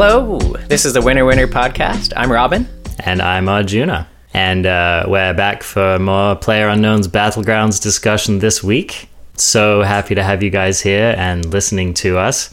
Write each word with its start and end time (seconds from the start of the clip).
Hello, 0.00 0.38
this 0.68 0.84
is 0.84 0.92
the 0.92 1.02
Winner 1.02 1.24
Winner 1.24 1.48
podcast. 1.48 2.12
I'm 2.16 2.30
Robin. 2.30 2.68
And 3.00 3.20
I'm 3.20 3.48
Arjuna. 3.48 4.08
And 4.32 4.64
uh, 4.64 5.06
we're 5.08 5.34
back 5.34 5.64
for 5.64 5.98
more 5.98 6.36
Player 6.36 6.68
Unknown's 6.68 7.08
Battlegrounds 7.08 7.82
discussion 7.82 8.38
this 8.38 8.62
week. 8.62 9.08
So 9.34 9.82
happy 9.82 10.14
to 10.14 10.22
have 10.22 10.40
you 10.40 10.50
guys 10.50 10.80
here 10.80 11.16
and 11.18 11.44
listening 11.46 11.94
to 11.94 12.16
us. 12.16 12.48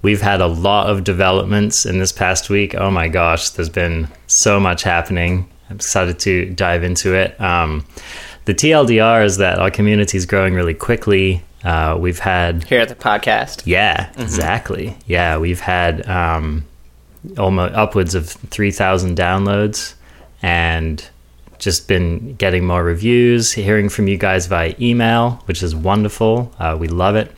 We've 0.00 0.22
had 0.22 0.40
a 0.40 0.46
lot 0.46 0.88
of 0.88 1.04
developments 1.04 1.84
in 1.84 1.98
this 1.98 2.12
past 2.12 2.48
week. 2.48 2.74
Oh 2.74 2.90
my 2.90 3.08
gosh, 3.08 3.50
there's 3.50 3.68
been 3.68 4.08
so 4.26 4.58
much 4.58 4.82
happening. 4.82 5.46
I'm 5.68 5.76
excited 5.76 6.18
to 6.20 6.48
dive 6.54 6.82
into 6.82 7.14
it. 7.14 7.38
Um, 7.38 7.84
the 8.46 8.54
TLDR 8.54 9.22
is 9.22 9.36
that 9.36 9.58
our 9.58 9.70
community 9.70 10.16
is 10.16 10.24
growing 10.24 10.54
really 10.54 10.72
quickly. 10.72 11.44
Uh, 11.62 11.98
we've 12.00 12.20
had 12.20 12.64
here 12.64 12.80
at 12.80 12.88
the 12.88 12.94
podcast. 12.94 13.64
Yeah, 13.66 14.06
mm-hmm. 14.06 14.22
exactly. 14.22 14.96
Yeah, 15.06 15.36
we've 15.36 15.60
had 15.60 16.08
um, 16.08 16.64
almost 17.38 17.74
upwards 17.74 18.14
of 18.14 18.28
three 18.28 18.70
thousand 18.70 19.16
downloads, 19.16 19.94
and 20.42 21.06
just 21.58 21.88
been 21.88 22.34
getting 22.34 22.66
more 22.66 22.84
reviews, 22.84 23.52
hearing 23.52 23.88
from 23.88 24.08
you 24.08 24.16
guys 24.16 24.46
via 24.46 24.74
email, 24.80 25.42
which 25.46 25.62
is 25.62 25.74
wonderful. 25.74 26.52
Uh, 26.58 26.76
we 26.78 26.88
love 26.88 27.16
it. 27.16 27.32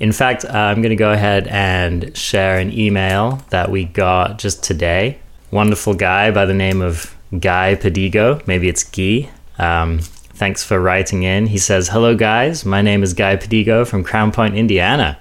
In 0.00 0.10
fact, 0.10 0.44
uh, 0.44 0.48
I'm 0.50 0.82
going 0.82 0.90
to 0.90 0.96
go 0.96 1.12
ahead 1.12 1.46
and 1.46 2.16
share 2.16 2.58
an 2.58 2.76
email 2.76 3.42
that 3.50 3.70
we 3.70 3.84
got 3.84 4.38
just 4.38 4.64
today. 4.64 5.18
Wonderful 5.52 5.94
guy 5.94 6.32
by 6.32 6.46
the 6.46 6.54
name 6.54 6.82
of 6.82 7.14
Guy 7.38 7.76
Padigo. 7.76 8.44
Maybe 8.46 8.68
it's 8.68 8.82
Guy. 8.82 9.30
Um, 9.56 10.00
Thanks 10.34 10.64
for 10.64 10.80
writing 10.80 11.22
in. 11.22 11.46
He 11.46 11.58
says, 11.58 11.88
Hello, 11.88 12.16
guys. 12.16 12.64
My 12.64 12.82
name 12.82 13.04
is 13.04 13.14
Guy 13.14 13.36
Padigo 13.36 13.86
from 13.86 14.02
Crown 14.02 14.32
Point, 14.32 14.56
Indiana. 14.56 15.16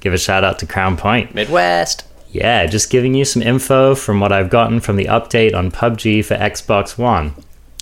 Give 0.00 0.12
a 0.12 0.18
shout 0.18 0.44
out 0.44 0.58
to 0.58 0.66
Crown 0.66 0.98
Point. 0.98 1.34
Midwest. 1.34 2.04
Yeah, 2.30 2.66
just 2.66 2.90
giving 2.90 3.14
you 3.14 3.24
some 3.24 3.42
info 3.42 3.94
from 3.94 4.20
what 4.20 4.32
I've 4.32 4.50
gotten 4.50 4.80
from 4.80 4.96
the 4.96 5.06
update 5.06 5.54
on 5.54 5.70
PUBG 5.70 6.24
for 6.24 6.36
Xbox 6.36 6.98
One. 6.98 7.34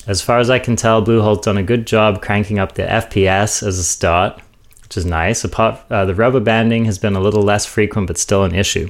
As 0.07 0.23
far 0.23 0.39
as 0.39 0.51
I 0.51 0.61
can 0.61 0.77
tell, 0.77 1.03
Bluehole's 1.05 1.45
done 1.45 1.59
a 1.59 1.65
good 1.65 1.87
job 1.87 2.23
cranking 2.23 2.59
up 2.59 2.75
the 2.75 2.85
FPS 2.85 3.67
as 3.67 3.79
a 3.79 3.85
start, 3.85 4.41
which 4.83 4.97
is 4.97 5.05
nice. 5.05 5.43
Apart, 5.43 5.81
uh, 5.91 6.05
the 6.05 6.15
rubber 6.15 6.39
banding 6.39 6.85
has 6.85 6.97
been 6.99 7.17
a 7.17 7.21
little 7.21 7.43
less 7.43 7.67
frequent, 7.67 8.07
but 8.07 8.19
still 8.19 8.45
an 8.45 8.55
issue. 8.55 8.89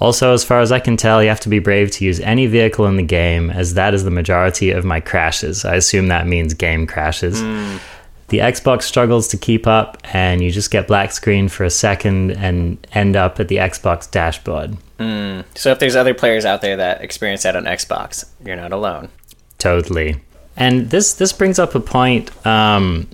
Also, 0.00 0.32
as 0.32 0.44
far 0.44 0.60
as 0.60 0.70
I 0.70 0.78
can 0.78 0.96
tell, 0.96 1.20
you 1.20 1.28
have 1.28 1.40
to 1.40 1.48
be 1.48 1.58
brave 1.58 1.90
to 1.92 2.04
use 2.04 2.20
any 2.20 2.46
vehicle 2.46 2.86
in 2.86 2.96
the 2.96 3.02
game, 3.02 3.50
as 3.50 3.74
that 3.74 3.94
is 3.94 4.04
the 4.04 4.12
majority 4.12 4.70
of 4.70 4.84
my 4.84 5.00
crashes. 5.00 5.64
I 5.64 5.74
assume 5.74 6.06
that 6.06 6.28
means 6.28 6.54
game 6.54 6.86
crashes. 6.86 7.42
Mm. 7.42 7.80
The 8.28 8.38
Xbox 8.38 8.82
struggles 8.82 9.28
to 9.28 9.36
keep 9.38 9.66
up, 9.66 9.96
and 10.12 10.42
you 10.42 10.50
just 10.50 10.70
get 10.70 10.86
black 10.86 11.12
screen 11.12 11.48
for 11.48 11.64
a 11.64 11.70
second 11.70 12.32
and 12.32 12.86
end 12.92 13.16
up 13.16 13.40
at 13.40 13.48
the 13.48 13.56
Xbox 13.56 14.10
dashboard. 14.10 14.76
Mm. 14.98 15.44
So, 15.54 15.70
if 15.70 15.78
there's 15.78 15.96
other 15.96 16.12
players 16.14 16.44
out 16.44 16.60
there 16.60 16.76
that 16.76 17.02
experience 17.02 17.42
that 17.44 17.56
on 17.56 17.64
Xbox, 17.64 18.26
you're 18.44 18.56
not 18.56 18.72
alone. 18.72 19.08
Totally. 19.58 20.20
And 20.56 20.90
this 20.90 21.14
this 21.14 21.32
brings 21.32 21.58
up 21.58 21.74
a 21.74 21.80
point. 21.80 22.30
Um, 22.46 23.08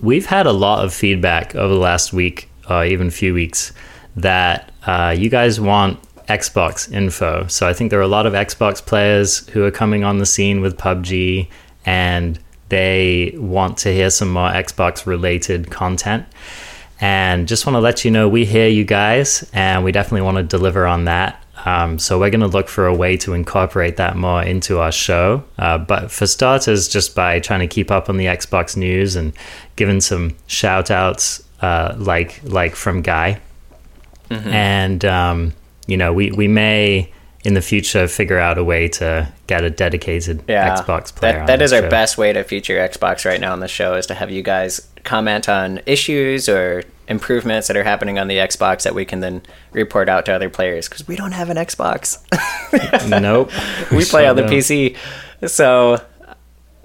we've 0.00 0.26
had 0.26 0.46
a 0.46 0.52
lot 0.52 0.84
of 0.84 0.94
feedback 0.94 1.54
over 1.54 1.74
the 1.74 1.80
last 1.80 2.12
week, 2.12 2.48
or 2.68 2.76
uh, 2.76 2.84
even 2.84 3.10
few 3.10 3.34
weeks, 3.34 3.72
that 4.16 4.72
uh, 4.86 5.14
you 5.16 5.28
guys 5.28 5.60
want 5.60 6.00
Xbox 6.28 6.90
info. 6.92 7.46
So 7.48 7.68
I 7.68 7.72
think 7.72 7.90
there 7.90 7.98
are 7.98 8.02
a 8.02 8.08
lot 8.08 8.26
of 8.26 8.32
Xbox 8.32 8.84
players 8.84 9.46
who 9.48 9.64
are 9.64 9.70
coming 9.70 10.04
on 10.04 10.18
the 10.18 10.26
scene 10.26 10.60
with 10.60 10.76
PUBG 10.76 11.48
and 11.84 12.38
they 12.68 13.34
want 13.36 13.78
to 13.78 13.92
hear 13.92 14.10
some 14.10 14.30
more 14.30 14.48
Xbox 14.48 15.06
related 15.06 15.70
content. 15.70 16.26
And 17.00 17.48
just 17.48 17.66
want 17.66 17.74
to 17.74 17.80
let 17.80 18.04
you 18.04 18.10
know 18.10 18.28
we 18.28 18.44
hear 18.44 18.68
you 18.68 18.84
guys 18.84 19.48
and 19.52 19.84
we 19.84 19.92
definitely 19.92 20.22
want 20.22 20.36
to 20.36 20.42
deliver 20.42 20.86
on 20.86 21.04
that. 21.04 21.44
Um, 21.66 21.98
so 21.98 22.18
we're 22.18 22.30
going 22.30 22.40
to 22.40 22.46
look 22.46 22.68
for 22.68 22.86
a 22.86 22.94
way 22.94 23.16
to 23.18 23.32
incorporate 23.32 23.96
that 23.96 24.16
more 24.16 24.42
into 24.42 24.78
our 24.80 24.92
show. 24.92 25.44
Uh, 25.58 25.78
but 25.78 26.10
for 26.10 26.26
starters, 26.26 26.88
just 26.88 27.14
by 27.14 27.40
trying 27.40 27.60
to 27.60 27.66
keep 27.66 27.90
up 27.90 28.08
on 28.08 28.16
the 28.16 28.26
Xbox 28.26 28.76
news 28.76 29.16
and 29.16 29.32
giving 29.76 30.00
some 30.00 30.36
shout 30.46 30.90
outs 30.90 31.42
uh, 31.62 31.94
like 31.96 32.40
like 32.44 32.74
from 32.74 33.00
Guy. 33.02 33.40
Mm-hmm. 34.30 34.48
And 34.48 35.04
um, 35.04 35.54
you 35.86 35.96
know, 35.96 36.12
we, 36.12 36.30
we 36.32 36.48
may 36.48 37.10
in 37.44 37.52
the 37.52 37.60
future 37.60 38.08
figure 38.08 38.38
out 38.38 38.56
a 38.56 38.64
way 38.64 38.88
to 38.88 39.30
get 39.46 39.62
a 39.62 39.70
dedicated 39.70 40.42
yeah, 40.48 40.76
Xbox 40.76 41.14
player. 41.14 41.40
That, 41.40 41.46
that 41.46 41.62
is 41.62 41.72
our 41.72 41.82
show. 41.82 41.90
best 41.90 42.16
way 42.16 42.32
to 42.32 42.42
feature 42.42 42.76
Xbox 42.76 43.26
right 43.26 43.40
now 43.40 43.52
on 43.52 43.60
the 43.60 43.68
show 43.68 43.94
is 43.94 44.06
to 44.06 44.14
have 44.14 44.30
you 44.30 44.42
guys 44.42 44.88
comment 45.04 45.48
on 45.48 45.80
issues 45.84 46.48
or 46.48 46.82
improvements 47.06 47.68
that 47.68 47.76
are 47.76 47.84
happening 47.84 48.18
on 48.18 48.28
the 48.28 48.36
Xbox 48.36 48.84
that 48.84 48.94
we 48.94 49.04
can 49.04 49.20
then 49.20 49.42
report 49.72 50.08
out 50.08 50.24
to 50.24 50.32
other 50.32 50.48
players 50.48 50.88
because 50.88 51.06
we 51.06 51.16
don't 51.16 51.32
have 51.32 51.50
an 51.50 51.58
Xbox. 51.58 52.18
nope. 53.20 53.50
we 53.92 54.04
play 54.06 54.26
on 54.26 54.36
the 54.36 54.42
PC. 54.42 54.96
So 55.46 56.02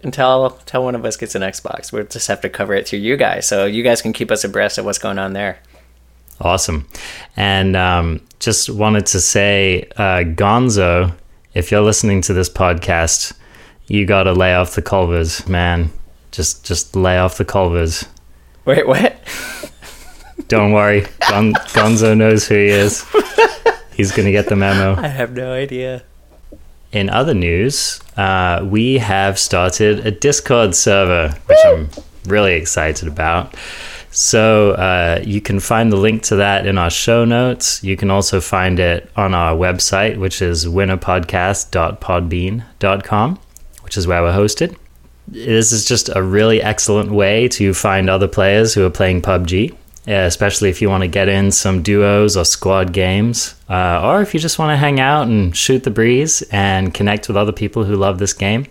until 0.04 0.58
until 0.60 0.84
one 0.84 0.96
of 0.96 1.06
us 1.06 1.16
gets 1.16 1.36
an 1.36 1.42
Xbox, 1.42 1.94
we'll 1.94 2.04
just 2.04 2.28
have 2.28 2.42
to 2.42 2.50
cover 2.50 2.74
it 2.74 2.86
through 2.86 3.00
you 3.00 3.16
guys. 3.16 3.48
So 3.48 3.66
you 3.66 3.82
guys 3.82 4.02
can 4.02 4.12
keep 4.12 4.30
us 4.30 4.44
abreast 4.44 4.78
of 4.78 4.84
what's 4.84 5.00
going 5.00 5.20
on 5.20 5.32
there. 5.32 5.60
Awesome. 6.42 6.88
And 7.36 7.76
um, 7.76 8.22
just 8.40 8.70
wanted 8.70 9.06
to 9.08 9.20
say, 9.20 9.90
uh, 9.98 10.24
Gonzo, 10.24 11.14
if 11.54 11.72
you're 11.72 11.82
listening 11.82 12.22
to 12.22 12.34
this 12.34 12.50
podcast, 12.50 13.34
you 13.88 14.06
got 14.06 14.24
to 14.24 14.34
lay 14.34 14.54
off 14.54 14.76
the 14.76 14.82
Culvers, 14.82 15.48
man. 15.48 15.92
Just 16.32 16.64
just 16.64 16.96
lay 16.96 17.18
off 17.18 17.38
the 17.38 17.46
Culvers. 17.46 18.06
Wait, 18.66 18.88
what? 18.88 19.18
Don't 20.48 20.72
worry. 20.72 21.06
Gon- 21.28 21.54
Gonzo 21.54 22.16
knows 22.16 22.48
who 22.48 22.56
he 22.56 22.68
is. 22.68 23.06
He's 23.94 24.12
going 24.12 24.26
to 24.26 24.32
get 24.32 24.48
the 24.48 24.56
memo. 24.56 24.96
I 25.02 25.08
have 25.08 25.34
no 25.34 25.52
idea. 25.52 26.04
In 26.92 27.10
other 27.10 27.34
news, 27.34 28.00
uh, 28.18 28.66
we 28.68 28.98
have 28.98 29.38
started 29.38 30.06
a 30.08 30.12
Discord 30.12 30.74
server, 30.74 31.36
which 31.46 31.58
Woo! 31.66 31.72
I'm 31.76 31.90
really 32.26 32.54
excited 32.54 33.08
about. 33.08 33.56
So 34.12 34.72
uh, 34.72 35.22
you 35.24 35.40
can 35.42 35.60
find 35.60 35.92
the 35.92 35.98
link 35.98 36.24
to 36.24 36.38
that 36.38 36.66
in 36.66 36.78
our 36.78 36.90
show 36.90 37.26
notes. 37.26 37.84
You 37.84 37.96
can 37.96 38.10
also 38.10 38.42
find 38.42 38.80
it 38.80 39.08
on 39.16 39.36
our 39.36 39.56
website, 39.56 40.18
which 40.18 40.42
is 40.42 40.66
winnerpodcast.podbean.com, 40.66 43.40
which 43.82 43.98
is 43.98 44.08
where 44.08 44.24
we're 44.24 44.34
hosted. 44.34 44.76
This 45.28 45.72
is 45.72 45.86
just 45.86 46.10
a 46.16 46.24
really 46.24 46.60
excellent 46.62 47.12
way 47.12 47.48
to 47.50 47.76
find 47.76 48.10
other 48.10 48.28
players 48.28 48.74
who 48.74 48.84
are 48.84 48.90
playing 48.90 49.22
PUBG, 49.22 49.76
especially 50.08 50.70
if 50.70 50.82
you 50.82 50.90
want 50.90 51.04
to 51.04 51.08
get 51.08 51.30
in 51.30 51.52
some 51.52 51.84
duos 51.84 52.36
or 52.36 52.46
squad 52.46 52.94
games, 52.94 53.54
uh, 53.70 54.02
or 54.04 54.24
if 54.24 54.34
you 54.34 54.40
just 54.40 54.58
want 54.58 54.72
to 54.72 54.78
hang 54.78 55.00
out 55.00 55.28
and 55.28 55.56
shoot 55.56 55.84
the 55.84 55.92
breeze 55.92 56.42
and 56.52 56.96
connect 56.96 57.28
with 57.28 57.38
other 57.38 57.52
people 57.52 57.84
who 57.84 57.96
love 57.96 58.18
this 58.18 58.34
game 58.34 58.66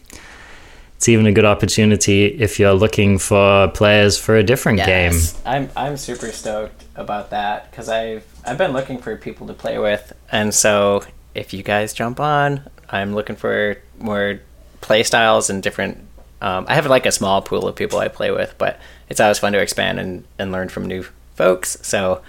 it's 0.99 1.09
even 1.09 1.27
a 1.27 1.33
good 1.33 1.45
opportunity 1.45 2.27
if 2.27 2.59
you're 2.59 2.75
looking 2.75 3.19
for 3.19 3.69
players 3.69 4.19
for 4.19 4.37
a 4.37 4.43
different 4.43 4.79
yes. 4.79 5.33
game. 5.33 5.43
I'm 5.47 5.71
I'm 5.77 5.97
super 5.97 6.33
stoked 6.33 6.87
about 6.97 7.31
that 7.31 7.71
because 7.71 7.89
I've 7.89 8.27
I've 8.45 8.59
been 8.59 8.73
looking 8.73 8.99
for 8.99 9.17
people 9.17 9.47
to 9.47 9.55
play 9.55 9.79
with, 9.79 10.13
and 10.33 10.53
so 10.53 11.05
if 11.37 11.55
you 11.55 11.63
guys 11.63 11.93
jump 11.93 12.19
on, 12.19 12.69
I'm 12.91 13.15
looking 13.15 13.37
for 13.37 13.81
more 14.01 14.41
play 14.81 15.05
styles 15.05 15.49
and 15.49 15.63
different. 15.63 15.99
Um, 16.43 16.67
I 16.69 16.75
have 16.75 16.87
like 16.87 17.07
a 17.07 17.13
small 17.13 17.43
pool 17.43 17.69
of 17.69 17.77
people 17.77 18.01
I 18.01 18.09
play 18.09 18.33
with, 18.33 18.57
but 18.59 18.81
it's 19.09 19.21
always 19.21 19.39
fun 19.39 19.53
to 19.53 19.61
expand 19.61 20.01
and, 20.01 20.25
and 20.37 20.51
learn 20.51 20.69
from 20.69 20.87
new 20.87 21.05
folks. 21.37 21.79
So 21.83 22.23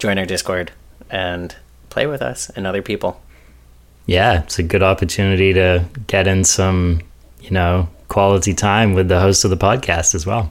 join 0.00 0.18
our 0.18 0.26
Discord 0.26 0.72
and 1.08 1.54
play 1.88 2.08
with 2.08 2.20
us 2.20 2.50
and 2.50 2.66
other 2.66 2.82
people. 2.82 3.22
Yeah, 4.06 4.42
it's 4.42 4.58
a 4.58 4.64
good 4.64 4.82
opportunity 4.82 5.52
to 5.52 5.84
get 6.08 6.26
in 6.26 6.42
some, 6.42 7.02
you 7.40 7.50
know, 7.50 7.88
quality 8.08 8.54
time 8.54 8.94
with 8.94 9.08
the 9.08 9.20
host 9.20 9.44
of 9.44 9.50
the 9.50 9.56
podcast 9.56 10.14
as 10.14 10.26
well. 10.26 10.50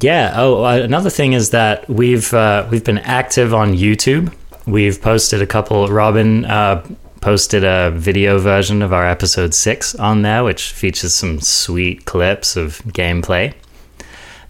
Yeah. 0.00 0.32
Oh, 0.36 0.64
uh, 0.64 0.76
another 0.76 1.10
thing 1.10 1.32
is 1.32 1.50
that 1.50 1.88
we've 1.88 2.32
uh, 2.32 2.66
we've 2.70 2.84
been 2.84 2.98
active 2.98 3.52
on 3.54 3.72
YouTube. 3.72 4.32
We've 4.66 5.00
posted 5.00 5.42
a 5.42 5.46
couple. 5.46 5.88
Robin 5.88 6.44
uh, 6.44 6.86
posted 7.20 7.64
a 7.64 7.90
video 7.90 8.38
version 8.38 8.82
of 8.82 8.92
our 8.92 9.06
episode 9.06 9.54
six 9.54 9.94
on 9.94 10.22
there, 10.22 10.44
which 10.44 10.70
features 10.70 11.14
some 11.14 11.40
sweet 11.40 12.04
clips 12.04 12.56
of 12.56 12.78
gameplay. 12.88 13.54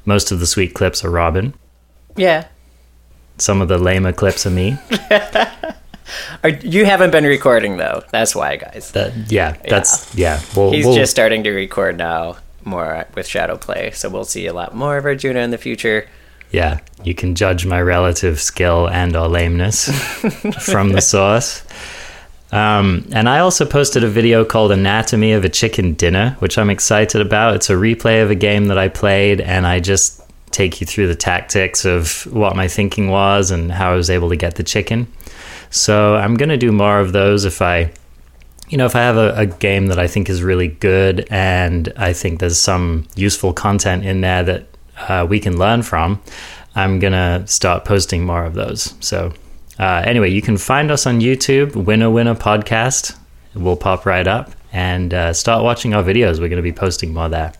Most 0.04 0.30
of 0.30 0.40
the 0.40 0.46
sweet 0.46 0.74
clips 0.74 1.04
are 1.04 1.10
Robin. 1.10 1.54
Yeah. 2.16 2.46
Some 3.38 3.62
of 3.62 3.68
the 3.68 3.78
lamer 3.78 4.12
clips 4.12 4.46
are 4.46 4.50
me. 4.50 4.78
Are, 6.42 6.50
you 6.50 6.84
haven't 6.84 7.10
been 7.10 7.24
recording 7.24 7.76
though. 7.76 8.02
That's 8.10 8.34
why, 8.34 8.56
guys. 8.56 8.92
That, 8.92 9.12
yeah, 9.30 9.56
that's 9.68 10.14
yeah. 10.14 10.40
We'll, 10.56 10.72
He's 10.72 10.86
we'll, 10.86 10.94
just 10.94 11.10
starting 11.10 11.44
to 11.44 11.50
record 11.50 11.98
now 11.98 12.36
more 12.64 13.06
with 13.14 13.26
Shadow 13.26 13.56
Play, 13.56 13.90
so 13.92 14.08
we'll 14.08 14.24
see 14.24 14.46
a 14.46 14.52
lot 14.52 14.74
more 14.74 14.96
of 14.96 15.04
Arjuna 15.04 15.40
in 15.40 15.50
the 15.50 15.58
future. 15.58 16.06
Yeah, 16.50 16.80
you 17.04 17.14
can 17.14 17.34
judge 17.34 17.64
my 17.64 17.80
relative 17.80 18.40
skill 18.40 18.88
and 18.88 19.14
or 19.16 19.28
lameness 19.28 19.88
from 20.64 20.90
the 20.90 21.00
source. 21.00 21.64
Um, 22.52 23.08
and 23.12 23.28
I 23.28 23.38
also 23.38 23.64
posted 23.64 24.02
a 24.02 24.08
video 24.08 24.44
called 24.44 24.72
Anatomy 24.72 25.32
of 25.32 25.44
a 25.44 25.48
Chicken 25.48 25.94
Dinner, 25.94 26.36
which 26.40 26.58
I'm 26.58 26.70
excited 26.70 27.20
about. 27.20 27.54
It's 27.54 27.70
a 27.70 27.74
replay 27.74 28.22
of 28.22 28.30
a 28.30 28.34
game 28.34 28.66
that 28.66 28.78
I 28.78 28.88
played, 28.88 29.40
and 29.40 29.66
I 29.66 29.78
just 29.78 30.20
take 30.50 30.80
you 30.80 30.86
through 30.86 31.06
the 31.06 31.14
tactics 31.14 31.84
of 31.84 32.26
what 32.32 32.56
my 32.56 32.66
thinking 32.66 33.08
was 33.08 33.52
and 33.52 33.70
how 33.70 33.92
I 33.92 33.94
was 33.94 34.10
able 34.10 34.28
to 34.30 34.36
get 34.36 34.56
the 34.56 34.64
chicken. 34.64 35.06
So 35.70 36.16
I'm 36.16 36.34
going 36.34 36.48
to 36.48 36.56
do 36.56 36.72
more 36.72 36.98
of 36.98 37.12
those 37.12 37.44
if 37.44 37.62
I, 37.62 37.92
you 38.68 38.76
know, 38.76 38.86
if 38.86 38.96
I 38.96 39.00
have 39.00 39.16
a, 39.16 39.34
a 39.36 39.46
game 39.46 39.86
that 39.86 39.98
I 39.98 40.06
think 40.06 40.28
is 40.28 40.42
really 40.42 40.68
good 40.68 41.26
and 41.30 41.92
I 41.96 42.12
think 42.12 42.40
there's 42.40 42.58
some 42.58 43.06
useful 43.14 43.52
content 43.52 44.04
in 44.04 44.20
there 44.20 44.42
that 44.42 44.66
uh, 45.08 45.26
we 45.28 45.40
can 45.40 45.58
learn 45.58 45.82
from, 45.82 46.20
I'm 46.74 46.98
going 46.98 47.12
to 47.12 47.46
start 47.46 47.84
posting 47.84 48.24
more 48.24 48.44
of 48.44 48.54
those. 48.54 48.94
So 49.00 49.32
uh, 49.78 50.02
anyway, 50.04 50.30
you 50.30 50.42
can 50.42 50.56
find 50.56 50.90
us 50.90 51.06
on 51.06 51.20
YouTube, 51.20 51.74
Winner 51.74 52.10
Winner 52.10 52.34
Podcast. 52.34 53.16
It 53.54 53.58
will 53.58 53.76
pop 53.76 54.04
right 54.04 54.26
up 54.26 54.50
and 54.72 55.14
uh, 55.14 55.32
start 55.32 55.64
watching 55.64 55.94
our 55.94 56.02
videos. 56.02 56.40
We're 56.40 56.48
going 56.48 56.56
to 56.56 56.62
be 56.62 56.72
posting 56.72 57.14
more 57.14 57.28
there. 57.28 57.52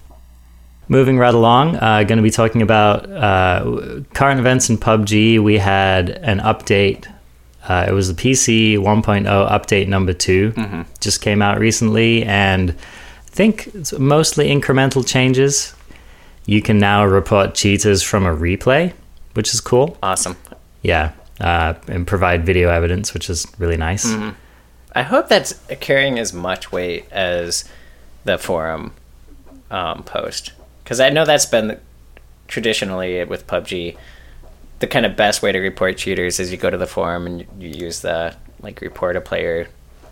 Moving 0.89 1.19
right 1.19 1.33
along, 1.35 1.77
uh, 1.77 2.03
going 2.03 2.19
to 2.19 2.23
be 2.23 2.31
talking 2.31 2.63
about 2.63 3.09
uh, 3.11 4.01
current 4.13 4.41
events 4.41 4.69
in 4.69 4.77
PUBG. 4.77 5.43
We 5.43 5.59
had 5.59 6.11
an 6.11 6.41
update. 6.41 7.07
Uh, 7.69 7.85
it 7.89 7.93
was 7.93 8.13
the 8.13 8.15
PC 8.15 8.79
1.0 8.79 9.25
update 9.51 9.87
number 9.87 10.13
2 10.13 10.53
Mm-hmm. 10.53 10.83
Just 11.01 11.21
came 11.21 11.43
out 11.43 11.59
recently, 11.59 12.25
and 12.25 12.71
I 12.71 13.31
think 13.31 13.69
it's 13.75 13.93
mostly 13.93 14.49
incremental 14.49 15.07
changes. 15.07 15.75
You 16.47 16.63
can 16.63 16.79
now 16.79 17.05
report 17.05 17.55
cheaters 17.55 18.03
from 18.03 18.27
a 18.27 18.35
replay, 18.35 18.93
which 19.35 19.53
is 19.55 19.61
cool. 19.61 19.99
Awesome. 20.03 20.37
Yeah, 20.83 21.13
uh, 21.41 21.75
and 21.87 22.07
provide 22.07 22.45
video 22.47 22.71
evidence, 22.71 23.15
which 23.15 23.29
is 23.31 23.47
really 23.59 23.77
nice. 23.77 24.07
Mm-hmm. 24.07 24.31
I 24.95 25.03
hope 25.03 25.29
that's 25.29 25.53
carrying 25.81 26.19
as 26.19 26.33
much 26.33 26.73
weight 26.73 27.07
as 27.13 27.65
the 28.25 28.39
forum 28.39 28.93
um, 29.71 30.03
post 30.03 30.53
because 30.83 30.99
I 30.99 31.11
know 31.11 31.25
that's 31.25 31.47
been 31.47 31.79
traditionally 32.49 33.23
with 33.25 33.47
PUBG 33.47 33.97
the 34.81 34.87
kind 34.87 35.07
of 35.07 35.15
best 35.17 35.43
way 35.43 35.53
to 35.53 35.59
report 35.59 35.97
cheaters 35.97 36.41
is 36.41 36.51
you 36.51 36.57
go 36.57 36.71
to 36.71 36.79
the 36.79 36.87
forum 36.87 37.27
and 37.27 37.41
you, 37.59 37.69
use 37.69 38.01
the 38.01 38.35
like 38.61 38.81
report 38.81 39.17
a 39.17 39.21
player 39.21 39.69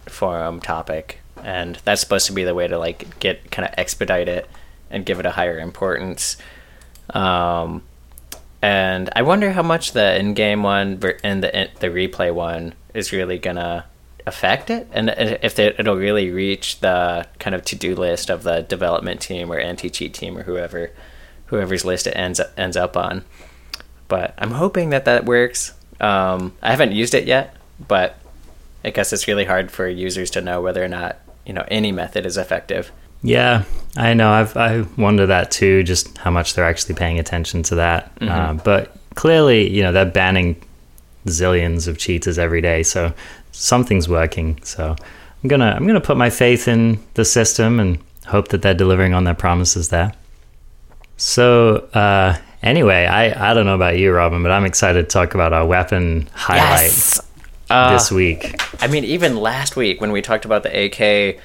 forum 0.06 0.61
topic. 0.61 1.20
And 1.43 1.76
that's 1.85 2.00
supposed 2.00 2.26
to 2.26 2.32
be 2.32 2.44
the 2.44 2.55
way 2.55 2.69
to 2.69 2.79
like 2.79 3.19
get 3.19 3.50
kind 3.50 3.67
of 3.67 3.75
expedite 3.76 4.29
it 4.29 4.49
and 4.91 5.05
give 5.05 5.20
it 5.20 5.26
a 5.26 5.31
higher 5.31 5.59
importance. 5.59 6.37
Um, 7.11 7.82
and 8.61 9.09
I 9.15 9.23
wonder 9.23 9.53
how 9.53 9.62
much 9.62 9.93
the 9.93 10.19
in-game 10.19 10.62
one 10.62 11.00
and 11.23 11.43
the 11.43 11.69
the 11.79 11.88
replay 11.88 12.35
one 12.35 12.75
is 12.93 13.12
really 13.12 13.38
gonna 13.38 13.87
affect 14.26 14.69
it, 14.69 14.88
and 14.93 15.11
if 15.11 15.59
it, 15.59 15.76
it'll 15.79 15.97
really 15.97 16.31
reach 16.31 16.81
the 16.81 17.26
kind 17.38 17.55
of 17.55 17.64
to-do 17.64 17.94
list 17.94 18.31
of 18.31 18.43
the 18.43 18.62
development 18.62 19.21
team 19.21 19.50
or 19.50 19.59
anti-cheat 19.59 20.12
team 20.12 20.37
or 20.37 20.43
whoever 20.43 20.91
whoever's 21.47 21.85
list 21.85 22.06
it 22.06 22.17
ends 22.17 22.41
ends 22.56 22.76
up 22.76 22.97
on. 22.97 23.25
But 24.09 24.35
I'm 24.39 24.51
hoping 24.53 24.91
that 24.91 25.05
that 25.05 25.25
works. 25.25 25.75
Um, 26.01 26.55
I 26.63 26.71
haven't 26.71 26.93
used 26.93 27.15
it 27.15 27.27
yet, 27.27 27.57
but 27.87 28.19
I 28.85 28.91
guess 28.91 29.13
it's 29.13 29.29
really 29.29 29.45
hard 29.45 29.71
for 29.71 29.87
users 29.89 30.31
to 30.31 30.41
know 30.41 30.61
whether 30.63 30.83
or 30.83 30.89
not 30.89 31.19
you 31.45 31.53
know 31.53 31.65
any 31.69 31.93
method 31.93 32.27
is 32.27 32.37
effective. 32.37 32.91
Yeah, 33.23 33.65
I 33.97 34.15
know. 34.15 34.31
I've 34.31 34.57
I 34.57 34.83
wonder 34.97 35.27
that 35.27 35.51
too, 35.51 35.83
just 35.83 36.17
how 36.19 36.31
much 36.31 36.55
they're 36.55 36.65
actually 36.65 36.95
paying 36.95 37.19
attention 37.19 37.63
to 37.65 37.75
that. 37.77 38.13
Uh, 38.21 38.55
but 38.55 38.97
clearly, 39.15 39.69
you 39.69 39.83
know, 39.83 39.93
they're 39.93 40.05
banning 40.05 40.63
zillions 41.27 41.89
of 41.89 41.99
cheaters 41.99 42.39
every 42.39 42.61
day, 42.61 42.83
so 42.83 43.13
something's 43.53 44.09
working. 44.09 44.61
So 44.63 44.95
I'm 45.43 45.49
gonna 45.49 45.73
I'm 45.77 45.87
gonna 45.87 46.01
put 46.01 46.17
my 46.17 46.31
faith 46.31 46.69
in 46.69 47.01
the 47.15 47.25
system 47.25 47.81
and 47.81 47.99
hope 48.27 48.49
that 48.49 48.63
they're 48.63 48.75
delivering 48.75 49.15
on 49.15 49.25
their 49.25 49.35
promises 49.35 49.89
there. 49.89 50.13
So 51.19 51.88
uh, 51.93 52.38
anyway, 52.62 53.05
I 53.06 53.50
I 53.50 53.55
don't 53.55 53.67
know 53.67 53.75
about 53.75 53.99
you, 53.99 54.12
Robin, 54.12 54.43
but 54.43 54.53
I'm 54.53 54.65
excited 54.65 55.03
to 55.03 55.09
talk 55.12 55.35
about 55.35 55.53
our 55.53 55.67
weapon 55.67 56.29
highlight 56.32 57.19
Uh, 57.70 57.93
this 57.93 58.11
week. 58.11 58.59
I 58.82 58.87
mean, 58.87 59.05
even 59.05 59.37
last 59.37 59.76
week 59.76 60.00
when 60.00 60.11
we 60.12 60.23
talked 60.23 60.44
about 60.47 60.62
the 60.62 60.85
AK, 60.85 61.38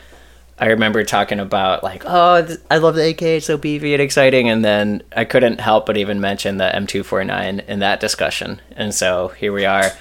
I 0.60 0.68
remember 0.68 1.04
talking 1.04 1.40
about 1.40 1.84
like, 1.84 2.04
oh, 2.06 2.46
th- 2.46 2.60
I 2.72 2.78
love 2.78 2.96
the 2.96 3.10
AK, 3.10 3.22
it's 3.24 3.48
so 3.48 3.58
beefy 3.58 3.94
and 3.94 4.02
exciting, 4.02 4.48
and 4.48 4.64
then 4.64 5.02
I 5.18 5.26
couldn't 5.26 5.60
help 5.60 5.86
but 5.88 5.98
even 5.98 6.22
mention 6.22 6.58
the 6.58 6.70
M249 6.74 7.68
in 7.68 7.80
that 7.80 8.00
discussion, 8.00 8.62
and 8.78 8.94
so 8.96 9.30
here 9.30 9.52
we 9.52 9.66
are. 9.66 9.92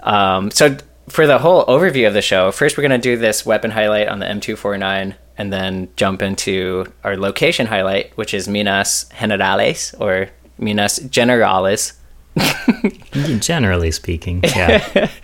Um, 0.00 0.50
so 0.50 0.76
for 1.08 1.26
the 1.26 1.38
whole 1.38 1.64
overview 1.66 2.06
of 2.06 2.14
the 2.14 2.22
show, 2.22 2.52
first 2.52 2.76
we're 2.76 2.82
gonna 2.82 2.98
do 2.98 3.16
this 3.16 3.44
weapon 3.46 3.70
highlight 3.70 4.08
on 4.08 4.18
the 4.18 4.26
M249, 4.26 5.14
and 5.38 5.52
then 5.52 5.88
jump 5.96 6.22
into 6.22 6.86
our 7.04 7.16
location 7.16 7.66
highlight, 7.66 8.16
which 8.16 8.34
is 8.34 8.48
Minas 8.48 9.10
Generales 9.18 9.94
or 9.98 10.28
Minas 10.58 10.98
Generales. 10.98 11.94
Generally 13.40 13.90
speaking, 13.92 14.42
yeah. 14.42 15.10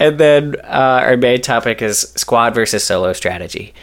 And 0.00 0.18
then 0.18 0.56
uh, 0.64 1.02
our 1.04 1.16
main 1.18 1.42
topic 1.42 1.82
is 1.82 2.00
squad 2.16 2.54
versus 2.54 2.82
solo 2.82 3.12
strategy 3.12 3.74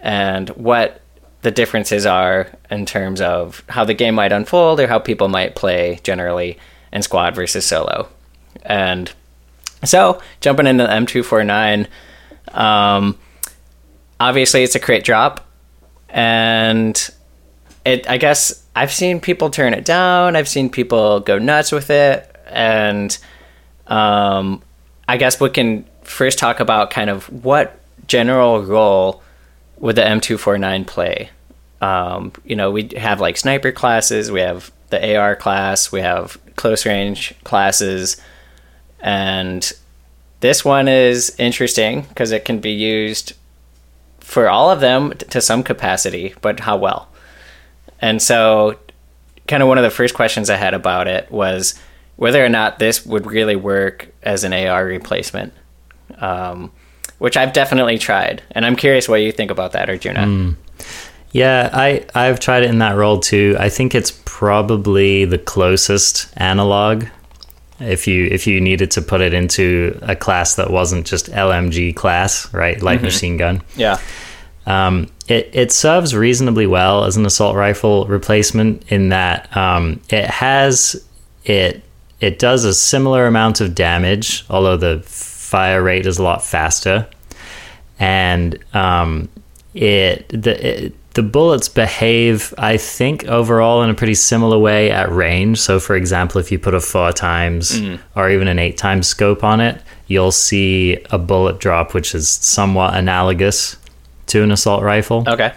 and 0.00 0.50
what 0.50 1.00
the 1.40 1.50
differences 1.50 2.04
are 2.04 2.50
in 2.70 2.84
terms 2.84 3.22
of 3.22 3.64
how 3.70 3.82
the 3.82 3.94
game 3.94 4.14
might 4.14 4.32
unfold 4.32 4.80
or 4.80 4.86
how 4.86 4.98
people 4.98 5.28
might 5.28 5.54
play 5.54 5.98
generally 6.02 6.58
in 6.92 7.00
squad 7.00 7.34
versus 7.34 7.64
solo. 7.64 8.06
And 8.64 9.10
so, 9.88 10.20
jumping 10.40 10.66
into 10.66 10.84
the 10.84 10.90
M249, 10.90 11.86
um, 12.52 13.18
obviously 14.20 14.62
it's 14.62 14.74
a 14.74 14.80
crate 14.80 15.04
drop. 15.04 15.46
And 16.08 17.10
it, 17.84 18.08
I 18.08 18.18
guess 18.18 18.64
I've 18.74 18.92
seen 18.92 19.20
people 19.20 19.50
turn 19.50 19.74
it 19.74 19.84
down, 19.84 20.36
I've 20.36 20.48
seen 20.48 20.70
people 20.70 21.20
go 21.20 21.38
nuts 21.38 21.72
with 21.72 21.90
it. 21.90 22.32
And 22.46 23.16
um, 23.86 24.62
I 25.08 25.16
guess 25.16 25.40
we 25.40 25.50
can 25.50 25.84
first 26.02 26.38
talk 26.38 26.60
about 26.60 26.90
kind 26.90 27.10
of 27.10 27.26
what 27.44 27.78
general 28.06 28.62
role 28.62 29.22
would 29.78 29.96
the 29.96 30.02
M249 30.02 30.86
play. 30.86 31.30
Um, 31.80 32.32
you 32.44 32.56
know, 32.56 32.70
we 32.70 32.90
have 32.96 33.20
like 33.20 33.36
sniper 33.36 33.72
classes, 33.72 34.30
we 34.30 34.40
have 34.40 34.72
the 34.90 35.16
AR 35.16 35.36
class, 35.36 35.92
we 35.92 36.00
have 36.00 36.38
close 36.56 36.86
range 36.86 37.34
classes, 37.44 38.16
and 39.00 39.72
this 40.40 40.64
one 40.64 40.88
is 40.88 41.34
interesting 41.38 42.02
because 42.02 42.32
it 42.32 42.44
can 42.44 42.58
be 42.60 42.70
used 42.70 43.34
for 44.20 44.48
all 44.48 44.70
of 44.70 44.80
them 44.80 45.12
to 45.30 45.40
some 45.40 45.62
capacity, 45.62 46.34
but 46.40 46.60
how 46.60 46.76
well? 46.76 47.08
And 48.00 48.20
so, 48.20 48.78
kind 49.48 49.62
of 49.62 49.68
one 49.68 49.78
of 49.78 49.84
the 49.84 49.90
first 49.90 50.14
questions 50.14 50.50
I 50.50 50.56
had 50.56 50.74
about 50.74 51.06
it 51.08 51.30
was 51.30 51.78
whether 52.16 52.44
or 52.44 52.48
not 52.48 52.78
this 52.78 53.06
would 53.06 53.26
really 53.26 53.56
work 53.56 54.08
as 54.22 54.44
an 54.44 54.52
AR 54.52 54.84
replacement, 54.84 55.52
um, 56.18 56.72
which 57.18 57.36
I've 57.36 57.52
definitely 57.52 57.98
tried, 57.98 58.42
and 58.50 58.66
I'm 58.66 58.76
curious 58.76 59.08
what 59.08 59.22
you 59.22 59.32
think 59.32 59.50
about 59.50 59.72
that, 59.72 59.88
Arjuna. 59.88 60.54
Yeah, 61.32 61.70
I 61.72 62.06
I've 62.14 62.40
tried 62.40 62.62
it 62.62 62.70
in 62.70 62.78
that 62.78 62.96
role 62.96 63.20
too. 63.20 63.56
I 63.58 63.68
think 63.68 63.94
it's 63.94 64.20
probably 64.24 65.24
the 65.24 65.38
closest 65.38 66.28
analog. 66.36 67.06
If 67.78 68.06
you 68.06 68.26
if 68.26 68.46
you 68.46 68.60
needed 68.60 68.90
to 68.92 69.02
put 69.02 69.20
it 69.20 69.34
into 69.34 69.98
a 70.02 70.16
class 70.16 70.54
that 70.54 70.70
wasn't 70.70 71.06
just 71.06 71.30
LMG 71.30 71.94
class, 71.94 72.52
right, 72.54 72.80
light 72.80 73.02
machine 73.02 73.36
gun, 73.36 73.62
Yeah, 73.76 74.00
um, 74.66 75.08
it 75.28 75.50
it 75.52 75.72
serves 75.72 76.14
reasonably 76.14 76.66
well 76.66 77.04
as 77.04 77.16
an 77.16 77.26
assault 77.26 77.54
rifle 77.56 78.06
replacement 78.06 78.90
in 78.90 79.10
that 79.10 79.54
um, 79.56 80.00
it 80.08 80.24
has 80.24 81.04
it 81.44 81.82
it 82.20 82.38
does 82.38 82.64
a 82.64 82.72
similar 82.72 83.26
amount 83.26 83.60
of 83.60 83.74
damage, 83.74 84.44
although 84.48 84.76
the 84.76 85.02
fire 85.04 85.82
rate 85.82 86.06
is 86.06 86.18
a 86.18 86.22
lot 86.22 86.42
faster, 86.42 87.06
and 87.98 88.58
um, 88.74 89.28
it 89.74 90.28
the 90.28 90.86
it, 90.86 90.94
the 91.16 91.22
bullets 91.22 91.66
behave, 91.66 92.52
I 92.58 92.76
think, 92.76 93.24
overall 93.24 93.82
in 93.82 93.88
a 93.88 93.94
pretty 93.94 94.12
similar 94.12 94.58
way 94.58 94.90
at 94.90 95.10
range. 95.10 95.58
So, 95.58 95.80
for 95.80 95.96
example, 95.96 96.42
if 96.42 96.52
you 96.52 96.58
put 96.58 96.74
a 96.74 96.80
four 96.80 97.10
times 97.10 97.72
mm-hmm. 97.72 98.18
or 98.18 98.28
even 98.28 98.48
an 98.48 98.58
eight 98.58 98.76
times 98.76 99.06
scope 99.06 99.42
on 99.42 99.62
it, 99.62 99.80
you'll 100.08 100.30
see 100.30 100.98
a 101.10 101.16
bullet 101.16 101.58
drop 101.58 101.94
which 101.94 102.14
is 102.14 102.28
somewhat 102.28 102.94
analogous 102.94 103.78
to 104.26 104.42
an 104.42 104.52
assault 104.52 104.82
rifle. 104.82 105.24
okay, 105.26 105.54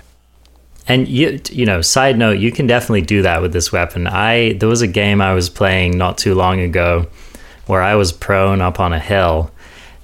And 0.87 1.09
you, 1.09 1.41
you 1.51 1.65
know, 1.65 1.81
side 1.81 2.17
note, 2.17 2.39
you 2.39 2.53
can 2.53 2.65
definitely 2.65 3.01
do 3.01 3.21
that 3.23 3.41
with 3.41 3.51
this 3.51 3.69
weapon. 3.69 4.07
I 4.07 4.53
there 4.53 4.69
was 4.69 4.81
a 4.81 4.87
game 4.87 5.19
I 5.19 5.33
was 5.33 5.49
playing 5.49 5.97
not 5.97 6.17
too 6.17 6.35
long 6.35 6.61
ago 6.61 7.07
where 7.65 7.81
I 7.81 7.95
was 7.95 8.13
prone 8.13 8.61
up 8.61 8.79
on 8.79 8.93
a 8.93 8.99
hill, 8.99 9.51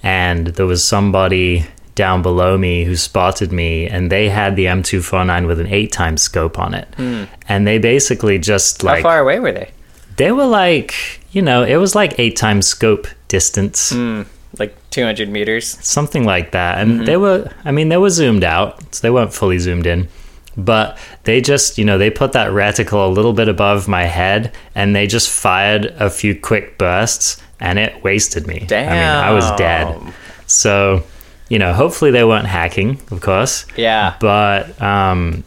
and 0.03 0.47
there 0.47 0.65
was 0.65 0.83
somebody 0.83 1.65
down 1.95 2.21
below 2.21 2.57
me 2.57 2.83
who 2.83 2.95
spotted 2.95 3.51
me, 3.51 3.87
and 3.87 4.11
they 4.11 4.29
had 4.29 4.55
the 4.55 4.65
M249 4.65 5.47
with 5.47 5.59
an 5.59 5.67
eight 5.67 5.91
times 5.91 6.21
scope 6.21 6.59
on 6.59 6.73
it, 6.73 6.87
hmm. 6.95 7.23
and 7.47 7.65
they 7.65 7.77
basically 7.77 8.37
just 8.37 8.83
like 8.83 8.97
how 8.97 9.09
far 9.09 9.19
away 9.19 9.39
were 9.39 9.51
they? 9.51 9.71
they 10.17 10.31
were 10.31 10.45
like, 10.45 11.21
you 11.31 11.41
know, 11.41 11.63
it 11.63 11.77
was 11.77 11.95
like 11.95 12.19
eight 12.19 12.35
times 12.35 12.67
scope 12.67 13.07
distance 13.27 13.91
hmm. 13.91 14.23
Like 14.57 14.75
200 14.91 15.29
meters. 15.29 15.77
something 15.85 16.23
like 16.23 16.51
that. 16.51 16.79
And 16.79 16.91
mm-hmm. 16.91 17.05
they 17.05 17.17
were, 17.17 17.51
I 17.65 17.71
mean, 17.71 17.89
they 17.89 17.97
were 17.97 18.09
zoomed 18.09 18.45
out, 18.45 18.95
so 18.95 19.01
they 19.01 19.09
weren't 19.09 19.33
fully 19.33 19.59
zoomed 19.59 19.85
in. 19.85 20.07
But 20.55 20.97
they 21.23 21.41
just, 21.41 21.77
you 21.77 21.83
know, 21.83 21.97
they 21.97 22.09
put 22.09 22.31
that 22.31 22.51
reticle 22.51 23.05
a 23.05 23.11
little 23.11 23.33
bit 23.33 23.49
above 23.49 23.89
my 23.89 24.03
head 24.03 24.53
and 24.73 24.95
they 24.95 25.05
just 25.05 25.29
fired 25.29 25.87
a 25.99 26.09
few 26.09 26.33
quick 26.39 26.77
bursts 26.77 27.41
and 27.59 27.77
it 27.77 28.01
wasted 28.03 28.47
me. 28.47 28.65
I 28.71 28.75
mean, 28.75 28.93
I 28.93 29.31
was 29.33 29.51
dead. 29.57 30.13
So, 30.47 31.03
you 31.49 31.59
know, 31.59 31.73
hopefully 31.73 32.11
they 32.11 32.23
weren't 32.23 32.47
hacking, 32.47 32.99
of 33.11 33.21
course. 33.21 33.65
Yeah. 33.75 34.15
But 34.19 34.81
um, 34.81 35.43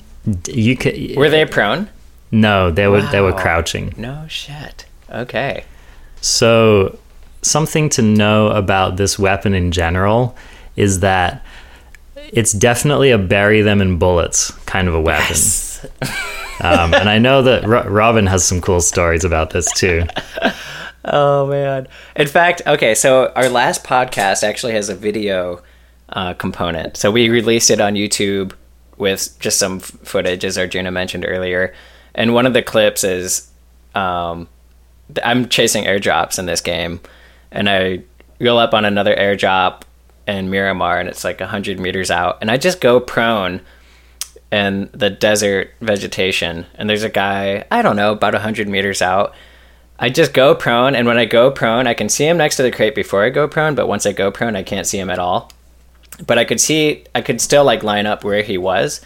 you 0.49 0.77
could. 0.77 1.17
Were 1.17 1.31
they 1.31 1.45
prone? 1.45 1.89
No, 2.31 2.71
they 2.71 2.87
were 2.87 3.03
they 3.03 3.21
were 3.21 3.33
crouching. 3.33 3.95
No 3.97 4.27
shit. 4.29 4.85
Okay. 5.11 5.65
So, 6.21 6.99
something 7.43 7.89
to 7.91 8.03
know 8.03 8.49
about 8.49 8.97
this 8.97 9.19
weapon 9.19 9.55
in 9.55 9.73
general 9.73 10.37
is 10.77 11.01
that 11.01 11.43
it's 12.17 12.53
definitely 12.53 13.11
a 13.11 13.19
bury 13.19 13.63
them 13.63 13.81
in 13.81 13.99
bullets 13.99 14.51
kind 14.67 14.89
of 14.89 14.95
a 14.95 15.01
weapon. 15.01 15.27
Yes. 15.31 15.87
Um, 16.61 16.93
and 16.93 17.09
I 17.09 17.19
know 17.19 17.43
that 17.43 17.65
Ro- 17.65 17.87
Robin 17.89 18.27
has 18.27 18.45
some 18.45 18.61
cool 18.61 18.81
stories 18.81 19.23
about 19.23 19.51
this 19.51 19.71
too. 19.73 20.03
Oh 21.05 21.47
man. 21.47 21.89
In 22.17 22.27
fact, 22.27 22.61
okay, 22.67 22.95
so 22.95 23.33
our 23.35 23.49
last 23.49 23.83
podcast 23.85 24.43
actually 24.43 24.73
has 24.75 24.89
a 24.89 24.95
video 24.95 25.63
uh, 26.11 26.35
component. 26.35 26.97
So 26.97 27.11
we 27.11 27.29
released 27.29 27.71
it 27.71 27.81
on 27.81 27.95
YouTube 27.95 28.53
with 28.97 29.39
just 29.41 29.59
some 29.59 29.77
f- 29.77 29.85
footage, 30.03 30.45
as 30.45 30.59
Arjuna 30.59 30.91
mentioned 30.91 31.25
earlier. 31.27 31.75
And 32.15 32.35
one 32.35 32.47
of 32.47 32.53
the 32.53 32.63
clips 32.63 33.05
is 33.05 33.51
um, 33.95 34.49
I'm 35.25 35.49
chasing 35.49 35.85
airdrops 35.85 36.39
in 36.39 36.47
this 36.47 36.61
game, 36.61 37.01
and 37.51 37.69
I 37.69 38.03
go 38.41 38.59
up 38.59 38.75
on 38.75 38.85
another 38.85 39.15
airdrop 39.15 39.83
in 40.27 40.51
Miramar, 40.51 41.01
and 41.01 41.09
it's 41.09 41.25
like 41.25 41.41
100 41.41 41.81
meters 41.81 42.11
out. 42.11 42.39
And 42.41 42.51
I 42.51 42.57
just 42.57 42.81
go 42.81 43.01
prone 43.01 43.61
in 44.51 44.91
the 44.93 45.11
desert 45.11 45.73
vegetation. 45.81 46.67
And 46.75 46.89
there's 46.89 47.03
a 47.03 47.09
guy, 47.09 47.65
I 47.71 47.83
don't 47.83 47.97
know, 47.97 48.13
about 48.13 48.35
100 48.35 48.69
meters 48.69 49.03
out. 49.03 49.35
I 49.99 50.11
just 50.11 50.33
go 50.33 50.55
prone, 50.55 50.95
and 50.95 51.09
when 51.09 51.19
I 51.19 51.25
go 51.25 51.51
prone, 51.51 51.89
I 51.89 51.95
can 51.95 52.09
see 52.09 52.25
him 52.27 52.37
next 52.37 52.57
to 52.57 52.63
the 52.63 52.71
crate 52.71 52.95
before 52.95 53.25
I 53.25 53.31
go 53.31 53.49
prone, 53.49 53.75
but 53.75 53.89
once 53.89 54.07
I 54.07 54.13
go 54.13 54.31
prone, 54.31 54.55
I 54.55 54.63
can't 54.63 54.87
see 54.87 54.99
him 54.99 55.11
at 55.11 55.19
all. 55.19 55.51
But 56.27 56.39
I 56.39 56.45
could 56.45 56.61
see, 56.61 57.05
I 57.15 57.21
could 57.21 57.41
still 57.41 57.65
like 57.65 57.83
line 57.83 58.07
up 58.07 58.25
where 58.25 58.43
he 58.43 58.59
was, 58.59 59.01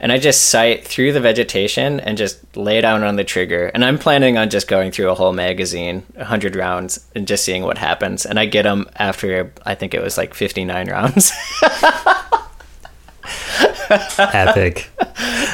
and 0.00 0.12
I 0.12 0.18
just 0.18 0.46
sight 0.46 0.86
through 0.86 1.12
the 1.12 1.20
vegetation 1.20 1.98
and 2.00 2.16
just 2.16 2.56
lay 2.56 2.80
down 2.80 3.02
on 3.02 3.16
the 3.16 3.24
trigger. 3.24 3.66
And 3.74 3.84
I'm 3.84 3.98
planning 3.98 4.38
on 4.38 4.50
just 4.50 4.68
going 4.68 4.92
through 4.92 5.10
a 5.10 5.14
whole 5.14 5.32
magazine, 5.32 6.04
100 6.14 6.54
rounds, 6.54 7.04
and 7.14 7.26
just 7.26 7.44
seeing 7.44 7.64
what 7.64 7.78
happens. 7.78 8.24
And 8.24 8.38
I 8.38 8.46
get 8.46 8.64
him 8.64 8.88
after, 8.96 9.52
I 9.66 9.74
think 9.74 9.94
it 9.94 10.02
was 10.02 10.16
like 10.16 10.34
59 10.34 10.88
rounds. 10.90 11.32
Epic. 13.90 14.90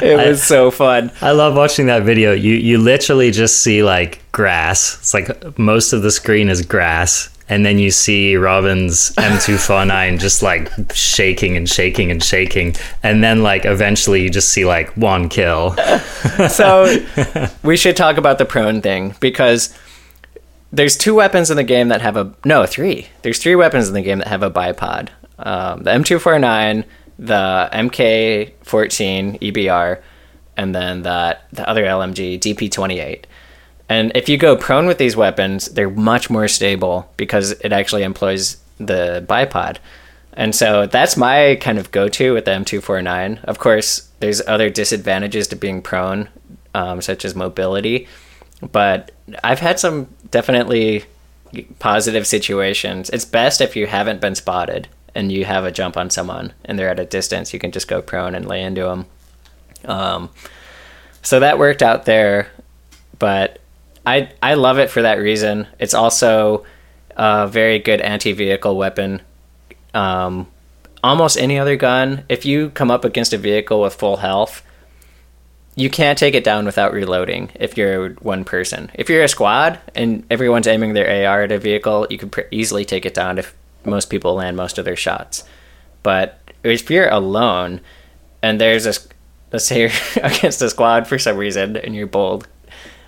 it 0.03 0.29
was 0.29 0.43
so 0.43 0.71
fun. 0.71 1.11
I 1.21 1.33
love 1.33 1.57
watching 1.57 1.87
that 1.87 2.03
video. 2.03 2.33
You 2.33 2.55
you 2.55 2.79
literally 2.79 3.31
just 3.31 3.61
see 3.61 3.83
like 3.83 4.21
grass. 4.33 4.99
It's 4.99 5.15
like 5.15 5.59
most 5.59 5.93
of 5.93 6.03
the 6.03 6.11
screen 6.11 6.49
is 6.49 6.63
grass. 6.63 7.29
And 7.49 7.65
then 7.65 7.79
you 7.79 7.91
see 7.91 8.37
Robin's 8.37 9.11
M249 9.17 10.19
just 10.19 10.43
like 10.43 10.71
shaking 10.95 11.57
and 11.57 11.69
shaking 11.69 12.11
and 12.11 12.23
shaking. 12.23 12.75
And 13.03 13.23
then 13.23 13.43
like 13.43 13.67
eventually 13.67 14.23
you 14.23 14.31
just 14.31 14.49
see 14.49 14.65
like 14.65 14.97
one 14.97 15.29
kill. 15.29 15.77
so 16.49 17.05
we 17.63 17.77
should 17.77 17.97
talk 17.97 18.17
about 18.17 18.39
the 18.39 18.47
prone 18.47 18.81
thing 18.81 19.15
because 19.21 19.77
there's 20.73 20.97
two 20.97 21.15
weapons 21.15 21.51
in 21.51 21.57
the 21.57 21.65
game 21.65 21.89
that 21.89 22.01
have 22.01 22.17
a 22.17 22.35
no 22.45 22.67
three. 22.67 23.09
There's 23.23 23.39
three 23.39 23.55
weapons 23.55 23.89
in 23.89 23.95
the 23.95 24.03
game 24.03 24.19
that 24.19 24.29
have 24.29 24.43
a 24.43 24.51
bipod. 24.51 25.11
Um, 25.39 25.83
the 25.83 25.91
M249, 25.91 26.85
the 27.19 27.69
MK14 27.73 29.41
EBR, 29.41 30.01
and 30.57 30.75
then 30.75 31.03
that 31.03 31.47
the 31.53 31.69
other 31.69 31.85
LMG 31.85 32.39
DP28. 32.41 33.25
And 33.89 34.13
if 34.15 34.29
you 34.29 34.39
go 34.39 34.57
prone 34.57 34.87
with 34.87 34.99
these 34.99 35.17
weapons, 35.17 35.67
they're 35.67 35.91
much 35.91 36.31
more 36.31 36.49
stable 36.49 37.13
because 37.17 37.53
it 37.53 37.73
actually 37.73 38.03
employs 38.03 38.57
the 38.79 39.25
bipod. 39.29 39.77
And 40.33 40.55
so 40.55 40.87
that's 40.87 41.17
my 41.17 41.57
kind 41.61 41.79
of 41.79 41.93
go 41.93 42.09
to 42.09 42.35
with 42.35 42.45
the 42.45 42.51
M249. 42.51 43.45
Of 43.45 43.59
course, 43.59 44.09
there's 44.21 44.41
other 44.47 44.69
disadvantages 44.69 45.47
to 45.49 45.57
being 45.57 45.81
prone, 45.81 46.29
um, 46.75 47.01
such 47.03 47.25
as 47.25 47.35
mobility. 47.37 48.09
But 48.61 49.13
I've 49.45 49.61
had 49.61 49.79
some 49.79 50.09
definitely 50.31 51.05
positive 51.79 52.27
situations. 52.27 53.11
It's 53.11 53.25
best 53.25 53.61
if 53.61 53.77
you 53.77 53.87
haven't 53.87 54.21
been 54.21 54.35
spotted 54.35 54.89
and 55.15 55.31
you 55.31 55.45
have 55.45 55.65
a 55.65 55.71
jump 55.71 55.97
on 55.97 56.11
someone 56.11 56.53
and 56.65 56.79
they're 56.79 56.89
at 56.89 56.99
a 56.99 57.05
distance, 57.05 57.53
you 57.53 57.61
can 57.61 57.71
just 57.71 57.87
go 57.87 58.03
prone 58.03 58.35
and 58.35 58.47
lay 58.47 58.63
into 58.63 58.83
them. 58.83 59.07
Um, 59.85 60.31
so 61.23 61.41
that 61.41 61.59
worked 61.59 61.83
out 61.83 62.07
there, 62.07 62.49
but 63.19 63.61
I 64.07 64.31
I 64.43 64.55
love 64.55 64.79
it 64.79 64.91
for 64.91 65.03
that 65.03 65.19
reason. 65.19 65.67
It's 65.79 65.95
also 65.95 66.65
a 67.17 67.47
very 67.47 67.79
good 67.79 68.01
anti-vehicle 68.01 68.77
weapon. 68.77 69.23
Um, 69.93 70.49
almost 71.03 71.39
any 71.39 71.59
other 71.59 71.77
gun, 71.77 72.25
if 72.29 72.45
you 72.45 72.71
come 72.71 72.91
up 72.91 73.05
against 73.05 73.33
a 73.33 73.39
vehicle 73.39 73.81
with 73.81 73.95
full 73.95 74.17
health, 74.17 74.63
you 75.77 75.91
can't 75.91 76.19
take 76.19 76.35
it 76.35 76.45
down 76.45 76.65
without 76.65 76.93
reloading. 76.93 77.51
If 77.55 77.77
you're 77.77 78.11
one 78.15 78.45
person, 78.45 78.91
if 78.95 79.09
you're 79.09 79.23
a 79.23 79.29
squad 79.29 79.81
and 79.95 80.25
everyone's 80.31 80.67
aiming 80.67 80.95
their 80.95 81.29
AR 81.29 81.43
at 81.43 81.53
a 81.53 81.59
vehicle, 81.59 82.07
you 82.11 82.19
can 82.19 82.31
pr- 82.31 82.43
easily 82.51 82.85
take 82.85 83.07
it 83.07 83.15
down 83.15 83.39
if 83.39 83.55
most 83.85 84.11
people 84.11 84.35
land 84.35 84.57
most 84.57 84.79
of 84.79 84.85
their 84.85 84.97
shots. 84.97 85.45
But 86.03 86.39
if 86.63 86.91
you're 86.91 87.09
alone 87.09 87.81
and 88.43 88.61
there's 88.61 88.87
a 88.87 88.95
let's 89.53 89.67
say 89.67 89.81
you're 89.81 89.91
against 90.25 90.63
a 90.63 90.71
squad 90.71 91.07
for 91.07 91.19
some 91.19 91.37
reason 91.37 91.77
and 91.77 91.95
you're 91.95 92.07
bold 92.07 92.49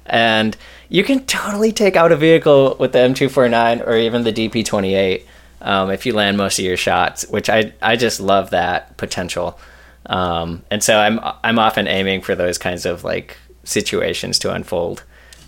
and 0.07 0.57
you 0.89 1.05
can 1.05 1.25
totally 1.27 1.73
take 1.73 1.97
out 1.97 2.13
a 2.13 2.17
vehicle 2.17 2.77
with 2.79 2.93
the 2.93 2.99
M249 2.99 3.87
or 3.87 3.97
even 3.97 4.25
the 4.25 4.33
DP28 4.33 5.25
um, 5.63 5.91
if 5.91 6.07
you 6.07 6.13
land 6.13 6.37
most 6.37 6.59
of 6.59 6.65
your 6.65 6.77
shots, 6.77 7.27
which 7.29 7.49
I 7.49 7.73
I 7.83 7.97
just 7.97 8.21
love 8.21 8.51
that 8.51 8.97
potential. 8.97 9.59
Um, 10.07 10.63
and 10.71 10.83
so 10.83 10.99
I'm 10.99 11.19
I'm 11.43 11.59
often 11.59 11.89
aiming 11.89 12.23
for 12.23 12.35
those 12.35 12.59
kinds 12.59 12.87
of 12.87 13.05
like 13.05 13.37
situations 13.65 14.39
to 14.41 14.53
unfold. 14.53 15.03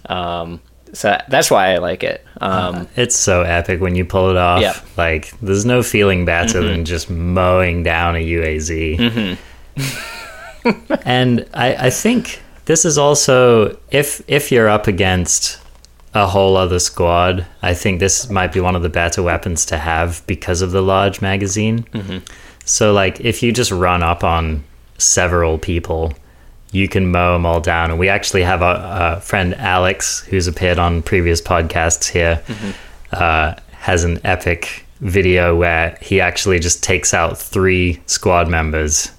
Um, 0.07 0.61
so 0.93 1.21
that's 1.29 1.51
why 1.51 1.75
I 1.75 1.79
like 1.79 2.03
it. 2.03 2.25
Um, 2.41 2.89
It's 2.97 3.17
so 3.17 3.43
epic 3.43 3.81
when 3.81 3.95
you 3.95 4.05
pull 4.05 4.31
it 4.31 4.37
off. 4.37 4.61
Yep. 4.61 4.77
Like 4.97 5.39
there's 5.41 5.67
no 5.67 5.83
feeling 5.83 6.25
better 6.25 6.63
than 6.63 6.85
just 6.85 7.11
mowing 7.11 7.83
down 7.83 8.17
a 8.17 8.25
UAZ. 8.27 9.37
and 11.05 11.47
I, 11.55 11.87
I 11.87 11.91
think 11.91 12.41
this 12.69 12.85
is 12.85 12.99
also 12.99 13.77
if 13.91 14.23
if 14.29 14.53
you're 14.53 14.69
up 14.69 14.87
against 14.87 15.59
a 16.15 16.27
whole 16.27 16.57
other 16.57 16.79
squad, 16.79 17.47
I 17.63 17.73
think 17.75 17.99
this 17.99 18.29
might 18.31 18.53
be 18.53 18.61
one 18.61 18.77
of 18.77 18.83
the 18.83 18.89
better 18.89 19.23
weapons 19.23 19.65
to 19.67 19.79
have 19.79 20.23
because 20.27 20.63
of 20.63 20.71
the 20.71 20.83
large 20.83 21.21
magazine. 21.23 21.87
So 22.65 22.93
like 22.93 23.21
if 23.21 23.43
you 23.43 23.53
just 23.53 23.71
run 23.71 24.03
up 24.03 24.23
on 24.23 24.65
several 24.99 25.59
people, 25.59 26.13
you 26.71 26.89
can 26.89 27.11
mow 27.11 27.33
them 27.33 27.47
all 27.47 27.61
down. 27.61 27.91
And 27.91 27.99
we 27.99 28.09
actually 28.11 28.43
have 28.43 28.61
a, 28.63 29.17
a 29.17 29.21
friend 29.21 29.55
Alex 29.55 30.21
who's 30.29 30.47
appeared 30.47 30.79
on 30.79 31.03
previous 31.03 31.41
podcasts 31.41 32.09
here 32.11 32.43
uh, 33.13 33.55
has 33.73 34.05
an 34.05 34.21
epic 34.25 34.85
video 35.01 35.57
where 35.57 35.97
he 36.03 36.21
actually 36.21 36.59
just 36.59 36.83
takes 36.83 37.15
out 37.15 37.39
three 37.39 38.01
squad 38.07 38.49
members. 38.49 39.11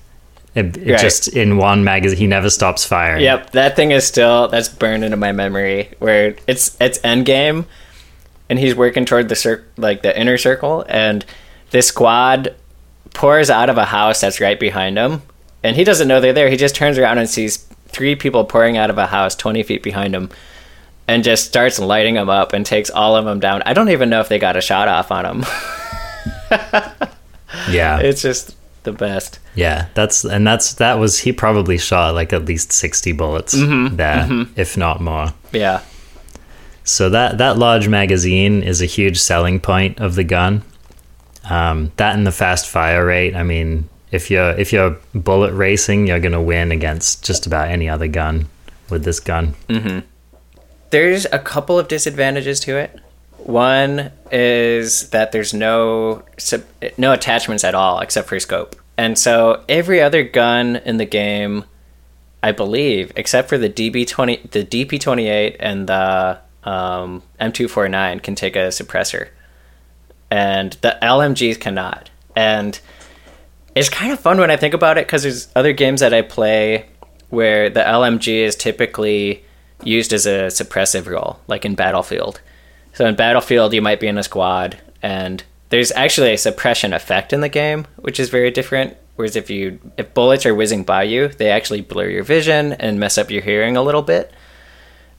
It, 0.56 0.78
it 0.78 0.92
Right. 0.92 1.00
Just 1.00 1.28
in 1.28 1.58
one 1.58 1.84
magazine, 1.84 2.18
he 2.18 2.28
never 2.28 2.50
stops 2.50 2.86
firing. 2.86 3.22
Yep, 3.22 3.52
that 3.52 3.76
thing 3.76 3.92
is 3.92 4.06
still 4.06 4.48
that's 4.48 4.68
burned 4.68 5.04
into 5.04 5.18
my 5.18 5.32
memory. 5.32 5.90
Where 6.00 6.36
it's 6.48 6.76
it's 6.82 7.00
end 7.04 7.26
game, 7.26 7.66
and 8.50 8.58
he's 8.58 8.76
working 8.76 9.06
toward 9.06 9.30
the 9.30 9.36
cir- 9.36 9.64
like 9.78 10.02
the 10.02 10.18
inner 10.20 10.38
circle, 10.38 10.86
and 10.90 11.26
this 11.72 11.88
squad 11.88 12.56
pours 13.14 13.50
out 13.50 13.70
of 13.70 13.78
a 13.78 13.86
house 13.86 14.22
that's 14.22 14.40
right 14.40 14.60
behind 14.60 14.98
him, 14.98 15.22
and 15.64 15.76
he 15.76 15.84
doesn't 15.84 16.08
know 16.08 16.20
they're 16.20 16.34
there. 16.34 16.50
He 16.50 16.58
just 16.58 16.76
turns 16.76 16.98
around 16.98 17.20
and 17.20 17.30
sees 17.30 17.58
three 17.88 18.16
people 18.16 18.44
pouring 18.44 18.76
out 18.76 18.90
of 18.90 18.98
a 18.98 19.08
house 19.08 19.36
twenty 19.36 19.62
feet 19.62 19.84
behind 19.84 20.16
him, 20.16 20.32
and 21.08 21.24
just 21.24 21.46
starts 21.46 21.78
lighting 21.80 22.16
them 22.16 22.30
up 22.30 22.54
and 22.54 22.66
takes 22.66 22.90
all 22.90 23.16
of 23.16 23.26
them 23.26 23.40
down. 23.40 23.62
I 23.68 23.74
don't 23.74 23.90
even 23.90 24.10
know 24.10 24.20
if 24.20 24.30
they 24.30 24.40
got 24.40 24.58
a 24.58 24.62
shot 24.62 24.88
off 24.88 25.12
on 25.12 25.26
him. 25.26 25.46
yeah, 27.70 28.00
it's 28.00 28.24
just 28.24 28.56
the 28.92 28.98
best. 28.98 29.40
yeah. 29.56 29.88
That's 29.94 30.24
and 30.26 30.46
that's 30.48 30.74
that 30.76 30.96
was 31.00 31.20
he 31.20 31.32
probably 31.34 31.78
shot 31.78 32.14
like 32.16 32.34
at 32.34 32.46
least 32.46 32.72
sixty 32.72 33.12
bullets 33.12 33.56
Mm-hmm. 33.56 33.96
there, 33.96 34.48
if 34.56 34.78
not 34.78 35.02
more. 35.02 35.34
Yeah. 35.52 35.82
So 36.84 37.10
that 37.10 37.38
that 37.38 37.58
large 37.58 37.88
magazine 37.88 38.64
is 38.64 38.82
a 38.82 38.86
huge 38.86 39.20
selling 39.20 39.60
point 39.60 40.00
of 40.00 40.16
the 40.16 40.24
gun. 40.24 40.64
Um, 41.50 41.92
that 41.98 42.16
and 42.16 42.26
the 42.28 42.32
fast 42.32 42.68
fire 42.68 43.06
rate. 43.06 43.36
I 43.36 43.44
mean, 43.44 43.88
if 44.12 44.30
you're 44.32 44.52
if 44.52 44.74
you're 44.74 44.98
bullet 45.14 45.54
racing, 45.54 46.08
you're 46.08 46.20
gonna 46.20 46.42
win 46.42 46.72
against 46.72 47.24
just 47.26 47.46
about 47.48 47.70
any 47.70 47.88
other 47.90 48.08
gun 48.08 48.48
with 48.90 49.04
this 49.04 49.20
gun. 49.20 49.56
There's 50.90 51.26
a 51.32 51.38
couple 51.40 51.78
of 51.78 51.88
disadvantages 51.88 52.60
to 52.62 52.78
it. 52.78 53.00
One 53.38 54.12
is 54.32 55.10
that 55.12 55.32
there's 55.32 55.54
no 55.54 56.24
no 56.98 57.14
attachments 57.14 57.64
at 57.64 57.76
all 57.76 58.00
except 58.00 58.28
for 58.28 58.40
scope, 58.40 58.76
and 59.00 59.18
so 59.18 59.64
every 59.70 60.02
other 60.02 60.24
gun 60.24 60.76
in 60.76 60.98
the 60.98 61.06
game, 61.06 61.64
I 62.44 62.52
believe, 62.52 63.14
except 63.16 63.48
for 63.48 63.58
the 63.58 63.70
DB 63.70 64.06
twenty, 64.06 64.46
the 64.52 64.66
DP 64.66 65.00
twenty 65.00 65.30
eight, 65.30 65.56
and 65.62 65.88
the 65.88 66.38
um, 66.66 67.24
M249 67.40 68.22
can 68.22 68.36
take 68.36 68.58
a 68.58 68.68
suppressor, 68.68 69.30
and 70.30 70.74
the 70.82 70.98
LMGs 71.02 71.62
cannot. 71.62 72.10
And 72.36 72.78
it's 73.74 73.88
kind 73.88 74.12
of 74.12 74.20
fun 74.20 74.38
when 74.38 74.52
I 74.52 74.58
think 74.58 74.74
about 74.74 74.98
it 74.98 75.08
because 75.08 75.24
there's 75.24 75.48
other 75.56 75.72
games 75.72 76.02
that 76.02 76.14
I 76.14 76.22
play 76.22 76.90
where 77.30 77.70
the 77.70 77.80
LMG 77.80 78.44
is 78.44 78.58
typically 78.58 79.46
used 79.82 80.12
as 80.12 80.26
a 80.26 80.48
suppressive 80.48 81.08
role, 81.08 81.40
like 81.48 81.64
in 81.64 81.74
Battlefield. 81.74 82.42
So 82.92 83.06
in 83.06 83.16
Battlefield, 83.16 83.74
you 83.74 83.82
might 83.82 84.02
be 84.02 84.08
in 84.08 84.18
a 84.18 84.24
squad, 84.24 84.78
and 85.02 85.42
there's 85.70 85.92
actually 85.92 86.34
a 86.34 86.38
suppression 86.38 86.94
effect 86.94 87.32
in 87.32 87.42
the 87.42 87.50
game, 87.50 87.86
which 87.98 88.20
is 88.20 88.30
very 88.30 88.52
different. 88.52 88.98
Whereas 89.16 89.36
if 89.36 89.50
you 89.50 89.80
if 89.98 90.14
bullets 90.14 90.46
are 90.46 90.56
whizzing 90.56 90.84
by 90.84 91.04
you, 91.04 91.28
they 91.28 91.50
actually 91.50 91.82
blur 91.82 92.10
your 92.10 92.24
vision 92.24 92.74
and 92.74 93.00
mess 93.00 93.18
up 93.18 93.30
your 93.30 93.42
hearing 93.42 93.76
a 93.76 93.84
little 93.84 94.02
bit. 94.02 94.34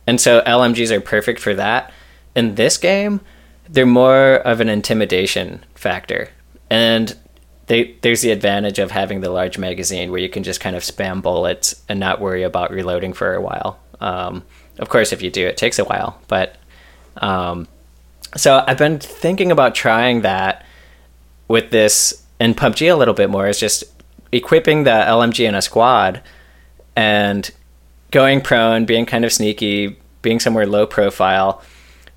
And 0.07 0.21
so 0.21 0.41
LMGs 0.43 0.91
are 0.91 1.01
perfect 1.01 1.39
for 1.39 1.55
that. 1.55 1.93
In 2.35 2.55
this 2.55 2.79
game, 2.79 3.21
they're 3.69 3.87
more 3.87 4.37
of 4.37 4.61
an 4.61 4.69
intimidation 4.69 5.65
factor. 5.75 6.31
And 6.69 7.17
they, 7.67 7.97
there's 8.01 8.23
the 8.23 8.33
advantage 8.33 8.79
of 8.79 8.91
having 8.91 9.21
the 9.21 9.31
large 9.31 9.59
magazine 9.59 10.11
where 10.11 10.21
you 10.21 10.29
can 10.29 10.43
just 10.43 10.61
kind 10.61 10.75
of 10.75 10.83
spam 10.83 11.23
bullets 11.23 11.83
and 11.89 12.01
not 12.01 12.21
worry 12.21 12.43
about 12.43 12.73
reloading 12.73 13.13
for 13.13 13.35
a 13.35 13.41
while. 13.41 13.79
Um, 14.01 14.45
of 14.79 14.89
course, 14.89 15.13
if 15.13 15.23
you 15.23 15.31
do, 15.31 15.47
it 15.47 15.57
takes 15.57 15.79
a 15.79 15.85
while. 15.85 16.21
But 16.27 16.57
um, 17.19 17.69
so 18.37 18.65
I've 18.67 18.79
been 18.79 18.99
thinking 18.99 19.51
about 19.51 19.75
trying 19.75 20.23
that 20.23 20.65
with 21.49 21.71
this 21.71 22.25
in 22.39 22.55
PUBG 22.55 22.93
a 22.93 22.97
little 22.97 23.15
bit 23.15 23.31
more. 23.31 23.49
Is 23.49 23.59
just 23.59 23.85
equipping 24.33 24.85
the 24.85 24.91
LMG 24.91 25.49
in 25.49 25.55
a 25.55 25.63
squad 25.63 26.23
and 26.95 27.51
going 28.11 28.41
prone, 28.41 28.85
being 28.85 29.07
kind 29.07 29.25
of 29.25 29.33
sneaky, 29.33 29.97
being 30.23 30.41
somewhere 30.41 30.67
low 30.67 30.87
profile, 30.87 31.63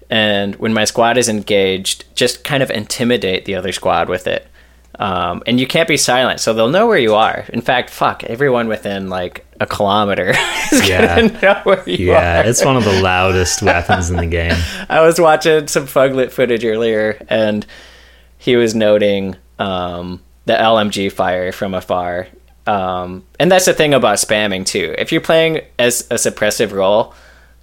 and 0.10 0.56
when 0.58 0.74
my 0.74 0.86
squad 0.86 1.18
is 1.18 1.30
engaged, 1.30 2.06
just 2.16 2.44
kind 2.44 2.62
of 2.62 2.70
intimidate 2.70 3.46
the 3.46 3.56
other 3.56 3.72
squad 3.72 4.10
with 4.10 4.28
it. 4.28 4.48
Um, 5.00 5.42
and 5.48 5.60
you 5.60 5.66
can't 5.66 5.88
be 5.88 5.98
silent, 5.98 6.40
so 6.40 6.54
they'll 6.54 6.70
know 6.70 6.86
where 6.88 7.00
you 7.00 7.16
are. 7.16 7.46
In 7.50 7.62
fact, 7.62 7.90
fuck, 7.90 8.24
everyone 8.26 8.68
within 8.68 9.10
like 9.10 9.44
a 9.60 9.66
kilometer 9.66 10.30
is 10.72 10.88
Yeah. 10.88 11.20
gonna 11.30 11.42
know 11.42 11.60
where 11.64 11.90
you 11.90 12.12
Yeah, 12.12 12.42
are. 12.42 12.46
it's 12.48 12.64
one 12.64 12.78
of 12.78 12.84
the 12.84 13.02
loudest 13.02 13.62
weapons 13.64 14.10
in 14.12 14.18
the 14.18 14.28
game. 14.28 14.56
I 14.90 15.02
was 15.02 15.20
watching 15.20 15.68
some 15.68 15.88
Fuglit 15.88 16.32
footage 16.32 16.64
earlier, 16.64 17.18
and 17.28 17.66
he 18.38 18.56
was 18.56 18.76
noting 18.76 19.36
um, 19.58 20.22
the 20.46 20.54
LMG 20.54 21.12
fire 21.12 21.52
from 21.52 21.74
afar. 21.74 22.28
Um, 22.68 23.26
and 23.40 23.52
that's 23.52 23.66
the 23.66 23.74
thing 23.74 23.94
about 23.94 24.18
spamming 24.18 24.66
too. 24.66 24.94
If 24.98 25.12
you're 25.12 25.22
playing 25.22 25.62
as 25.80 26.02
a 26.12 26.16
suppressive 26.16 26.72
role, 26.72 27.14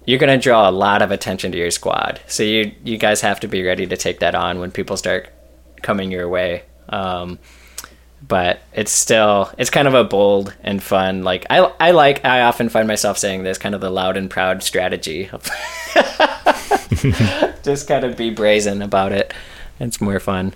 you're 0.05 0.19
gonna 0.19 0.37
draw 0.37 0.69
a 0.69 0.71
lot 0.71 1.01
of 1.01 1.11
attention 1.11 1.51
to 1.53 1.57
your 1.57 1.71
squad. 1.71 2.19
So 2.27 2.43
you 2.43 2.73
you 2.83 2.97
guys 2.97 3.21
have 3.21 3.39
to 3.39 3.47
be 3.47 3.63
ready 3.63 3.87
to 3.87 3.95
take 3.95 4.19
that 4.19 4.35
on 4.35 4.59
when 4.59 4.69
people 4.71 4.97
start 4.97 5.29
coming 5.81 6.11
your 6.11 6.27
way. 6.27 6.63
Um, 6.89 7.39
but 8.27 8.61
it's 8.73 8.91
still 8.91 9.51
it's 9.57 9.69
kind 9.69 9.87
of 9.87 9.93
a 9.93 10.03
bold 10.03 10.55
and 10.61 10.81
fun. 10.81 11.23
Like 11.23 11.45
I 11.49 11.57
I 11.79 11.91
like 11.91 12.23
I 12.23 12.41
often 12.41 12.69
find 12.69 12.87
myself 12.87 13.17
saying 13.17 13.43
this 13.43 13.57
kind 13.57 13.75
of 13.75 13.81
the 13.81 13.89
loud 13.89 14.15
and 14.17 14.29
proud 14.29 14.63
strategy. 14.63 15.29
Just 17.63 17.87
kind 17.87 18.05
of 18.05 18.15
be 18.17 18.29
brazen 18.29 18.81
about 18.81 19.11
it. 19.11 19.33
It's 19.79 19.99
more 19.99 20.19
fun. 20.19 20.53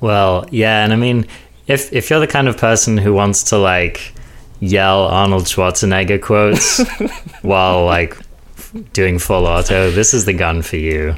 Well, 0.00 0.46
yeah, 0.50 0.84
and 0.84 0.92
I 0.92 0.96
mean, 0.96 1.26
if 1.66 1.92
if 1.92 2.10
you're 2.10 2.20
the 2.20 2.26
kind 2.26 2.48
of 2.48 2.56
person 2.56 2.98
who 2.98 3.14
wants 3.14 3.44
to 3.44 3.58
like 3.58 4.12
yell 4.58 5.04
Arnold 5.04 5.44
Schwarzenegger 5.44 6.20
quotes 6.20 6.82
while 7.42 7.84
like 7.86 8.16
doing 8.92 9.18
full 9.18 9.46
auto, 9.46 9.90
this 9.90 10.12
is 10.12 10.24
the 10.24 10.32
gun 10.32 10.62
for 10.62 10.76
you. 10.76 11.14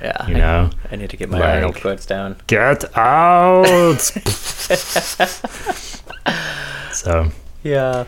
Yeah, 0.00 0.26
You 0.28 0.34
know, 0.34 0.70
I, 0.90 0.94
I 0.94 0.96
need 0.96 1.10
to 1.10 1.16
get 1.16 1.28
my 1.28 1.38
like- 1.38 1.54
Arnold 1.56 1.76
quotes 1.76 2.06
down. 2.06 2.36
get 2.46 2.84
out. 2.96 4.00
so 6.92 7.30
Yeah, 7.62 8.04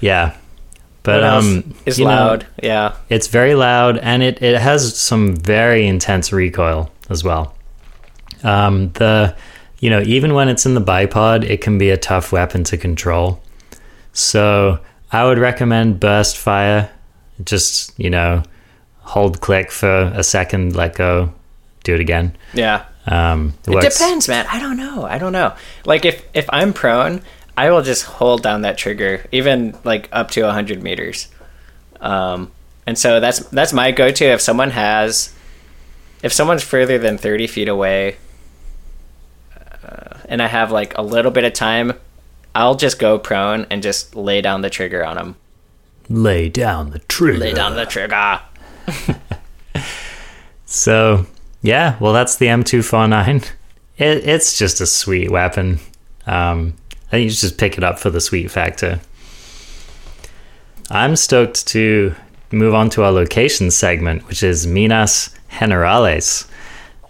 yeah, 0.00 0.36
but 1.02 1.24
um, 1.24 1.74
is 1.86 1.98
you 1.98 2.04
know, 2.04 2.10
loud. 2.10 2.46
yeah, 2.62 2.96
it's 3.08 3.26
very 3.26 3.54
loud 3.54 3.98
and 3.98 4.22
it, 4.22 4.42
it 4.42 4.60
has 4.60 4.96
some 4.96 5.36
very 5.36 5.86
intense 5.86 6.32
recoil 6.32 6.90
as 7.10 7.24
well. 7.24 7.54
Um, 8.44 8.90
the 8.92 9.34
you 9.80 9.90
know 9.90 10.00
even 10.02 10.34
when 10.34 10.48
it's 10.48 10.66
in 10.66 10.74
the 10.74 10.80
bipod, 10.80 11.44
it 11.44 11.60
can 11.60 11.78
be 11.78 11.90
a 11.90 11.96
tough 11.96 12.32
weapon 12.32 12.64
to 12.64 12.76
control. 12.76 13.40
So 14.12 14.78
I 15.12 15.24
would 15.24 15.38
recommend 15.38 16.00
burst 16.00 16.36
fire. 16.36 16.90
Just 17.44 17.98
you 17.98 18.10
know, 18.10 18.42
hold 19.08 19.40
click 19.40 19.70
for 19.70 20.12
a 20.14 20.22
second, 20.22 20.76
let 20.76 20.94
go, 20.94 21.32
do 21.82 21.94
it 21.94 22.00
again. 22.00 22.36
yeah. 22.52 22.84
Um, 23.06 23.54
it 23.66 23.72
It 23.74 23.92
depends, 23.92 24.28
man. 24.28 24.46
I 24.50 24.60
don't 24.60 24.76
know. 24.76 25.04
I 25.06 25.16
don't 25.16 25.32
know. 25.32 25.54
Like 25.86 26.04
if 26.04 26.22
if 26.34 26.44
I'm 26.50 26.74
prone, 26.74 27.22
I 27.56 27.70
will 27.70 27.80
just 27.80 28.04
hold 28.04 28.42
down 28.42 28.62
that 28.62 28.76
trigger, 28.76 29.24
even 29.32 29.74
like 29.82 30.10
up 30.12 30.30
to 30.32 30.50
hundred 30.52 30.82
meters. 30.82 31.28
Um, 32.02 32.52
and 32.86 32.98
so 32.98 33.18
that's 33.18 33.38
that's 33.48 33.72
my 33.72 33.92
go-to. 33.92 34.26
If 34.26 34.42
someone 34.42 34.70
has, 34.72 35.34
if 36.22 36.34
someone's 36.34 36.62
further 36.62 36.98
than 36.98 37.16
thirty 37.16 37.46
feet 37.46 37.68
away, 37.68 38.18
uh, 39.82 40.18
and 40.28 40.42
I 40.42 40.46
have 40.48 40.70
like 40.70 40.96
a 40.98 41.02
little 41.02 41.30
bit 41.30 41.44
of 41.44 41.54
time, 41.54 41.94
I'll 42.54 42.74
just 42.74 42.98
go 42.98 43.18
prone 43.18 43.66
and 43.70 43.82
just 43.82 44.14
lay 44.14 44.42
down 44.42 44.60
the 44.60 44.70
trigger 44.70 45.02
on 45.02 45.16
them. 45.16 45.36
Lay 46.10 46.50
down 46.50 46.90
the 46.90 46.98
trigger. 47.00 47.38
Lay 47.38 47.54
down 47.54 47.74
the 47.74 47.86
trigger. 47.86 48.40
So 50.68 51.26
yeah, 51.62 51.96
well 51.98 52.12
that's 52.12 52.36
the 52.36 52.46
M249. 52.46 53.50
It, 53.96 54.28
it's 54.28 54.56
just 54.56 54.80
a 54.80 54.86
sweet 54.86 55.30
weapon. 55.30 55.80
Um, 56.26 56.74
I 57.08 57.10
think 57.12 57.24
you 57.24 57.30
just 57.30 57.58
pick 57.58 57.78
it 57.78 57.82
up 57.82 57.98
for 57.98 58.10
the 58.10 58.20
sweet 58.20 58.50
factor. 58.50 59.00
I'm 60.90 61.16
stoked 61.16 61.66
to 61.68 62.14
move 62.52 62.74
on 62.74 62.90
to 62.90 63.02
our 63.02 63.10
location 63.10 63.70
segment, 63.70 64.28
which 64.28 64.42
is 64.42 64.66
Minas 64.66 65.34
Generales. 65.58 66.46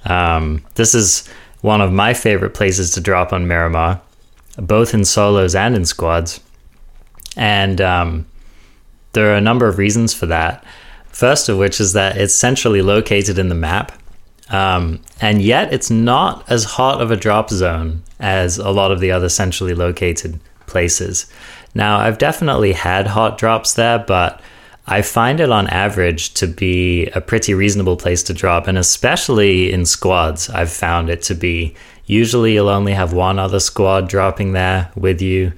Um, 0.04 0.64
this 0.76 0.94
is 0.94 1.28
one 1.60 1.80
of 1.80 1.92
my 1.92 2.14
favorite 2.14 2.54
places 2.54 2.92
to 2.92 3.00
drop 3.00 3.32
on 3.32 3.48
Miramar, 3.48 4.00
both 4.56 4.94
in 4.94 5.04
solos 5.04 5.56
and 5.56 5.74
in 5.74 5.84
squads. 5.84 6.40
And 7.36 7.80
um, 7.80 8.26
there 9.12 9.32
are 9.32 9.36
a 9.36 9.40
number 9.40 9.66
of 9.66 9.78
reasons 9.78 10.14
for 10.14 10.26
that. 10.26 10.64
First 11.18 11.48
of 11.48 11.58
which 11.58 11.80
is 11.80 11.94
that 11.94 12.16
it's 12.16 12.32
centrally 12.32 12.80
located 12.80 13.40
in 13.40 13.48
the 13.48 13.54
map, 13.56 13.90
um, 14.50 15.00
and 15.20 15.42
yet 15.42 15.72
it's 15.72 15.90
not 15.90 16.48
as 16.48 16.62
hot 16.62 17.00
of 17.00 17.10
a 17.10 17.16
drop 17.16 17.50
zone 17.50 18.04
as 18.20 18.56
a 18.56 18.70
lot 18.70 18.92
of 18.92 19.00
the 19.00 19.10
other 19.10 19.28
centrally 19.28 19.74
located 19.74 20.38
places. 20.66 21.26
Now, 21.74 21.98
I've 21.98 22.18
definitely 22.18 22.72
had 22.72 23.08
hot 23.08 23.36
drops 23.36 23.72
there, 23.74 23.98
but 23.98 24.40
I 24.86 25.02
find 25.02 25.40
it 25.40 25.50
on 25.50 25.66
average 25.66 26.34
to 26.34 26.46
be 26.46 27.06
a 27.08 27.20
pretty 27.20 27.52
reasonable 27.52 27.96
place 27.96 28.22
to 28.22 28.32
drop, 28.32 28.68
and 28.68 28.78
especially 28.78 29.72
in 29.72 29.86
squads, 29.86 30.48
I've 30.48 30.70
found 30.70 31.10
it 31.10 31.22
to 31.22 31.34
be. 31.34 31.74
Usually, 32.06 32.54
you'll 32.54 32.68
only 32.68 32.92
have 32.92 33.12
one 33.12 33.40
other 33.40 33.58
squad 33.58 34.08
dropping 34.08 34.52
there 34.52 34.92
with 34.94 35.20
you, 35.20 35.52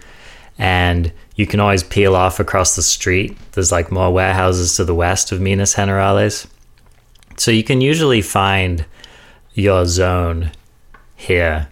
and 0.56 1.12
you 1.40 1.46
can 1.46 1.58
always 1.58 1.82
peel 1.82 2.14
off 2.14 2.38
across 2.38 2.76
the 2.76 2.82
street. 2.82 3.34
There's 3.52 3.72
like 3.72 3.90
more 3.90 4.12
warehouses 4.12 4.76
to 4.76 4.84
the 4.84 4.94
west 4.94 5.32
of 5.32 5.40
Minas 5.40 5.74
Generales. 5.74 6.46
So 7.38 7.50
you 7.50 7.64
can 7.64 7.80
usually 7.80 8.20
find 8.20 8.84
your 9.54 9.86
zone 9.86 10.50
here. 11.16 11.68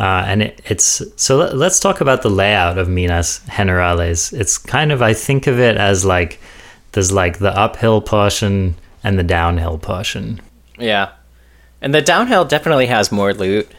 Uh, 0.00 0.24
and 0.26 0.42
it, 0.42 0.60
it's 0.64 1.00
so 1.14 1.36
let, 1.36 1.56
let's 1.56 1.78
talk 1.78 2.00
about 2.00 2.22
the 2.22 2.28
layout 2.28 2.76
of 2.76 2.88
Minas 2.88 3.40
Generales. 3.56 4.32
It's 4.32 4.58
kind 4.58 4.90
of 4.90 5.00
I 5.00 5.14
think 5.14 5.46
of 5.46 5.60
it 5.60 5.76
as 5.76 6.04
like 6.04 6.40
there's 6.90 7.12
like 7.12 7.38
the 7.38 7.56
uphill 7.56 8.00
portion 8.00 8.74
and 9.04 9.16
the 9.16 9.22
downhill 9.22 9.78
portion. 9.78 10.40
Yeah. 10.76 11.12
And 11.80 11.94
the 11.94 12.02
downhill 12.02 12.44
definitely 12.44 12.86
has 12.86 13.12
more 13.12 13.32
loot. 13.32 13.70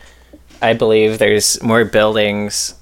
I 0.61 0.71
believe 0.71 1.17
there's 1.19 1.61
more 1.61 1.83
buildings 1.83 2.78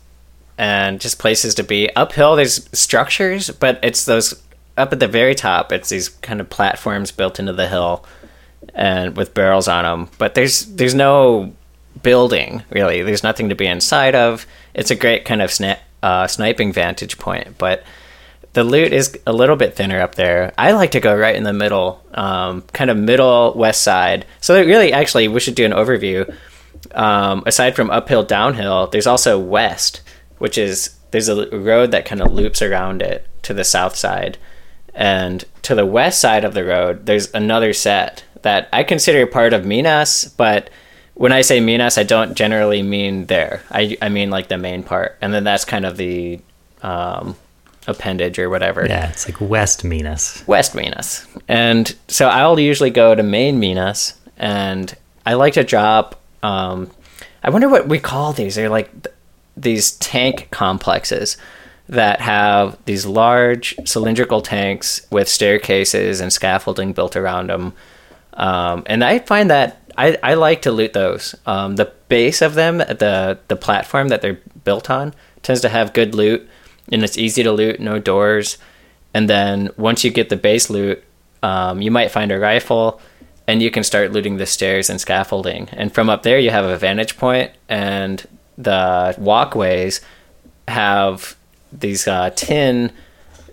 and 0.58 1.00
just 1.00 1.20
places 1.20 1.56
to 1.56 1.63
be. 1.63 1.93
Uphill, 1.96 2.36
there's 2.36 2.70
structures, 2.78 3.50
but 3.50 3.80
it's 3.84 4.06
those 4.06 4.41
up 4.78 4.93
at 4.93 5.00
the 5.00 5.08
very 5.08 5.36
top. 5.36 5.72
It's 5.72 5.89
these 5.89 6.10
kind 6.10 6.39
of 6.39 6.50
platforms 6.50 7.12
built 7.12 7.39
into 7.39 7.54
the 7.54 7.67
hill 7.67 8.06
and 8.74 9.15
with 9.15 9.34
barrels 9.34 9.67
on 9.67 9.84
them. 9.84 10.10
But 10.17 10.36
there's 10.36 10.65
there's 10.65 10.96
no 10.96 11.54
building 12.04 12.63
really. 12.70 13.02
There's 13.02 13.24
nothing 13.24 13.50
to 13.50 13.56
be 13.56 13.67
inside 13.67 14.15
of. 14.15 14.46
It's 14.74 14.91
a 14.91 14.96
great 14.96 15.26
kind 15.26 15.41
of 15.41 15.50
sna- 15.50 15.80
uh, 16.04 16.28
sniping 16.28 16.72
vantage 16.72 17.17
point, 17.17 17.58
but 17.58 17.84
the 18.54 18.63
loot 18.63 18.91
is 18.93 19.17
a 19.28 19.34
little 19.34 19.56
bit 19.56 19.76
thinner 19.76 20.02
up 20.02 20.15
there. 20.15 20.54
I 20.58 20.72
like 20.72 20.91
to 20.91 21.00
go 21.00 21.15
right 21.15 21.36
in 21.36 21.43
the 21.43 21.54
middle, 21.54 22.04
um, 22.13 22.63
kind 22.74 22.89
of 22.89 22.98
middle 22.98 23.54
west 23.56 23.84
side. 23.84 24.26
So 24.41 24.60
really, 24.63 24.91
actually, 24.93 25.28
we 25.28 25.39
should 25.39 25.56
do 25.56 25.65
an 25.65 25.74
overview. 25.74 26.34
Um, 26.91 27.43
aside 27.46 27.76
from 27.76 27.89
uphill, 27.91 28.24
downhill, 28.24 28.88
there's 28.88 29.08
also 29.08 29.38
west, 29.38 30.02
which 30.38 30.58
is 30.58 30.95
there's 31.12 31.30
a 31.30 31.50
road 31.58 31.91
that 31.91 32.06
kind 32.06 32.21
of 32.21 32.34
loops 32.34 32.62
around 32.62 33.02
it 33.02 33.28
to 33.43 33.54
the 33.54 33.63
south 33.63 33.95
side, 33.95 34.38
and 34.93 35.45
to 35.63 35.76
the 35.76 35.86
west 35.86 36.19
side 36.19 36.43
of 36.43 36.54
the 36.54 36.65
road, 36.65 37.06
there's 37.06 37.34
another 37.34 37.73
set 37.73 38.23
that 38.41 38.69
I 38.71 38.84
consider 38.84 39.26
part 39.28 39.54
of 39.54 39.65
Minas, 39.65 40.26
but 40.26 40.69
when 41.13 41.32
I 41.32 41.41
say 41.41 41.60
Minas, 41.60 41.97
I 41.97 42.04
don't 42.04 42.36
generally 42.36 42.84
mean 42.84 43.26
there. 43.26 43.63
I 43.71 43.97
I 44.02 44.10
mean 44.10 44.30
like 44.30 44.47
the 44.47 44.58
main 44.58 44.84
part, 44.84 45.17
and 45.21 45.34
then 45.34 45.43
that's 45.43 45.65
kind 45.65 45.86
of 45.86 45.97
the 45.97 46.39
um, 46.82 47.36
appendage 47.88 48.38
or 48.38 48.50
whatever. 48.50 48.86
Yeah, 48.86 49.10
it's 49.10 49.28
like 49.28 49.39
West 49.41 49.84
Minas. 49.84 50.43
West 50.45 50.76
Minas. 50.76 51.26
And 51.47 51.95
so 52.08 52.28
I'll 52.28 52.60
usually 52.60 52.89
go 52.89 53.15
to 53.15 53.23
main 53.23 53.60
Minas 53.60 54.13
and 54.38 54.93
I 55.26 55.34
like 55.34 55.54
to 55.54 55.63
drop 55.63 56.21
um 56.43 56.91
I 57.43 57.50
wonder 57.50 57.69
what 57.69 57.88
we 57.88 58.00
call 58.00 58.34
these. 58.34 58.56
They're 58.56 58.69
like 58.69 58.91
these 59.58 59.91
tank 59.93 60.48
complexes 60.52 61.38
that 61.89 62.22
have 62.22 62.78
these 62.86 63.06
large 63.06 63.76
cylindrical 63.86 64.41
tanks 64.41 65.08
with 65.10 65.28
staircases 65.28 66.20
and 66.20 66.32
scaffolding 66.32 66.93
built 66.93 67.15
around 67.15 67.50
them. 67.50 67.74
Um, 68.34 68.84
and 68.86 69.04
I 69.04 69.20
find 69.20 69.50
that 69.50 69.82
I, 69.98 70.17
I 70.22 70.34
like 70.36 70.62
to 70.63 70.72
loot 70.72 70.93
those. 70.93 71.34
Um, 71.46 71.76
the 71.76 71.91
base 72.08 72.41
of 72.41 72.54
them, 72.54 72.78
the 72.78 73.39
the 73.48 73.56
platform 73.56 74.10
that 74.10 74.22
they're 74.22 74.39
built 74.63 74.89
on, 74.89 75.13
tends 75.41 75.62
to 75.62 75.70
have 75.70 75.93
good 75.93 76.13
loot 76.13 76.48
and 76.91 77.04
it's 77.04 77.17
easy 77.17 77.43
to 77.43 77.52
loot, 77.52 77.80
no 77.80 78.00
doors. 78.00 78.58
And 79.13 79.30
then 79.30 79.72
once 79.78 80.04
you 80.04 80.12
get 80.12 80.30
the 80.30 80.38
base 80.38 80.70
loot, 80.70 81.04
um, 81.43 81.82
you 81.82 81.91
might 81.91 82.12
find 82.12 82.32
a 82.32 82.39
rifle, 82.39 83.02
and 83.48 83.62
you 83.62 83.72
can 83.72 83.84
start 83.84 84.12
looting 84.12 84.38
the 84.38 84.46
stairs 84.46 84.89
and 84.89 85.00
scaffolding. 85.00 85.70
And 85.72 85.93
from 85.93 86.10
up 86.10 86.24
there, 86.24 86.39
you 86.39 86.50
have 86.50 86.65
a 86.65 86.78
vantage 86.78 87.17
point, 87.17 87.52
and 87.70 88.26
the 88.58 89.15
walkways 89.17 90.02
have 90.67 91.36
these 91.72 92.08
uh, 92.08 92.32
tin 92.36 92.91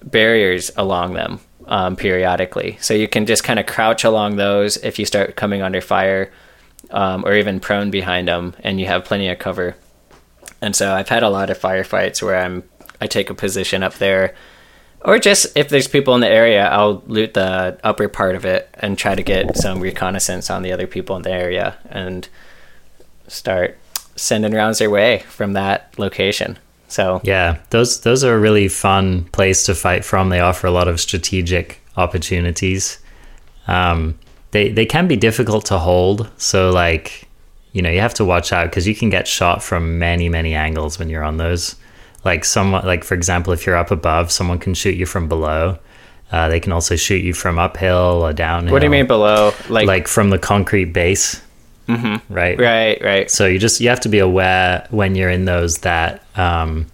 barriers 0.02 0.70
along 0.76 1.14
them 1.14 1.40
um, 1.66 1.96
periodically. 1.96 2.78
So 2.80 2.94
you 2.94 3.08
can 3.08 3.26
just 3.26 3.44
kind 3.44 3.58
of 3.58 3.66
crouch 3.66 4.04
along 4.04 4.36
those 4.36 4.76
if 4.78 4.98
you 4.98 5.06
start 5.06 5.36
coming 5.36 5.62
under 5.62 5.80
fire, 5.80 6.32
um, 6.90 7.24
or 7.24 7.34
even 7.34 7.60
prone 7.60 7.90
behind 7.90 8.28
them, 8.28 8.54
and 8.60 8.78
you 8.78 8.86
have 8.86 9.04
plenty 9.04 9.28
of 9.28 9.38
cover. 9.38 9.76
And 10.60 10.74
so 10.76 10.94
I've 10.94 11.08
had 11.08 11.22
a 11.22 11.28
lot 11.28 11.50
of 11.50 11.58
firefights 11.58 12.22
where 12.22 12.38
I'm 12.38 12.62
I 13.00 13.06
take 13.06 13.28
a 13.28 13.34
position 13.34 13.82
up 13.82 13.94
there. 13.94 14.34
Or 15.00 15.18
just 15.18 15.54
if 15.56 15.68
there's 15.68 15.88
people 15.88 16.14
in 16.14 16.22
the 16.22 16.28
area, 16.28 16.66
I'll 16.66 17.02
loot 17.06 17.34
the 17.34 17.78
upper 17.84 18.08
part 18.08 18.34
of 18.34 18.46
it 18.46 18.70
and 18.74 18.96
try 18.96 19.14
to 19.14 19.22
get 19.22 19.56
some 19.58 19.80
reconnaissance 19.80 20.48
on 20.48 20.62
the 20.62 20.72
other 20.72 20.86
people 20.86 21.16
in 21.16 21.22
the 21.22 21.32
area 21.32 21.76
and 21.90 22.26
start 23.28 23.76
sending 24.16 24.52
rounds 24.52 24.78
their 24.78 24.90
way 24.90 25.24
from 25.28 25.52
that 25.54 25.94
location. 25.98 26.58
So 26.88 27.20
Yeah, 27.24 27.58
those 27.70 28.00
those 28.00 28.22
are 28.24 28.34
a 28.34 28.38
really 28.38 28.68
fun 28.68 29.24
place 29.32 29.64
to 29.66 29.74
fight 29.74 30.04
from. 30.04 30.28
They 30.28 30.40
offer 30.40 30.66
a 30.66 30.70
lot 30.70 30.88
of 30.88 31.00
strategic 31.00 31.80
opportunities. 31.96 32.98
Um, 33.66 34.18
they 34.50 34.70
they 34.70 34.86
can 34.86 35.08
be 35.08 35.16
difficult 35.16 35.64
to 35.66 35.78
hold, 35.78 36.30
so 36.36 36.70
like 36.70 37.28
you 37.72 37.82
know 37.82 37.90
you 37.90 38.00
have 38.00 38.14
to 38.14 38.24
watch 38.24 38.52
out 38.52 38.70
because 38.70 38.86
you 38.86 38.94
can 38.94 39.10
get 39.10 39.26
shot 39.26 39.62
from 39.62 39.98
many 39.98 40.28
many 40.28 40.54
angles 40.54 40.98
when 40.98 41.08
you're 41.08 41.24
on 41.24 41.38
those. 41.38 41.76
Like 42.24 42.44
someone, 42.44 42.86
like 42.86 43.04
for 43.04 43.14
example, 43.14 43.52
if 43.52 43.66
you're 43.66 43.76
up 43.76 43.90
above, 43.90 44.30
someone 44.30 44.58
can 44.58 44.72
shoot 44.74 44.96
you 44.96 45.04
from 45.06 45.28
below. 45.28 45.78
Uh, 46.32 46.48
they 46.48 46.58
can 46.58 46.72
also 46.72 46.96
shoot 46.96 47.22
you 47.22 47.34
from 47.34 47.58
uphill 47.58 48.24
or 48.24 48.32
downhill. 48.32 48.72
what 48.72 48.78
do 48.80 48.86
you 48.86 48.90
mean 48.90 49.06
below? 49.06 49.52
Like, 49.68 49.86
Like 49.86 50.08
from 50.08 50.30
the 50.30 50.38
concrete 50.38 50.86
base, 50.86 51.40
mm-hmm. 51.88 52.32
right? 52.32 52.58
right, 52.58 53.02
right. 53.02 53.30
So 53.30 53.46
you 53.46 53.58
just 53.58 53.80
you 53.80 53.88
have 53.88 54.00
to 54.00 54.08
be 54.08 54.18
aware 54.18 54.86
when 54.90 55.14
you're 55.14 55.30
in 55.30 55.44
those 55.44 55.78
that 55.78 56.22
um, 56.36 56.86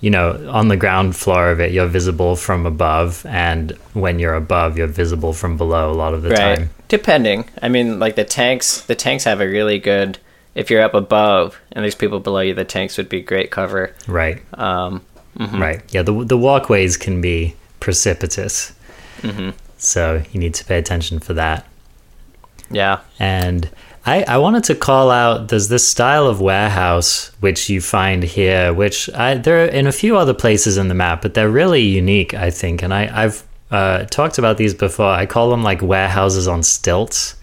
you 0.00 0.10
know 0.10 0.48
on 0.50 0.68
the 0.68 0.76
ground 0.76 1.16
floor 1.16 1.50
of 1.50 1.60
it 1.60 1.72
you're 1.72 1.86
visible 1.86 2.36
from 2.36 2.66
above, 2.66 3.24
and 3.28 3.72
when 3.94 4.18
you're 4.18 4.34
above 4.34 4.76
you're 4.78 4.86
visible 4.86 5.32
from 5.32 5.56
below 5.56 5.90
a 5.90 5.94
lot 5.94 6.14
of 6.14 6.22
the 6.22 6.30
right. 6.30 6.58
time. 6.58 6.70
Depending. 6.88 7.48
I 7.62 7.68
mean, 7.68 7.98
like 7.98 8.14
the 8.14 8.24
tanks, 8.24 8.82
the 8.82 8.94
tanks 8.94 9.24
have 9.24 9.40
a 9.40 9.48
really 9.48 9.78
good. 9.78 10.18
If 10.54 10.70
you're 10.70 10.80
up 10.82 10.94
above 10.94 11.60
and 11.72 11.82
there's 11.82 11.94
people 11.94 12.18
below 12.20 12.40
you, 12.40 12.54
the 12.54 12.64
tanks 12.64 12.96
would 12.96 13.08
be 13.10 13.20
great 13.20 13.50
cover. 13.50 13.92
Right, 14.06 14.40
Um, 14.54 15.02
right. 15.36 15.82
Yeah, 15.92 16.02
the 16.02 16.24
the 16.24 16.38
walkways 16.38 16.96
can 16.96 17.20
be 17.20 17.54
precipitous, 17.80 18.72
Mm-hmm. 19.20 19.50
so 19.76 20.22
you 20.32 20.40
need 20.40 20.54
to 20.54 20.64
pay 20.64 20.78
attention 20.78 21.18
for 21.18 21.34
that. 21.34 21.66
yeah. 22.70 23.00
And 23.18 23.68
I, 24.06 24.22
I 24.22 24.38
wanted 24.38 24.62
to 24.64 24.76
call 24.76 25.10
out 25.10 25.48
there's 25.48 25.66
this 25.66 25.86
style 25.86 26.28
of 26.28 26.40
warehouse 26.40 27.32
which 27.40 27.68
you 27.68 27.80
find 27.80 28.22
here, 28.22 28.72
which 28.72 29.10
I, 29.12 29.34
there 29.34 29.64
are 29.64 29.68
in 29.68 29.88
a 29.88 29.92
few 29.92 30.16
other 30.16 30.32
places 30.32 30.76
in 30.76 30.86
the 30.86 30.94
map, 30.94 31.22
but 31.22 31.34
they're 31.34 31.50
really 31.50 31.82
unique, 31.82 32.32
I 32.32 32.50
think. 32.50 32.84
And 32.84 32.94
I, 32.94 33.24
I've 33.24 33.42
uh, 33.72 34.04
talked 34.04 34.38
about 34.38 34.58
these 34.58 34.74
before. 34.74 35.10
I 35.10 35.26
call 35.26 35.50
them 35.50 35.64
like 35.64 35.82
warehouses 35.82 36.46
on 36.46 36.62
stilts, 36.62 37.34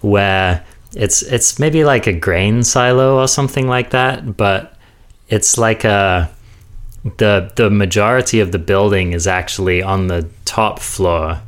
where 0.00 0.64
it's 0.96 1.22
it's 1.22 1.60
maybe 1.60 1.84
like 1.84 2.08
a 2.08 2.12
grain 2.12 2.64
silo 2.64 3.16
or 3.16 3.28
something 3.28 3.68
like 3.68 3.90
that, 3.90 4.36
but 4.36 4.76
it's 5.28 5.56
like 5.56 5.84
a 5.84 6.28
the 7.18 7.52
the 7.54 7.70
majority 7.70 8.40
of 8.40 8.50
the 8.50 8.58
building 8.58 9.12
is 9.12 9.28
actually 9.28 9.84
on 9.84 10.08
the 10.08 10.28
top 10.44 10.80
floor 10.80 11.40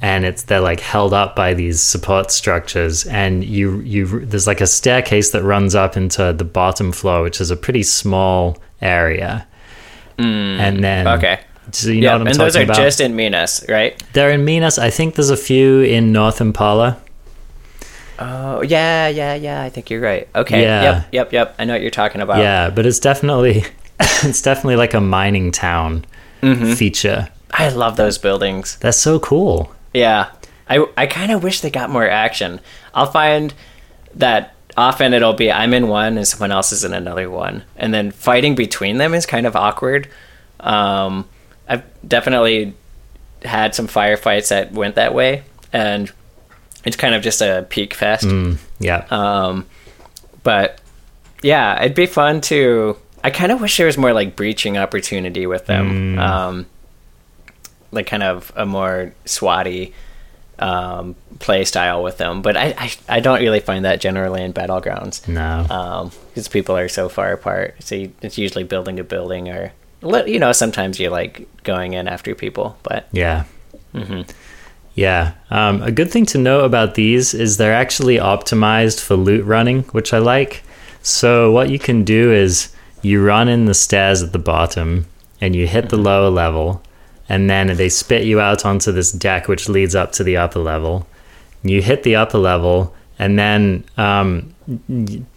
and 0.00 0.24
it's 0.24 0.42
they're 0.44 0.60
like 0.60 0.80
held 0.80 1.12
up 1.12 1.34
by 1.34 1.54
these 1.54 1.80
support 1.82 2.30
structures 2.30 3.04
and 3.06 3.42
you 3.44 3.80
you 3.80 4.06
there's 4.24 4.46
like 4.46 4.60
a 4.60 4.66
staircase 4.66 5.30
that 5.30 5.42
runs 5.42 5.74
up 5.74 5.96
into 5.96 6.32
the 6.32 6.44
bottom 6.44 6.92
floor 6.92 7.22
which 7.22 7.40
is 7.40 7.50
a 7.50 7.56
pretty 7.56 7.82
small 7.82 8.56
area 8.80 9.46
and 10.18 10.82
then 10.84 11.06
Okay. 11.06 11.40
so 11.72 11.90
you 11.90 12.00
know 12.02 12.12
what 12.12 12.20
i'm 12.22 12.26
and 12.28 12.36
those 12.36 12.56
are 12.56 12.62
about 12.62 12.76
just 12.76 13.00
in 13.00 13.14
Minas, 13.16 13.64
right? 13.68 14.00
they're 14.12 14.30
in 14.30 14.44
minas 14.44 14.78
i 14.78 14.90
think 14.90 15.14
there's 15.16 15.30
a 15.30 15.36
few 15.36 15.80
in 15.80 16.12
north 16.12 16.40
impala 16.40 16.98
Oh, 18.20 18.62
yeah, 18.62 19.06
yeah, 19.06 19.34
yeah. 19.36 19.62
I 19.62 19.68
think 19.70 19.90
you're 19.90 20.00
right. 20.00 20.26
Okay. 20.34 20.60
Yeah. 20.62 20.82
Yep, 20.82 21.08
yep, 21.12 21.32
yep. 21.32 21.54
I 21.56 21.64
know 21.64 21.74
what 21.74 21.82
you're 21.82 21.90
talking 21.92 22.20
about. 22.20 22.38
yeah 22.38 22.68
but 22.68 22.84
it's 22.84 22.98
definitely 22.98 23.62
it's 24.00 24.42
definitely 24.42 24.74
like 24.76 24.94
a 24.94 25.00
mining 25.00 25.52
town 25.52 26.04
Mm-hmm. 26.42 26.72
feature 26.74 27.28
I 27.52 27.68
love 27.70 27.96
those 27.96 28.16
buildings. 28.18 28.76
that's 28.80 28.98
so 28.98 29.18
cool 29.20 29.72
Yeah. 29.94 30.30
I, 30.68 30.86
I 30.96 31.06
kind 31.06 31.32
of 31.32 31.42
wish 31.42 31.60
they 31.60 31.70
got 31.70 31.90
more 31.90 32.08
action. 32.08 32.60
I'll 32.94 33.10
find 33.10 33.54
that 34.14 34.54
often 34.76 35.14
it'll 35.14 35.32
be 35.32 35.50
I'm 35.50 35.72
in 35.74 35.88
one 35.88 36.16
and 36.16 36.26
someone 36.28 36.52
else 36.52 36.72
is 36.72 36.84
in 36.84 36.92
another 36.92 37.30
one. 37.30 37.64
And 37.76 37.92
then 37.92 38.10
fighting 38.10 38.54
between 38.54 38.98
them 38.98 39.14
is 39.14 39.26
kind 39.26 39.46
of 39.46 39.56
awkward. 39.56 40.08
Um, 40.60 41.28
I've 41.68 41.84
definitely 42.06 42.74
had 43.42 43.74
some 43.74 43.86
firefights 43.86 44.48
that 44.48 44.72
went 44.72 44.96
that 44.96 45.14
way. 45.14 45.44
And 45.72 46.10
it's 46.84 46.96
kind 46.96 47.14
of 47.14 47.22
just 47.22 47.40
a 47.40 47.66
peek 47.68 47.94
fest. 47.94 48.24
Mm, 48.24 48.58
yeah 48.78 49.06
Um, 49.10 49.66
but 50.42 50.80
yeah, 51.42 51.80
it'd 51.82 51.94
be 51.94 52.06
fun 52.06 52.40
to. 52.42 52.96
I 53.22 53.30
kind 53.30 53.52
of 53.52 53.60
wish 53.60 53.76
there 53.76 53.86
was 53.86 53.98
more 53.98 54.12
like 54.12 54.36
breaching 54.36 54.78
opportunity 54.78 55.46
with 55.46 55.66
them. 55.66 56.18
Um, 56.18 56.66
like 57.92 58.06
kind 58.06 58.22
of 58.22 58.52
a 58.56 58.64
more 58.66 59.12
swatty 59.24 59.92
um, 60.58 61.14
play 61.38 61.64
style 61.64 62.02
with 62.02 62.18
them. 62.18 62.42
But 62.42 62.56
I, 62.56 62.74
I, 62.76 62.92
I 63.08 63.20
don't 63.20 63.40
really 63.40 63.60
find 63.60 63.84
that 63.84 64.00
generally 64.00 64.42
in 64.42 64.52
battlegrounds 64.52 65.26
no 65.28 66.10
because 66.28 66.48
people 66.48 66.76
are 66.76 66.88
so 66.88 67.08
far 67.08 67.32
apart. 67.32 67.76
So 67.80 67.94
you, 67.94 68.12
it's 68.22 68.38
usually 68.38 68.64
building 68.64 68.98
a 68.98 69.04
building 69.04 69.48
or 69.48 69.72
you 70.26 70.38
know 70.38 70.52
sometimes 70.52 70.98
you 71.00 71.10
like 71.10 71.46
going 71.64 71.92
in 71.94 72.08
after 72.08 72.34
people, 72.34 72.76
but 72.82 73.08
Yeah. 73.12 73.44
Mm-hmm. 73.94 74.22
Yeah. 74.94 75.34
Um, 75.50 75.80
a 75.82 75.92
good 75.92 76.10
thing 76.10 76.26
to 76.26 76.38
know 76.38 76.60
about 76.60 76.94
these 76.96 77.32
is 77.34 77.56
they're 77.56 77.72
actually 77.74 78.16
optimized 78.16 79.00
for 79.00 79.14
loot 79.14 79.44
running, 79.44 79.84
which 79.92 80.12
I 80.12 80.18
like. 80.18 80.62
So, 81.02 81.52
what 81.52 81.70
you 81.70 81.78
can 81.78 82.02
do 82.02 82.32
is 82.32 82.74
you 83.00 83.24
run 83.24 83.48
in 83.48 83.66
the 83.66 83.74
stairs 83.74 84.22
at 84.22 84.32
the 84.32 84.40
bottom 84.40 85.06
and 85.40 85.54
you 85.54 85.68
hit 85.68 85.88
the 85.88 85.96
Mm-hmm. 85.96 86.04
lower 86.06 86.30
level, 86.30 86.82
and 87.28 87.48
then 87.50 87.76
they 87.76 87.88
spit 87.88 88.24
you 88.24 88.40
out 88.40 88.64
onto 88.64 88.92
this 88.92 89.12
deck, 89.12 89.48
which 89.48 89.68
leads 89.68 89.94
up 89.94 90.12
to 90.12 90.24
the 90.24 90.36
upper 90.36 90.60
level. 90.60 91.06
You 91.62 91.82
hit 91.82 92.02
the 92.02 92.16
upper 92.16 92.38
level, 92.38 92.94
and 93.18 93.38
then 93.38 93.84
um, 93.96 94.54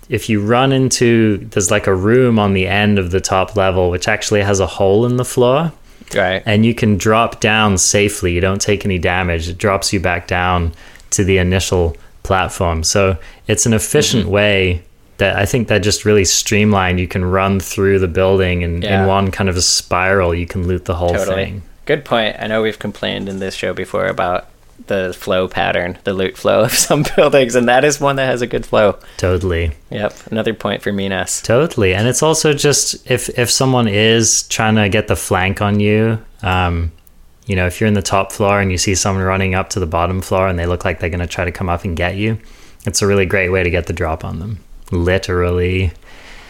if 0.10 0.30
you 0.30 0.42
run 0.42 0.72
into 0.72 1.38
there's 1.52 1.72
like 1.72 1.88
a 1.88 1.96
room 1.96 2.38
on 2.40 2.54
the 2.54 2.68
end 2.68 3.00
of 3.00 3.12
the 3.12 3.22
top 3.22 3.56
level, 3.56 3.90
which 3.90 4.08
actually 4.08 4.42
has 4.42 4.60
a 4.60 4.68
hole 4.68 5.06
in 5.06 5.18
the 5.18 5.26
floor 5.26 5.72
right. 6.16 6.44
and 6.46 6.66
you 6.66 6.74
can 6.76 6.98
drop 6.98 7.40
down 7.40 7.78
safely. 7.78 8.34
You 8.34 8.42
don't 8.42 8.62
take 8.62 8.86
any 8.86 9.00
damage. 9.00 9.48
It 9.50 9.58
drops 9.58 9.94
you 9.94 10.00
back 10.00 10.28
down 10.28 10.74
to 11.12 11.24
the 11.24 11.38
initial 11.38 11.96
platform. 12.24 12.84
So 12.84 13.18
it's 13.48 13.66
an 13.66 13.74
efficient 13.74 14.24
Mm-hmm. 14.24 14.32
way 14.32 14.84
that 15.18 15.36
I 15.38 15.46
think 15.46 15.68
that 15.70 15.80
just 15.80 16.04
really 16.06 16.26
streamlined. 16.26 17.00
You 17.00 17.08
can 17.08 17.24
run 17.24 17.60
through 17.60 18.00
the 18.00 18.08
building 18.08 18.64
and 18.64 18.84
Yeah. 18.84 19.04
in 19.04 19.08
one 19.08 19.32
kind 19.32 19.50
of 19.50 19.56
a 19.58 19.62
spiral, 19.62 20.34
you 20.36 20.46
can 20.46 20.68
loot 20.68 20.86
the 20.86 20.96
whole 20.96 21.10
Totally. 21.14 21.36
thing. 21.46 21.62
Good 21.86 22.06
point. 22.06 22.36
I 22.40 22.48
know 22.48 22.62
we've 22.62 22.80
complained 22.80 23.28
in 23.28 23.40
this 23.40 23.56
show 23.56 23.74
before 23.74 24.08
about 24.08 24.48
the 24.88 25.14
flow 25.18 25.48
pattern, 25.48 25.98
the 26.06 26.14
loot 26.14 26.38
flow 26.38 26.64
of 26.64 26.74
some 26.88 27.04
buildings, 27.16 27.56
and 27.56 27.68
that 27.70 27.84
is 27.84 28.00
one 28.00 28.16
that 28.16 28.26
has 28.26 28.42
a 28.42 28.48
good 28.48 28.66
flow. 28.66 28.98
Totally. 29.18 29.72
Yep. 29.90 30.14
Another 30.32 30.54
point 30.54 30.82
for 30.82 30.92
Minas. 30.92 31.42
Totally. 31.42 31.94
And 31.94 32.08
it's 32.08 32.24
also 32.24 32.54
just 32.54 33.10
if 33.10 33.30
if 33.38 33.50
someone 33.50 33.88
is 33.88 34.44
trying 34.48 34.76
to 34.76 34.90
get 34.90 35.08
the 35.08 35.16
flank 35.16 35.62
on 35.62 35.80
you, 35.80 36.20
um, 36.42 36.92
You 37.48 37.56
know, 37.56 37.66
if 37.68 37.82
you're 37.82 37.88
in 37.88 37.96
the 37.96 38.02
top 38.02 38.32
floor 38.32 38.62
and 38.62 38.72
you 38.72 38.78
see 38.78 38.96
someone 38.96 39.24
running 39.24 39.56
up 39.56 39.70
to 39.72 39.80
the 39.80 39.88
bottom 39.88 40.22
floor 40.22 40.48
and 40.48 40.58
they 40.58 40.68
look 40.68 40.86
like 40.86 41.00
they're 41.00 41.10
going 41.10 41.20
to 41.20 41.28
try 41.28 41.44
to 41.44 41.52
come 41.52 41.70
up 41.70 41.84
and 41.84 41.98
get 41.98 42.16
you, 42.16 42.38
it's 42.86 43.02
a 43.02 43.08
really 43.08 43.26
great 43.26 43.50
way 43.50 43.64
to 43.64 43.70
get 43.70 43.88
the 43.88 43.94
drop 43.94 44.24
on 44.24 44.40
them. 44.40 44.60
Literally. 44.92 45.92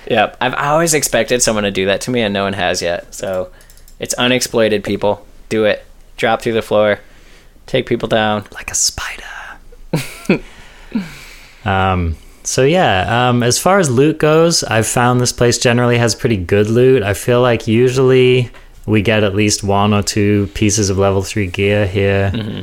Yep. 0.08 0.38
I've 0.42 0.54
always 0.54 0.94
expected 0.94 1.42
someone 1.42 1.64
to 1.64 1.72
do 1.72 1.86
that 1.86 2.02
to 2.02 2.12
me, 2.12 2.22
and 2.22 2.34
no 2.34 2.44
one 2.44 2.54
has 2.54 2.82
yet. 2.82 3.14
So 3.16 3.52
it's 4.02 4.16
unexploited, 4.16 4.84
people. 4.84 5.26
Do 5.48 5.64
it. 5.66 5.86
Drop 6.18 6.42
through 6.42 6.54
the 6.54 6.64
floor. 6.64 7.00
Take 7.68 7.86
people 7.86 8.10
down. 8.10 8.46
Like 8.52 8.72
a 8.72 8.76
spider. 8.76 9.24
um, 11.66 12.18
so 12.44 12.64
yeah, 12.64 13.30
um, 13.30 13.44
as 13.44 13.60
far 13.60 13.78
as 13.78 13.92
loot 13.92 14.18
goes, 14.18 14.64
I've 14.64 14.88
found 14.88 15.22
this 15.22 15.32
place 15.32 15.60
generally 15.60 16.00
has 16.00 16.16
pretty 16.16 16.38
good 16.38 16.68
loot. 16.68 17.04
I 17.04 17.14
feel 17.14 17.42
like 17.42 17.68
usually 17.68 18.50
we 18.88 19.04
get 19.04 19.24
at 19.24 19.36
least 19.36 19.64
one 19.64 19.94
or 19.94 20.02
two 20.02 20.50
pieces 20.56 20.90
of 20.90 20.98
level 20.98 21.22
three 21.22 21.46
gear 21.46 21.86
here. 21.86 22.32
Mm-hmm. 22.34 22.62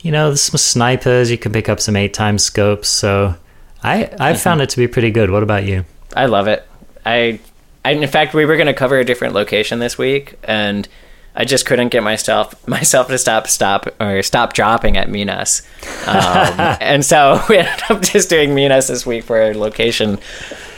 You 0.00 0.12
know, 0.12 0.28
there's 0.28 0.42
some 0.42 0.58
snipers. 0.58 1.30
You 1.30 1.38
can 1.38 1.50
pick 1.50 1.70
up 1.70 1.80
some 1.80 1.96
eight 1.96 2.12
times 2.12 2.44
scopes. 2.44 2.88
So 2.88 3.36
I 3.82 4.10
I 4.20 4.34
found 4.34 4.60
it 4.60 4.68
to 4.70 4.76
be 4.76 4.86
pretty 4.86 5.10
good. 5.10 5.30
What 5.30 5.42
about 5.42 5.64
you? 5.64 5.86
I 6.14 6.26
love 6.26 6.46
it. 6.46 6.68
I, 7.06 7.14
I 7.14 7.40
in 7.84 8.06
fact, 8.08 8.34
we 8.34 8.44
were 8.44 8.56
going 8.56 8.66
to 8.66 8.74
cover 8.74 8.98
a 8.98 9.04
different 9.04 9.34
location 9.34 9.78
this 9.78 9.98
week, 9.98 10.34
and 10.44 10.88
I 11.36 11.44
just 11.44 11.66
couldn't 11.66 11.88
get 11.88 12.02
myself 12.02 12.66
myself 12.68 13.08
to 13.08 13.18
stop 13.18 13.46
stop 13.48 13.86
or 14.00 14.22
stop 14.22 14.52
dropping 14.52 14.96
at 14.96 15.08
Minas, 15.08 15.62
um, 16.06 16.16
and 16.80 17.04
so 17.04 17.42
we 17.48 17.58
ended 17.58 17.82
up 17.90 18.02
just 18.02 18.28
doing 18.30 18.54
Minas 18.54 18.86
this 18.88 19.04
week 19.04 19.24
for 19.24 19.40
a 19.42 19.54
location. 19.54 20.18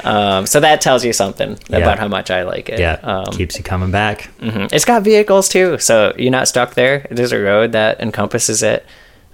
Um, 0.05 0.47
so 0.47 0.61
that 0.61 0.81
tells 0.81 1.05
you 1.05 1.13
something 1.13 1.59
Yeah. 1.69 1.79
about 1.79 1.99
how 1.99 2.07
much 2.07 2.31
I 2.31 2.45
like 2.45 2.69
it. 2.69 2.79
Yeah, 2.79 2.99
Um, 3.03 3.25
keeps 3.33 3.57
you 3.59 3.65
coming 3.65 3.91
back. 3.91 4.31
mhm. 4.41 4.73
It's 4.73 4.85
got 4.85 5.03
vehicles 5.03 5.49
too, 5.49 5.79
so 5.79 6.15
you're 6.17 6.31
not 6.31 6.47
stuck 6.47 6.75
there. 6.75 7.07
There's 7.11 7.33
a 7.33 7.41
road 7.41 7.73
that 7.73 7.99
encompasses 8.01 8.63
it, 8.63 8.87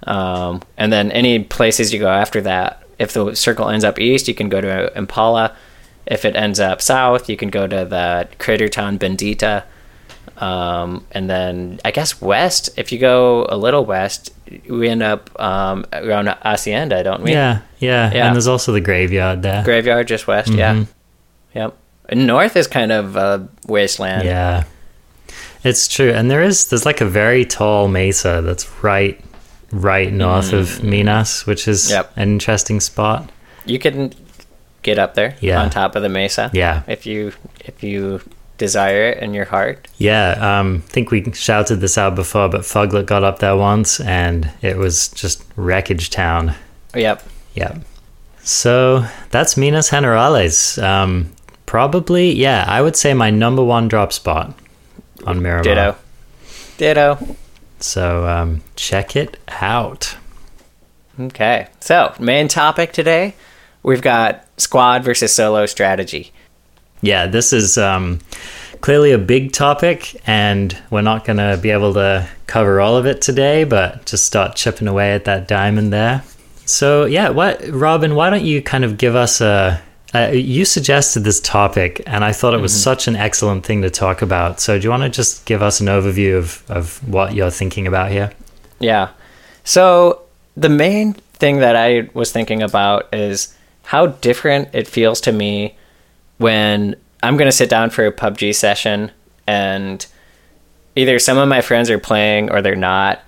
um, 0.07 0.61
and 0.77 0.91
then 0.91 1.11
any 1.11 1.39
places 1.43 1.93
you 1.93 1.99
go 1.99 2.09
after 2.09 2.41
that. 2.41 2.81
If 2.99 3.13
the 3.13 3.35
circle 3.35 3.69
ends 3.69 3.85
up 3.85 3.99
east, 3.99 4.27
you 4.27 4.33
can 4.33 4.49
go 4.49 4.61
to 4.61 4.91
Impala. 4.97 5.55
If 6.05 6.25
it 6.25 6.35
ends 6.35 6.59
up 6.59 6.81
south, 6.81 7.29
you 7.29 7.37
can 7.37 7.49
go 7.49 7.65
to 7.67 7.85
the 7.85 8.27
crater 8.39 8.67
town 8.67 8.99
Bendita. 8.99 9.63
Um, 10.37 11.05
and 11.11 11.29
then 11.29 11.79
I 11.85 11.91
guess 11.91 12.21
west. 12.21 12.69
If 12.77 12.91
you 12.91 12.99
go 12.99 13.45
a 13.49 13.55
little 13.57 13.85
west, 13.85 14.33
we 14.67 14.89
end 14.89 15.03
up 15.03 15.29
um, 15.39 15.85
around 15.93 16.27
Hacienda, 16.27 17.03
don't 17.03 17.21
we? 17.23 17.31
Yeah, 17.31 17.61
yeah, 17.79 18.11
Yeah. 18.13 18.27
And 18.27 18.35
there's 18.35 18.47
also 18.47 18.71
the 18.71 18.81
graveyard 18.81 19.41
there. 19.43 19.63
Graveyard 19.63 20.07
just 20.07 20.27
west. 20.27 20.49
Yeah. 20.51 20.73
Mhm. 20.75 20.87
Yep. 21.55 21.77
And 22.09 22.27
north 22.27 22.57
is 22.57 22.67
kind 22.67 22.91
of 22.91 23.15
a 23.15 23.47
wasteland. 23.67 24.25
Yeah. 24.25 24.63
It's 25.63 25.87
true. 25.87 26.11
And 26.11 26.29
there 26.29 26.41
is 26.41 26.65
there's 26.67 26.85
like 26.85 26.99
a 26.99 27.05
very 27.05 27.45
tall 27.45 27.87
mesa 27.87 28.41
that's 28.43 28.67
right 28.83 29.19
right 29.71 30.11
north 30.11 30.51
of 30.53 30.83
Minas, 30.83 31.45
which 31.47 31.67
is 31.67 31.85
Mm. 31.87 31.91
Yep. 31.91 32.11
an 32.17 32.29
interesting 32.33 32.79
spot. 32.81 33.29
You 33.65 33.79
can 33.79 34.13
get 34.83 34.99
up 34.99 35.15
there 35.15 35.35
Yeah. 35.41 35.61
on 35.61 35.69
top 35.69 35.95
of 35.95 36.01
the 36.03 36.09
mesa. 36.09 36.49
Yeah. 36.53 36.83
If 36.87 37.05
you 37.05 37.33
if 37.61 37.81
you 37.83 38.21
desire 38.57 39.09
it 39.09 39.17
in 39.23 39.33
your 39.33 39.45
heart. 39.45 39.87
Yeah, 39.97 40.59
um 40.59 40.83
I 40.87 40.91
think 40.91 41.09
we 41.11 41.23
shouted 41.33 41.77
this 41.81 41.97
out 41.97 42.15
before, 42.15 42.49
but 42.49 42.61
Foglet 42.61 43.05
got 43.05 43.23
up 43.23 43.39
there 43.39 43.55
once 43.55 43.99
and 43.99 44.49
it 44.61 44.77
was 44.77 45.07
just 45.09 45.43
wreckage 45.55 46.09
town. 46.11 46.53
Yep. 46.93 47.23
Yeah. 47.55 47.79
So 48.43 49.05
that's 49.31 49.57
Minas 49.57 49.89
Generales. 49.89 50.77
Um 50.77 51.31
probably 51.65 52.31
yeah, 52.31 52.65
I 52.67 52.81
would 52.81 52.95
say 52.95 53.13
my 53.13 53.31
number 53.31 53.63
one 53.63 53.87
drop 53.87 54.13
spot 54.13 54.53
on 55.25 55.41
Miramar. 55.41 55.63
Ditto. 55.63 55.95
Ditto. 56.77 57.35
So 57.79 58.27
um 58.27 58.61
check 58.75 59.15
it 59.15 59.37
out. 59.61 60.17
Okay. 61.19 61.67
So, 61.79 62.13
main 62.19 62.47
topic 62.47 62.91
today, 62.91 63.35
we've 63.83 64.01
got 64.01 64.45
squad 64.57 65.03
versus 65.03 65.33
solo 65.33 65.65
strategy. 65.65 66.31
Yeah, 67.01 67.27
this 67.27 67.53
is 67.53 67.77
um, 67.77 68.19
clearly 68.81 69.11
a 69.11 69.17
big 69.17 69.51
topic, 69.51 70.19
and 70.25 70.75
we're 70.89 71.01
not 71.01 71.25
going 71.25 71.37
to 71.37 71.59
be 71.61 71.69
able 71.69 71.93
to 71.95 72.27
cover 72.47 72.79
all 72.79 72.95
of 72.95 73.05
it 73.05 73.21
today, 73.21 73.65
but 73.65 74.05
just 74.05 74.25
start 74.25 74.55
chipping 74.55 74.87
away 74.87 75.13
at 75.13 75.25
that 75.25 75.47
diamond 75.47 75.91
there. 75.91 76.23
So, 76.65 77.05
yeah, 77.05 77.29
what, 77.29 77.61
Robin, 77.67 78.15
why 78.15 78.29
don't 78.29 78.45
you 78.45 78.61
kind 78.61 78.85
of 78.85 78.97
give 78.97 79.15
us 79.15 79.41
a. 79.41 79.81
Uh, 80.15 80.29
you 80.31 80.63
suggested 80.63 81.21
this 81.21 81.39
topic, 81.39 82.01
and 82.05 82.23
I 82.23 82.33
thought 82.33 82.53
it 82.53 82.61
was 82.61 82.71
such 82.71 83.07
an 83.07 83.15
excellent 83.15 83.65
thing 83.65 83.81
to 83.81 83.89
talk 83.89 84.21
about. 84.21 84.61
So, 84.61 84.77
do 84.77 84.83
you 84.83 84.91
want 84.91 85.01
to 85.01 85.09
just 85.09 85.45
give 85.45 85.63
us 85.63 85.81
an 85.81 85.87
overview 85.87 86.37
of, 86.37 86.63
of 86.69 87.07
what 87.09 87.33
you're 87.33 87.49
thinking 87.49 87.87
about 87.87 88.11
here? 88.11 88.31
Yeah. 88.79 89.09
So 89.63 90.21
the 90.55 90.69
main 90.69 91.13
thing 91.13 91.57
that 91.59 91.75
I 91.75 92.09
was 92.13 92.31
thinking 92.31 92.61
about 92.61 93.13
is 93.13 93.55
how 93.83 94.07
different 94.07 94.69
it 94.73 94.87
feels 94.87 95.21
to 95.21 95.31
me 95.31 95.75
when 96.37 96.95
I'm 97.21 97.37
going 97.37 97.47
to 97.47 97.55
sit 97.55 97.69
down 97.69 97.89
for 97.89 98.05
a 98.05 98.11
PUBG 98.11 98.55
session 98.55 99.11
and 99.47 100.05
either 100.95 101.19
some 101.19 101.37
of 101.37 101.47
my 101.47 101.61
friends 101.61 101.89
are 101.89 101.99
playing 101.99 102.51
or 102.51 102.61
they're 102.61 102.75
not 102.75 103.21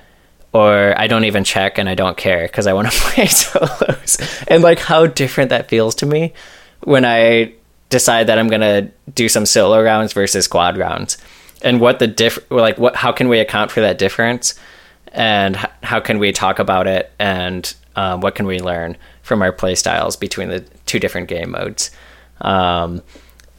or 0.53 0.97
I 0.97 1.07
don't 1.07 1.25
even 1.25 1.43
check 1.43 1.77
and 1.77 1.89
I 1.89 1.95
don't 1.95 2.17
care 2.17 2.43
because 2.47 2.67
I 2.67 2.73
want 2.73 2.91
to 2.91 2.97
play 3.01 3.27
solos. 3.27 4.17
And 4.47 4.63
like 4.63 4.79
how 4.79 5.07
different 5.07 5.49
that 5.49 5.69
feels 5.69 5.95
to 5.95 6.05
me 6.05 6.33
when 6.81 7.05
I 7.05 7.53
decide 7.89 8.27
that 8.27 8.39
I'm 8.39 8.47
going 8.47 8.61
to 8.61 8.89
do 9.13 9.29
some 9.29 9.45
solo 9.45 9.81
rounds 9.81 10.13
versus 10.13 10.45
squad 10.45 10.77
rounds. 10.77 11.17
And 11.61 11.81
what 11.81 11.99
the 11.99 12.07
diff 12.07 12.39
like 12.51 12.77
what 12.77 12.95
how 12.95 13.11
can 13.11 13.27
we 13.27 13.39
account 13.39 13.71
for 13.71 13.81
that 13.81 13.97
difference? 13.97 14.55
and 15.15 15.55
how 15.81 15.99
can 15.99 16.19
we 16.19 16.31
talk 16.31 16.59
about 16.59 16.87
it 16.87 17.11
and 17.17 17.73
um, 17.95 18.21
what 18.21 18.35
can 18.35 18.45
we 18.45 18.59
learn 18.59 18.97
from 19.21 19.41
our 19.41 19.51
play 19.51 19.75
styles 19.75 20.15
between 20.15 20.49
the 20.49 20.61
two 20.85 20.99
different 20.99 21.27
game 21.27 21.51
modes? 21.51 21.91
Um, 22.41 23.01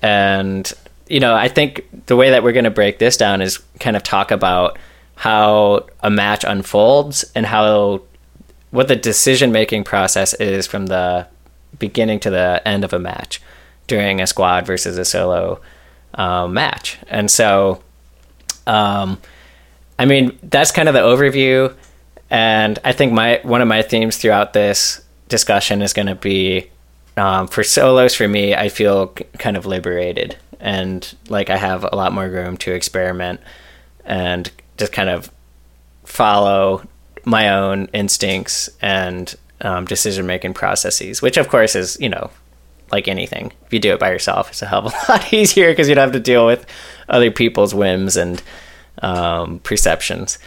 and 0.03 0.72
you 1.09 1.20
know 1.20 1.35
i 1.35 1.49
think 1.49 1.87
the 2.07 2.16
way 2.16 2.31
that 2.31 2.42
we're 2.42 2.53
going 2.53 2.64
to 2.64 2.70
break 2.70 2.99
this 2.99 3.16
down 3.16 3.40
is 3.40 3.59
kind 3.81 3.96
of 3.96 4.03
talk 4.03 4.31
about 4.31 4.79
how 5.14 5.87
a 6.01 6.11
match 6.11 6.44
unfolds 6.44 7.25
and 7.35 7.46
how 7.46 8.03
what 8.70 8.88
the 8.88 8.96
decision 8.96 9.53
making 9.53 9.85
process 9.85 10.35
is 10.35 10.66
from 10.66 10.87
the 10.87 11.27
beginning 11.79 12.20
to 12.20 12.31
the 12.31 12.61
end 12.66 12.85
of 12.85 12.92
a 12.92 12.99
match 12.99 13.40
during 13.87 14.20
a 14.20 14.27
squad 14.27 14.66
versus 14.66 14.99
a 14.99 15.05
solo 15.05 15.61
um, 16.14 16.53
match. 16.53 16.99
And 17.09 17.31
so 17.31 17.83
um, 18.66 19.18
I 19.99 20.05
mean, 20.05 20.38
that's 20.42 20.72
kind 20.72 20.88
of 20.88 20.94
the 20.94 21.01
overview, 21.01 21.75
and 22.31 22.79
I 22.85 22.93
think 22.93 23.12
my 23.12 23.41
one 23.43 23.62
of 23.62 23.69
my 23.69 23.83
themes 23.83 24.17
throughout 24.17 24.53
this 24.53 25.03
discussion 25.29 25.83
is 25.83 25.93
going 25.93 26.07
to 26.07 26.15
be 26.15 26.71
um, 27.17 27.49
for 27.49 27.62
solos. 27.62 28.15
For 28.15 28.29
me, 28.29 28.55
I 28.55 28.69
feel 28.69 29.09
kind 29.39 29.57
of 29.57 29.67
liberated, 29.67 30.37
and 30.61 31.15
like 31.29 31.51
I 31.51 31.57
have 31.57 31.85
a 31.85 31.95
lot 31.95 32.12
more 32.12 32.29
room 32.29 32.57
to 32.59 32.73
experiment 32.73 33.41
and 34.05 34.51
just 34.77 34.93
kind 34.93 35.11
of 35.11 35.31
follow 36.05 36.87
my 37.25 37.49
own 37.49 37.87
instincts 37.93 38.71
and 38.81 39.35
um, 39.61 39.85
decision 39.85 40.27
making 40.27 40.55
processes. 40.55 41.23
Which, 41.23 41.37
of 41.37 41.49
course, 41.49 41.77
is 41.77 41.97
you 42.01 42.09
know 42.09 42.31
like 42.91 43.09
anything. 43.09 43.53
If 43.67 43.73
you 43.73 43.79
do 43.79 43.93
it 43.93 44.01
by 44.01 44.11
yourself, 44.11 44.51
it's 44.51 44.62
a 44.62 44.67
hell 44.67 44.87
of 44.87 44.93
a 44.93 44.97
lot 45.12 45.33
easier 45.33 45.71
because 45.71 45.89
you 45.89 45.95
don't 45.95 46.07
have 46.07 46.12
to 46.12 46.21
deal 46.21 46.47
with 46.47 46.67
other 47.09 47.31
people's 47.31 47.75
whims 47.75 48.17
and 48.17 48.43
um, 49.03 49.61
perceptions. 49.61 50.39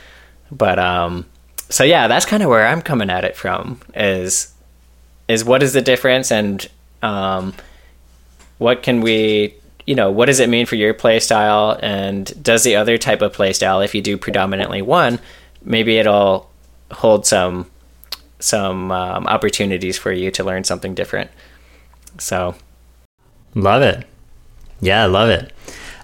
But 0.51 0.79
um, 0.79 1.25
so 1.69 1.83
yeah, 1.83 2.07
that's 2.07 2.25
kind 2.25 2.43
of 2.43 2.49
where 2.49 2.67
I'm 2.67 2.81
coming 2.81 3.09
at 3.09 3.23
it 3.23 3.35
from. 3.35 3.79
Is 3.95 4.53
is 5.27 5.43
what 5.43 5.63
is 5.63 5.73
the 5.73 5.81
difference 5.81 6.31
and 6.31 6.67
um, 7.01 7.53
what 8.57 8.83
can 8.83 9.01
we 9.01 9.53
you 9.85 9.95
know 9.95 10.11
what 10.11 10.25
does 10.25 10.39
it 10.39 10.49
mean 10.49 10.65
for 10.65 10.75
your 10.75 10.93
play 10.93 11.19
style 11.19 11.79
and 11.81 12.43
does 12.43 12.63
the 12.63 12.75
other 12.75 12.97
type 12.97 13.21
of 13.21 13.31
play 13.33 13.53
style 13.53 13.81
if 13.81 13.95
you 13.95 14.01
do 14.01 14.17
predominantly 14.17 14.81
one 14.81 15.19
maybe 15.63 15.97
it'll 15.97 16.49
hold 16.91 17.25
some 17.25 17.69
some 18.39 18.91
um, 18.91 19.25
opportunities 19.27 19.97
for 19.97 20.11
you 20.11 20.29
to 20.29 20.43
learn 20.43 20.63
something 20.63 20.93
different 20.93 21.31
so 22.17 22.55
Love 23.55 23.81
it. 23.81 24.05
Yeah, 24.81 25.05
love 25.05 25.29
it. 25.29 25.51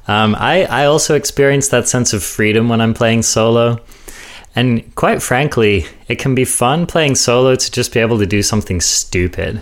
Um, 0.08 0.36
I, 0.38 0.66
I 0.66 0.86
also 0.86 1.16
experience 1.16 1.70
that 1.70 1.88
sense 1.88 2.14
of 2.14 2.24
freedom 2.24 2.70
when 2.70 2.82
I'm 2.82 2.94
playing 2.94 3.24
solo. 3.24 3.80
And 4.56 4.96
quite 4.96 5.22
frankly, 5.22 5.86
it 6.08 6.18
can 6.18 6.34
be 6.34 6.46
fun 6.46 6.86
playing 6.86 7.16
solo 7.16 7.56
to 7.56 7.72
just 7.72 7.94
be 7.94 8.00
able 8.00 8.18
to 8.20 8.26
do 8.26 8.42
something 8.42 8.80
stupid, 8.80 9.62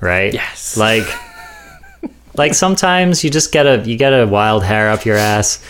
right? 0.00 0.32
Yes. 0.32 0.76
Like, 0.76 1.04
like 2.34 2.54
sometimes 2.54 3.22
you 3.24 3.30
just 3.30 3.52
get 3.52 3.66
a 3.66 3.82
you 3.84 3.96
get 3.96 4.12
a 4.12 4.26
wild 4.26 4.64
hair 4.64 4.88
up 4.90 5.04
your 5.04 5.16
ass, 5.16 5.62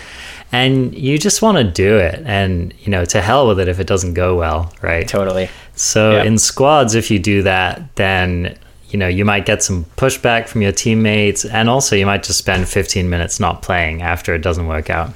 and 0.52 0.94
you 0.94 1.18
just 1.18 1.42
want 1.42 1.58
to 1.58 1.64
do 1.64 1.96
it, 1.98 2.22
and 2.24 2.72
you 2.80 2.90
know 2.90 3.04
to 3.06 3.20
hell 3.20 3.48
with 3.48 3.58
it 3.58 3.68
if 3.68 3.80
it 3.80 3.86
doesn't 3.86 4.14
go 4.14 4.36
well, 4.36 4.72
right? 4.80 5.08
totally 5.08 5.48
So 5.74 6.12
Yeah. 6.16 6.24
in 6.24 6.38
squads, 6.38 6.94
if 6.94 7.10
you 7.10 7.18
do 7.18 7.42
that, 7.42 7.96
then 7.96 8.56
you 8.90 8.98
know 8.98 9.08
you 9.08 9.24
might 9.24 9.44
get 9.44 9.62
some 9.64 9.86
pushback 9.96 10.46
from 10.46 10.62
your 10.62 10.72
teammates, 10.72 11.44
and 11.44 11.68
also 11.68 11.96
you 11.96 12.06
might 12.06 12.22
just 12.22 12.38
spend 12.38 12.68
15 12.68 13.10
minutes 13.10 13.40
not 13.40 13.60
playing 13.62 14.02
after 14.02 14.34
it 14.34 14.42
doesn't 14.42 14.68
work 14.68 14.88
out. 14.88 15.10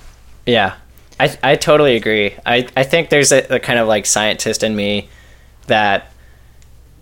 Yeah. 0.47 0.73
I 1.19 1.37
I 1.43 1.57
totally 1.57 1.97
agree. 1.97 2.35
I 2.45 2.69
I 2.77 2.83
think 2.83 3.11
there's 3.11 3.33
a, 3.33 3.57
a 3.57 3.59
kind 3.59 3.79
of 3.79 3.89
like 3.89 4.07
scientist 4.07 4.63
in 4.63 4.77
me 4.77 5.09
that 5.67 6.13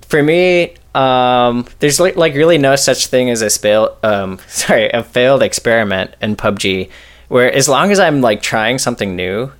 for 0.02 0.22
me 0.22 0.74
um, 0.94 1.66
there's 1.80 1.98
like, 1.98 2.16
like 2.16 2.34
really 2.34 2.56
no 2.56 2.76
such 2.76 3.08
thing 3.08 3.28
as 3.28 3.42
a 3.42 3.50
failed 3.50 3.96
um, 4.02 4.38
sorry 4.48 4.88
a 4.90 5.02
failed 5.02 5.42
experiment 5.42 6.14
in 6.20 6.36
PUBG 6.36 6.90
where 7.28 7.52
as 7.52 7.68
long 7.68 7.90
as 7.90 7.98
I'm 7.98 8.20
like 8.20 8.42
trying 8.42 8.78
something 8.78 9.16
new 9.16 9.50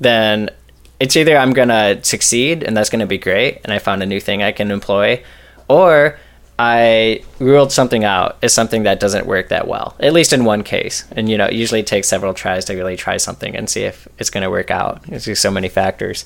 then 0.00 0.50
it's 0.98 1.16
either 1.16 1.36
I'm 1.36 1.52
gonna 1.52 2.02
succeed 2.02 2.62
and 2.64 2.76
that's 2.76 2.90
gonna 2.90 3.06
be 3.06 3.18
great 3.18 3.60
and 3.62 3.72
I 3.72 3.78
found 3.78 4.02
a 4.02 4.06
new 4.06 4.20
thing 4.20 4.42
I 4.42 4.52
can 4.52 4.70
employ 4.70 5.22
or 5.68 6.18
I 6.58 7.22
ruled 7.38 7.72
something 7.72 8.04
out 8.04 8.36
as 8.42 8.52
something 8.52 8.84
that 8.84 9.00
doesn't 9.00 9.26
work 9.26 9.48
that 9.48 9.66
well, 9.66 9.96
at 9.98 10.12
least 10.12 10.32
in 10.32 10.44
one 10.44 10.62
case. 10.62 11.04
And 11.12 11.28
you 11.28 11.38
know, 11.38 11.46
it 11.46 11.54
usually 11.54 11.82
takes 11.82 12.08
several 12.08 12.34
tries 12.34 12.64
to 12.66 12.74
really 12.74 12.96
try 12.96 13.16
something 13.16 13.56
and 13.56 13.68
see 13.68 13.82
if 13.82 14.06
it's 14.18 14.30
going 14.30 14.42
to 14.42 14.50
work 14.50 14.70
out. 14.70 15.02
There's 15.04 15.24
just 15.24 15.42
so 15.42 15.50
many 15.50 15.68
factors, 15.68 16.24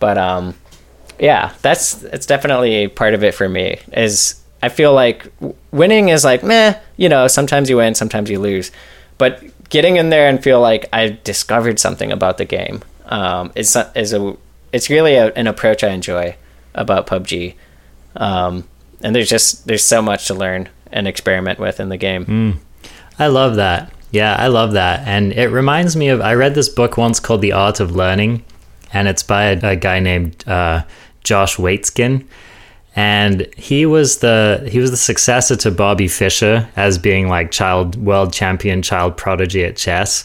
but 0.00 0.18
um, 0.18 0.54
yeah, 1.18 1.52
that's 1.62 2.02
it's 2.04 2.26
definitely 2.26 2.88
part 2.88 3.14
of 3.14 3.22
it 3.22 3.34
for 3.34 3.48
me. 3.48 3.78
Is 3.92 4.40
I 4.62 4.68
feel 4.68 4.92
like 4.92 5.30
winning 5.70 6.08
is 6.08 6.24
like 6.24 6.42
meh, 6.42 6.78
you 6.96 7.08
know, 7.08 7.28
sometimes 7.28 7.70
you 7.70 7.76
win, 7.76 7.94
sometimes 7.94 8.30
you 8.30 8.40
lose, 8.40 8.70
but 9.18 9.42
getting 9.68 9.96
in 9.96 10.10
there 10.10 10.28
and 10.28 10.42
feel 10.42 10.60
like 10.60 10.86
I 10.92 11.18
discovered 11.24 11.78
something 11.78 12.10
about 12.10 12.38
the 12.38 12.44
game 12.44 12.82
um, 13.06 13.52
is 13.54 13.76
is 13.94 14.12
a 14.12 14.36
it's 14.72 14.90
really 14.90 15.14
a, 15.14 15.32
an 15.34 15.46
approach 15.46 15.84
I 15.84 15.90
enjoy 15.90 16.36
about 16.74 17.06
PUBG. 17.06 17.54
Um, 18.16 18.64
and 19.02 19.14
there's 19.14 19.28
just 19.28 19.66
there's 19.66 19.84
so 19.84 20.02
much 20.02 20.26
to 20.26 20.34
learn 20.34 20.68
and 20.90 21.06
experiment 21.06 21.58
with 21.58 21.80
in 21.80 21.88
the 21.88 21.96
game. 21.96 22.24
Mm. 22.26 22.56
I 23.18 23.26
love 23.26 23.56
that. 23.56 23.92
Yeah, 24.10 24.36
I 24.36 24.46
love 24.46 24.72
that. 24.72 25.06
And 25.06 25.32
it 25.32 25.48
reminds 25.48 25.96
me 25.96 26.08
of 26.08 26.20
I 26.20 26.34
read 26.34 26.54
this 26.54 26.68
book 26.68 26.96
once 26.96 27.20
called 27.20 27.42
The 27.42 27.52
Art 27.52 27.80
of 27.80 27.94
Learning, 27.94 28.44
and 28.92 29.08
it's 29.08 29.22
by 29.22 29.44
a, 29.44 29.72
a 29.72 29.76
guy 29.76 30.00
named 30.00 30.46
uh, 30.48 30.82
Josh 31.24 31.56
Waitzkin. 31.56 32.24
And 32.96 33.46
he 33.54 33.86
was 33.86 34.18
the 34.18 34.66
he 34.70 34.78
was 34.78 34.90
the 34.90 34.96
successor 34.96 35.56
to 35.56 35.70
Bobby 35.70 36.08
Fischer 36.08 36.68
as 36.74 36.98
being 36.98 37.28
like 37.28 37.50
child 37.50 37.96
world 37.96 38.32
champion, 38.32 38.82
child 38.82 39.16
prodigy 39.16 39.64
at 39.64 39.76
chess. 39.76 40.24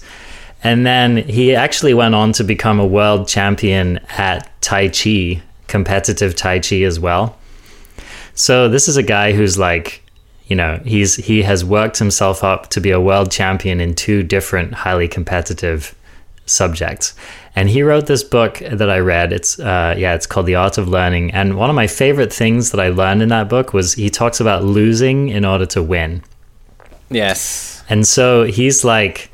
And 0.63 0.85
then 0.85 1.17
he 1.17 1.53
actually 1.53 1.93
went 1.93 2.15
on 2.15 2.31
to 2.33 2.43
become 2.43 2.79
a 2.79 2.87
world 2.87 3.27
champion 3.27 3.99
at 4.17 4.49
Tai 4.61 4.89
Chi, 4.89 5.41
competitive 5.67 6.35
Tai 6.35 6.59
Chi 6.59 6.83
as 6.83 6.99
well. 6.99 7.37
So 8.35 8.67
this 8.67 8.87
is 8.87 8.97
a 8.97 9.03
guy 9.03 9.33
who's 9.33 9.57
like, 9.57 10.01
you 10.47 10.55
know, 10.55 10.81
he's 10.83 11.15
he 11.15 11.43
has 11.43 11.63
worked 11.63 11.99
himself 11.99 12.43
up 12.43 12.69
to 12.71 12.81
be 12.81 12.91
a 12.91 12.99
world 12.99 13.31
champion 13.31 13.79
in 13.79 13.95
two 13.95 14.23
different 14.23 14.73
highly 14.73 15.07
competitive 15.07 15.95
subjects. 16.45 17.13
And 17.55 17.69
he 17.69 17.83
wrote 17.83 18.07
this 18.07 18.23
book 18.23 18.59
that 18.59 18.89
I 18.89 18.99
read. 18.99 19.31
It's 19.31 19.59
uh, 19.59 19.95
yeah, 19.97 20.15
it's 20.15 20.25
called 20.25 20.47
The 20.47 20.55
Art 20.55 20.77
of 20.77 20.87
Learning. 20.87 21.31
And 21.31 21.57
one 21.57 21.69
of 21.69 21.75
my 21.75 21.87
favorite 21.87 22.33
things 22.33 22.71
that 22.71 22.79
I 22.79 22.89
learned 22.89 23.21
in 23.21 23.29
that 23.29 23.49
book 23.49 23.73
was 23.73 23.93
he 23.93 24.09
talks 24.09 24.39
about 24.39 24.63
losing 24.63 25.29
in 25.29 25.45
order 25.45 25.65
to 25.67 25.83
win. 25.83 26.23
Yes. 27.09 27.83
And 27.89 28.07
so 28.07 28.43
he's 28.43 28.83
like 28.83 29.29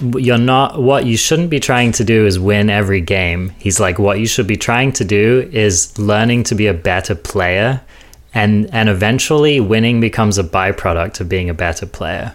you're 0.00 0.38
not 0.38 0.80
what 0.80 1.06
you 1.06 1.16
shouldn't 1.16 1.50
be 1.50 1.60
trying 1.60 1.92
to 1.92 2.04
do 2.04 2.26
is 2.26 2.38
win 2.38 2.70
every 2.70 3.00
game. 3.00 3.50
He's 3.58 3.80
like 3.80 3.98
what 3.98 4.18
you 4.18 4.26
should 4.26 4.46
be 4.46 4.56
trying 4.56 4.92
to 4.92 5.04
do 5.04 5.48
is 5.52 5.98
learning 5.98 6.44
to 6.44 6.54
be 6.54 6.66
a 6.66 6.74
better 6.74 7.14
player 7.14 7.80
and 8.34 8.68
and 8.72 8.88
eventually 8.88 9.60
winning 9.60 10.00
becomes 10.00 10.38
a 10.38 10.44
byproduct 10.44 11.20
of 11.20 11.28
being 11.28 11.48
a 11.48 11.54
better 11.54 11.86
player. 11.86 12.34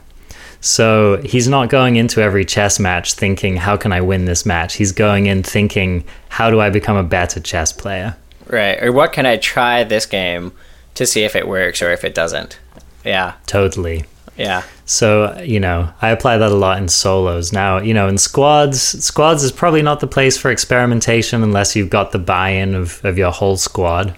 So 0.62 1.22
he's 1.24 1.48
not 1.48 1.70
going 1.70 1.96
into 1.96 2.22
every 2.22 2.44
chess 2.44 2.80
match 2.80 3.14
thinking 3.14 3.58
how 3.58 3.78
can 3.78 3.92
I 3.92 4.02
win 4.02 4.26
this 4.26 4.46
match? 4.46 4.76
He's 4.76 4.92
going 4.92 5.28
in 5.28 5.44
thinking 5.44 6.04
how 6.30 6.50
do 6.50 6.60
I 6.60 6.70
become 6.70 6.98
a 6.98 7.04
better 7.04 7.40
chess 7.40 7.72
player? 7.72 8.16
Right. 8.48 8.82
Or 8.82 8.92
what 8.92 9.14
can 9.14 9.26
I 9.26 9.38
try 9.38 9.84
this 9.84 10.06
game 10.06 10.52
to 10.96 11.06
see 11.06 11.24
if 11.24 11.36
it 11.36 11.48
works 11.48 11.82
or 11.82 11.92
if 11.92 12.04
it 12.04 12.14
doesn't? 12.16 12.60
Yeah. 13.06 13.36
Totally. 13.46 14.06
Yeah. 14.38 14.64
So, 14.90 15.40
you 15.44 15.60
know, 15.60 15.94
I 16.02 16.10
apply 16.10 16.40
that 16.40 16.52
a 16.52 16.56
lot 16.56 16.80
in 16.80 16.88
solos. 16.88 17.54
Now, 17.54 17.78
you 17.78 17.94
know, 17.94 18.08
in 18.08 18.18
squads, 18.18 18.82
squads 18.82 19.44
is 19.44 19.52
probably 19.52 19.84
not 19.84 20.00
the 20.00 20.08
place 20.08 20.36
for 20.36 20.50
experimentation 20.50 21.44
unless 21.44 21.76
you've 21.76 21.92
got 21.92 22.12
the 22.12 22.18
buy 22.18 22.50
in 22.50 22.74
of, 22.74 23.00
of 23.06 23.16
your 23.16 23.32
whole 23.32 23.56
squad. 23.56 24.16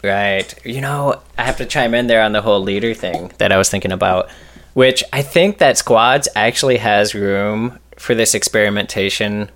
Right. 0.00 0.54
You 0.64 0.80
know, 0.80 1.20
I 1.36 1.42
have 1.42 1.56
to 1.56 1.66
chime 1.66 1.92
in 1.92 2.06
there 2.06 2.22
on 2.22 2.30
the 2.30 2.40
whole 2.40 2.60
leader 2.60 2.94
thing 2.94 3.32
that 3.38 3.50
I 3.50 3.56
was 3.56 3.68
thinking 3.68 3.90
about, 3.90 4.30
which 4.74 5.02
I 5.12 5.22
think 5.22 5.58
that 5.58 5.76
squads 5.76 6.28
actually 6.36 6.76
has 6.76 7.16
room 7.16 7.80
for 7.98 8.14
this 8.14 8.32
experimentation 8.32 9.50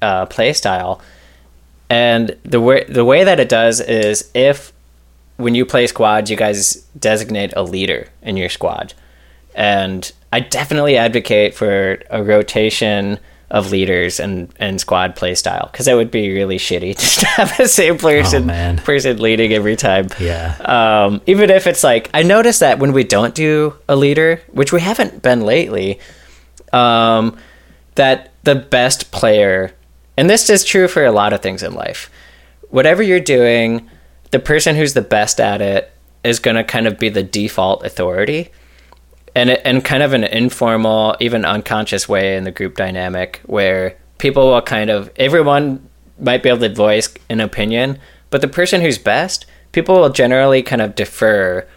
uh, 0.00 0.24
play 0.24 0.54
style. 0.54 1.02
And 1.90 2.38
the 2.42 2.62
way, 2.62 2.84
the 2.88 3.04
way 3.04 3.22
that 3.22 3.38
it 3.38 3.50
does 3.50 3.82
is 3.82 4.30
if 4.32 4.72
when 5.36 5.54
you 5.54 5.66
play 5.66 5.86
squads, 5.86 6.30
you 6.30 6.38
guys 6.38 6.86
designate 6.98 7.52
a 7.54 7.62
leader 7.62 8.08
in 8.22 8.38
your 8.38 8.48
squad 8.48 8.94
and 9.56 10.12
I 10.32 10.40
definitely 10.40 10.96
advocate 10.98 11.54
for 11.54 11.98
a 12.10 12.22
rotation 12.22 13.18
of 13.50 13.70
leaders 13.70 14.20
and, 14.20 14.52
and 14.58 14.80
squad 14.80 15.16
play 15.16 15.34
style 15.34 15.68
because 15.72 15.88
it 15.88 15.94
would 15.94 16.10
be 16.10 16.34
really 16.34 16.58
shitty 16.58 16.96
to 17.20 17.26
have 17.26 17.56
the 17.56 17.66
same 17.66 17.96
person 17.96 18.50
oh, 18.50 18.76
person 18.84 19.18
leading 19.18 19.52
every 19.52 19.76
time. 19.76 20.08
Yeah. 20.20 20.56
Um, 20.60 21.22
even 21.26 21.50
if 21.50 21.66
it's 21.66 21.82
like 21.82 22.10
I 22.12 22.22
notice 22.22 22.58
that 22.58 22.78
when 22.78 22.92
we 22.92 23.02
don't 23.02 23.34
do 23.34 23.74
a 23.88 23.96
leader, 23.96 24.42
which 24.52 24.72
we 24.72 24.80
haven't 24.80 25.22
been 25.22 25.40
lately, 25.40 26.00
um, 26.72 27.36
that 27.94 28.32
the 28.44 28.56
best 28.56 29.10
player, 29.10 29.72
and 30.18 30.28
this 30.28 30.50
is 30.50 30.64
true 30.64 30.86
for 30.86 31.04
a 31.04 31.12
lot 31.12 31.32
of 31.32 31.40
things 31.40 31.62
in 31.62 31.72
life, 31.72 32.10
whatever 32.68 33.02
you're 33.02 33.20
doing, 33.20 33.88
the 34.32 34.38
person 34.38 34.76
who's 34.76 34.92
the 34.92 35.02
best 35.02 35.40
at 35.40 35.62
it 35.62 35.92
is 36.24 36.40
going 36.40 36.56
to 36.56 36.64
kind 36.64 36.86
of 36.86 36.98
be 36.98 37.08
the 37.08 37.22
default 37.22 37.86
authority 37.86 38.50
and 39.36 39.50
and 39.50 39.84
kind 39.84 40.02
of 40.02 40.14
an 40.14 40.24
informal, 40.24 41.14
even 41.20 41.44
unconscious 41.44 42.08
way 42.08 42.36
in 42.36 42.44
the 42.44 42.50
group 42.50 42.74
dynamic 42.74 43.42
where 43.44 43.96
people 44.16 44.50
will 44.50 44.62
kind 44.62 44.88
of 44.88 45.12
everyone 45.16 45.86
might 46.18 46.42
be 46.42 46.48
able 46.48 46.60
to 46.60 46.74
voice 46.74 47.12
an 47.28 47.40
opinion, 47.40 47.98
but 48.30 48.40
the 48.40 48.48
person 48.48 48.80
who's 48.80 48.96
best, 48.96 49.44
people 49.72 50.00
will 50.00 50.08
generally 50.08 50.62
kind 50.62 50.80
of 50.80 50.94
defer 50.94 51.68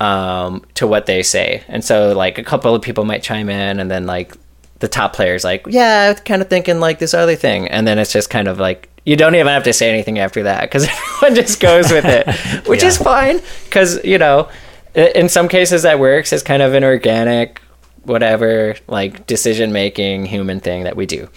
um, 0.00 0.64
to 0.74 0.86
what 0.86 1.06
they 1.06 1.22
say, 1.22 1.62
and 1.68 1.84
so 1.84 2.12
like 2.12 2.38
a 2.38 2.42
couple 2.42 2.74
of 2.74 2.82
people 2.82 3.04
might 3.04 3.22
chime 3.22 3.48
in, 3.48 3.78
and 3.78 3.88
then 3.88 4.04
like 4.06 4.36
the 4.80 4.88
top 4.88 5.12
player's 5.12 5.44
like, 5.44 5.64
yeah, 5.68 6.12
I'm 6.16 6.24
kind 6.24 6.42
of 6.42 6.48
thinking 6.48 6.80
like 6.80 6.98
this 6.98 7.14
other 7.14 7.36
thing, 7.36 7.68
and 7.68 7.86
then 7.86 8.00
it's 8.00 8.12
just 8.12 8.30
kind 8.30 8.48
of 8.48 8.58
like 8.58 8.90
you 9.04 9.14
don't 9.14 9.36
even 9.36 9.46
have 9.46 9.62
to 9.62 9.72
say 9.72 9.88
anything 9.88 10.18
after 10.18 10.42
that 10.42 10.62
because 10.62 10.88
everyone 11.22 11.36
just 11.36 11.60
goes 11.60 11.92
with 11.92 12.04
it, 12.04 12.26
which 12.66 12.82
yeah. 12.82 12.88
is 12.88 12.98
fine 12.98 13.40
because 13.64 14.04
you 14.04 14.18
know 14.18 14.48
in 14.96 15.28
some 15.28 15.48
cases 15.48 15.82
that 15.82 15.98
works 15.98 16.32
as 16.32 16.42
kind 16.42 16.62
of 16.62 16.74
an 16.74 16.82
organic 16.82 17.60
whatever 18.04 18.76
like 18.88 19.26
decision 19.26 19.72
making 19.72 20.26
human 20.26 20.60
thing 20.60 20.84
that 20.84 20.96
we 20.96 21.06
do. 21.06 21.28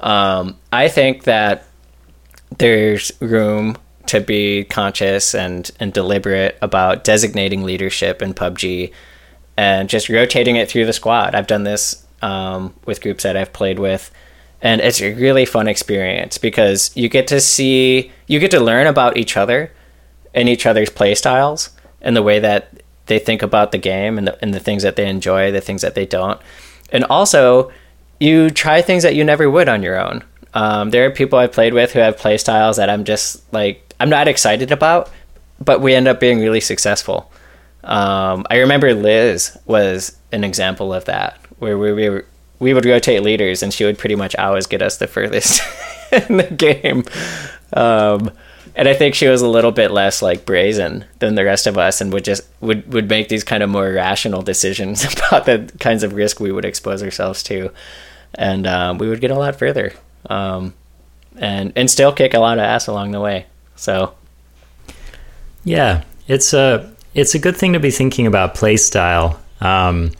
Um, 0.00 0.58
i 0.72 0.88
think 0.88 1.24
that 1.24 1.64
there's 2.58 3.12
room 3.20 3.76
to 4.06 4.20
be 4.20 4.64
conscious 4.64 5.34
and, 5.34 5.70
and 5.80 5.92
deliberate 5.92 6.56
about 6.62 7.02
designating 7.02 7.64
leadership 7.64 8.22
in 8.22 8.34
pubg 8.34 8.92
and 9.56 9.88
just 9.88 10.08
rotating 10.08 10.56
it 10.56 10.68
through 10.68 10.84
the 10.86 10.92
squad. 10.92 11.34
I've 11.34 11.46
done 11.46 11.64
this 11.64 12.06
um, 12.22 12.74
with 12.86 13.00
groups 13.00 13.22
that 13.24 13.36
i've 13.36 13.52
played 13.52 13.78
with 13.78 14.10
and 14.62 14.80
it's 14.80 15.00
a 15.00 15.12
really 15.14 15.44
fun 15.44 15.68
experience 15.68 16.38
because 16.38 16.90
you 16.96 17.08
get 17.08 17.26
to 17.28 17.40
see 17.40 18.10
you 18.26 18.38
get 18.38 18.50
to 18.52 18.60
learn 18.60 18.86
about 18.86 19.16
each 19.16 19.36
other 19.36 19.70
and 20.34 20.48
each 20.48 20.66
other's 20.66 20.90
play 20.90 21.14
styles 21.14 21.70
and 22.00 22.16
the 22.16 22.22
way 22.22 22.38
that 22.38 22.82
they 23.06 23.18
think 23.18 23.42
about 23.42 23.72
the 23.72 23.78
game 23.78 24.18
and 24.18 24.26
the, 24.28 24.38
and 24.42 24.52
the 24.52 24.60
things 24.60 24.82
that 24.82 24.96
they 24.96 25.08
enjoy, 25.08 25.50
the 25.50 25.60
things 25.60 25.82
that 25.82 25.94
they 25.94 26.06
don't. 26.06 26.40
And 26.92 27.04
also, 27.04 27.72
you 28.20 28.50
try 28.50 28.82
things 28.82 29.02
that 29.02 29.14
you 29.14 29.24
never 29.24 29.50
would 29.50 29.68
on 29.68 29.82
your 29.82 29.98
own. 29.98 30.24
Um, 30.54 30.90
there 30.90 31.06
are 31.06 31.10
people 31.10 31.38
I've 31.38 31.52
played 31.52 31.74
with 31.74 31.92
who 31.92 31.98
have 31.98 32.16
play 32.16 32.38
styles 32.38 32.76
that 32.78 32.88
I'm 32.88 33.04
just 33.04 33.52
like, 33.52 33.94
I'm 34.00 34.08
not 34.08 34.28
excited 34.28 34.72
about, 34.72 35.10
but 35.62 35.80
we 35.80 35.94
end 35.94 36.08
up 36.08 36.20
being 36.20 36.40
really 36.40 36.60
successful. 36.60 37.30
Um, 37.84 38.44
I 38.50 38.56
remember 38.56 38.94
Liz 38.94 39.56
was 39.66 40.16
an 40.32 40.44
example 40.44 40.92
of 40.92 41.04
that, 41.04 41.38
where 41.58 41.78
we, 41.78 41.92
we, 41.92 42.22
we 42.58 42.74
would 42.74 42.84
rotate 42.84 43.22
leaders 43.22 43.62
and 43.62 43.72
she 43.72 43.84
would 43.84 43.98
pretty 43.98 44.16
much 44.16 44.34
always 44.36 44.66
get 44.66 44.82
us 44.82 44.96
the 44.96 45.06
furthest 45.06 45.60
in 46.12 46.38
the 46.38 46.44
game. 46.44 47.04
Um, 47.72 48.30
and 48.76 48.86
I 48.88 48.94
think 48.94 49.14
she 49.14 49.26
was 49.26 49.40
a 49.40 49.48
little 49.48 49.72
bit 49.72 49.90
less 49.90 50.20
like 50.20 50.44
brazen 50.44 51.06
than 51.18 51.34
the 51.34 51.44
rest 51.44 51.66
of 51.66 51.78
us, 51.78 52.02
and 52.02 52.12
would 52.12 52.24
just 52.24 52.46
would 52.60 52.92
would 52.92 53.08
make 53.08 53.28
these 53.28 53.42
kind 53.42 53.62
of 53.62 53.70
more 53.70 53.90
rational 53.90 54.42
decisions 54.42 55.02
about 55.12 55.46
the 55.46 55.72
kinds 55.80 56.02
of 56.02 56.12
risk 56.12 56.38
we 56.38 56.52
would 56.52 56.66
expose 56.66 57.02
ourselves 57.02 57.42
to, 57.44 57.70
and 58.34 58.66
um, 58.66 58.98
we 58.98 59.08
would 59.08 59.22
get 59.22 59.30
a 59.30 59.34
lot 59.34 59.56
further, 59.56 59.94
um, 60.28 60.74
and 61.36 61.72
and 61.74 61.90
still 61.90 62.12
kick 62.12 62.34
a 62.34 62.38
lot 62.38 62.58
of 62.58 62.64
ass 62.64 62.86
along 62.86 63.12
the 63.12 63.20
way. 63.20 63.46
So, 63.76 64.14
yeah, 65.64 66.04
it's 66.28 66.52
a 66.52 66.94
it's 67.14 67.34
a 67.34 67.38
good 67.38 67.56
thing 67.56 67.72
to 67.72 67.80
be 67.80 67.90
thinking 67.90 68.26
about 68.26 68.54
play 68.54 68.76
style, 68.76 69.40
um, 69.62 70.12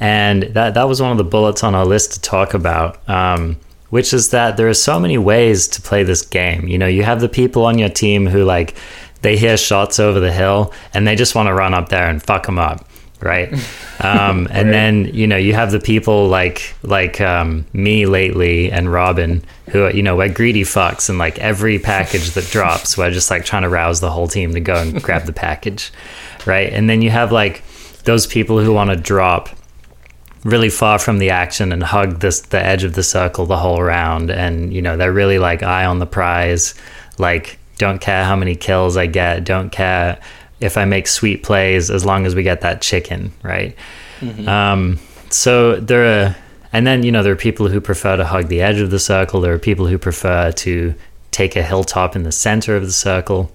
and 0.00 0.44
that 0.44 0.72
that 0.72 0.88
was 0.88 1.02
one 1.02 1.12
of 1.12 1.18
the 1.18 1.24
bullets 1.24 1.62
on 1.62 1.74
our 1.74 1.84
list 1.84 2.14
to 2.14 2.20
talk 2.22 2.54
about. 2.54 3.06
Um, 3.06 3.58
which 3.90 4.12
is 4.12 4.30
that 4.30 4.56
there 4.56 4.68
are 4.68 4.74
so 4.74 4.98
many 5.00 5.18
ways 5.18 5.68
to 5.68 5.82
play 5.82 6.02
this 6.02 6.22
game. 6.22 6.68
You 6.68 6.78
know, 6.78 6.86
you 6.86 7.02
have 7.02 7.20
the 7.20 7.28
people 7.28 7.64
on 7.64 7.78
your 7.78 7.88
team 7.88 8.26
who 8.26 8.44
like 8.44 8.76
they 9.22 9.36
hear 9.36 9.56
shots 9.56 9.98
over 9.98 10.20
the 10.20 10.32
hill 10.32 10.72
and 10.94 11.06
they 11.06 11.16
just 11.16 11.34
want 11.34 11.48
to 11.48 11.54
run 11.54 11.74
up 11.74 11.88
there 11.88 12.08
and 12.08 12.22
fuck 12.22 12.46
them 12.46 12.58
up 12.58 12.84
right? 13.20 13.52
Um, 14.00 14.46
and 14.52 14.72
then 14.72 15.06
you 15.06 15.26
know 15.26 15.36
you 15.36 15.54
have 15.54 15.72
the 15.72 15.80
people 15.80 16.28
like 16.28 16.72
like 16.84 17.20
um, 17.20 17.66
me 17.72 18.06
lately 18.06 18.70
and 18.70 18.92
robin 18.92 19.42
who 19.70 19.86
are, 19.86 19.90
you 19.90 20.04
know 20.04 20.14
we're 20.14 20.32
greedy 20.32 20.62
fucks 20.62 21.08
and 21.08 21.18
like 21.18 21.36
every 21.40 21.80
package 21.80 22.30
that 22.34 22.44
drops 22.52 22.96
we're 22.96 23.10
just 23.10 23.28
like 23.28 23.44
trying 23.44 23.62
to 23.62 23.68
rouse 23.68 23.98
the 23.98 24.12
whole 24.12 24.28
team 24.28 24.54
to 24.54 24.60
go 24.60 24.76
and 24.76 25.02
grab 25.02 25.24
the 25.24 25.32
package 25.32 25.90
right? 26.48 26.72
And 26.72 26.88
then 26.88 27.02
you 27.02 27.10
have 27.10 27.30
like 27.30 27.62
those 28.04 28.26
people 28.26 28.58
who 28.58 28.72
want 28.72 28.90
to 28.90 28.96
drop 28.96 29.50
really 30.48 30.70
far 30.70 30.98
from 30.98 31.18
the 31.18 31.30
action 31.30 31.72
and 31.72 31.82
hug 31.82 32.20
this 32.20 32.40
the 32.40 32.64
edge 32.64 32.84
of 32.84 32.94
the 32.94 33.02
circle 33.02 33.46
the 33.46 33.56
whole 33.56 33.82
round. 33.82 34.30
And 34.30 34.72
you 34.72 34.82
know 34.82 34.96
they're 34.96 35.12
really 35.12 35.38
like 35.38 35.62
eye 35.62 35.84
on 35.84 35.98
the 35.98 36.06
prize. 36.06 36.74
Like 37.18 37.58
don't 37.76 38.00
care 38.00 38.24
how 38.24 38.34
many 38.34 38.56
kills 38.56 38.96
i 38.96 39.06
get. 39.06 39.44
Don't 39.44 39.70
care 39.70 40.20
if 40.60 40.76
i 40.76 40.84
make 40.84 41.06
sweet 41.06 41.44
plays 41.44 41.88
as 41.88 42.04
long 42.04 42.26
as 42.26 42.34
we 42.34 42.42
get 42.42 42.62
that 42.62 42.82
chicken 42.82 43.32
right? 43.44 43.76
Mm-hmm. 44.18 44.48
um, 44.48 44.98
so 45.30 45.76
there 45.76 46.04
are 46.04 46.36
and 46.72 46.86
then 46.86 47.02
you 47.02 47.12
know 47.12 47.22
there 47.22 47.32
are 47.32 47.36
people 47.36 47.68
who 47.68 47.80
prefer 47.80 48.16
to 48.16 48.24
hug 48.24 48.48
the 48.48 48.60
edge 48.60 48.80
of 48.80 48.90
the 48.90 48.98
circle. 48.98 49.40
There 49.40 49.54
are 49.54 49.58
people 49.58 49.86
who 49.86 49.98
prefer 49.98 50.52
to 50.52 50.94
take 51.30 51.56
a 51.56 51.62
hilltop 51.62 52.16
in 52.16 52.24
the 52.24 52.32
center 52.32 52.74
of 52.76 52.84
the 52.84 52.92
circle. 52.92 53.52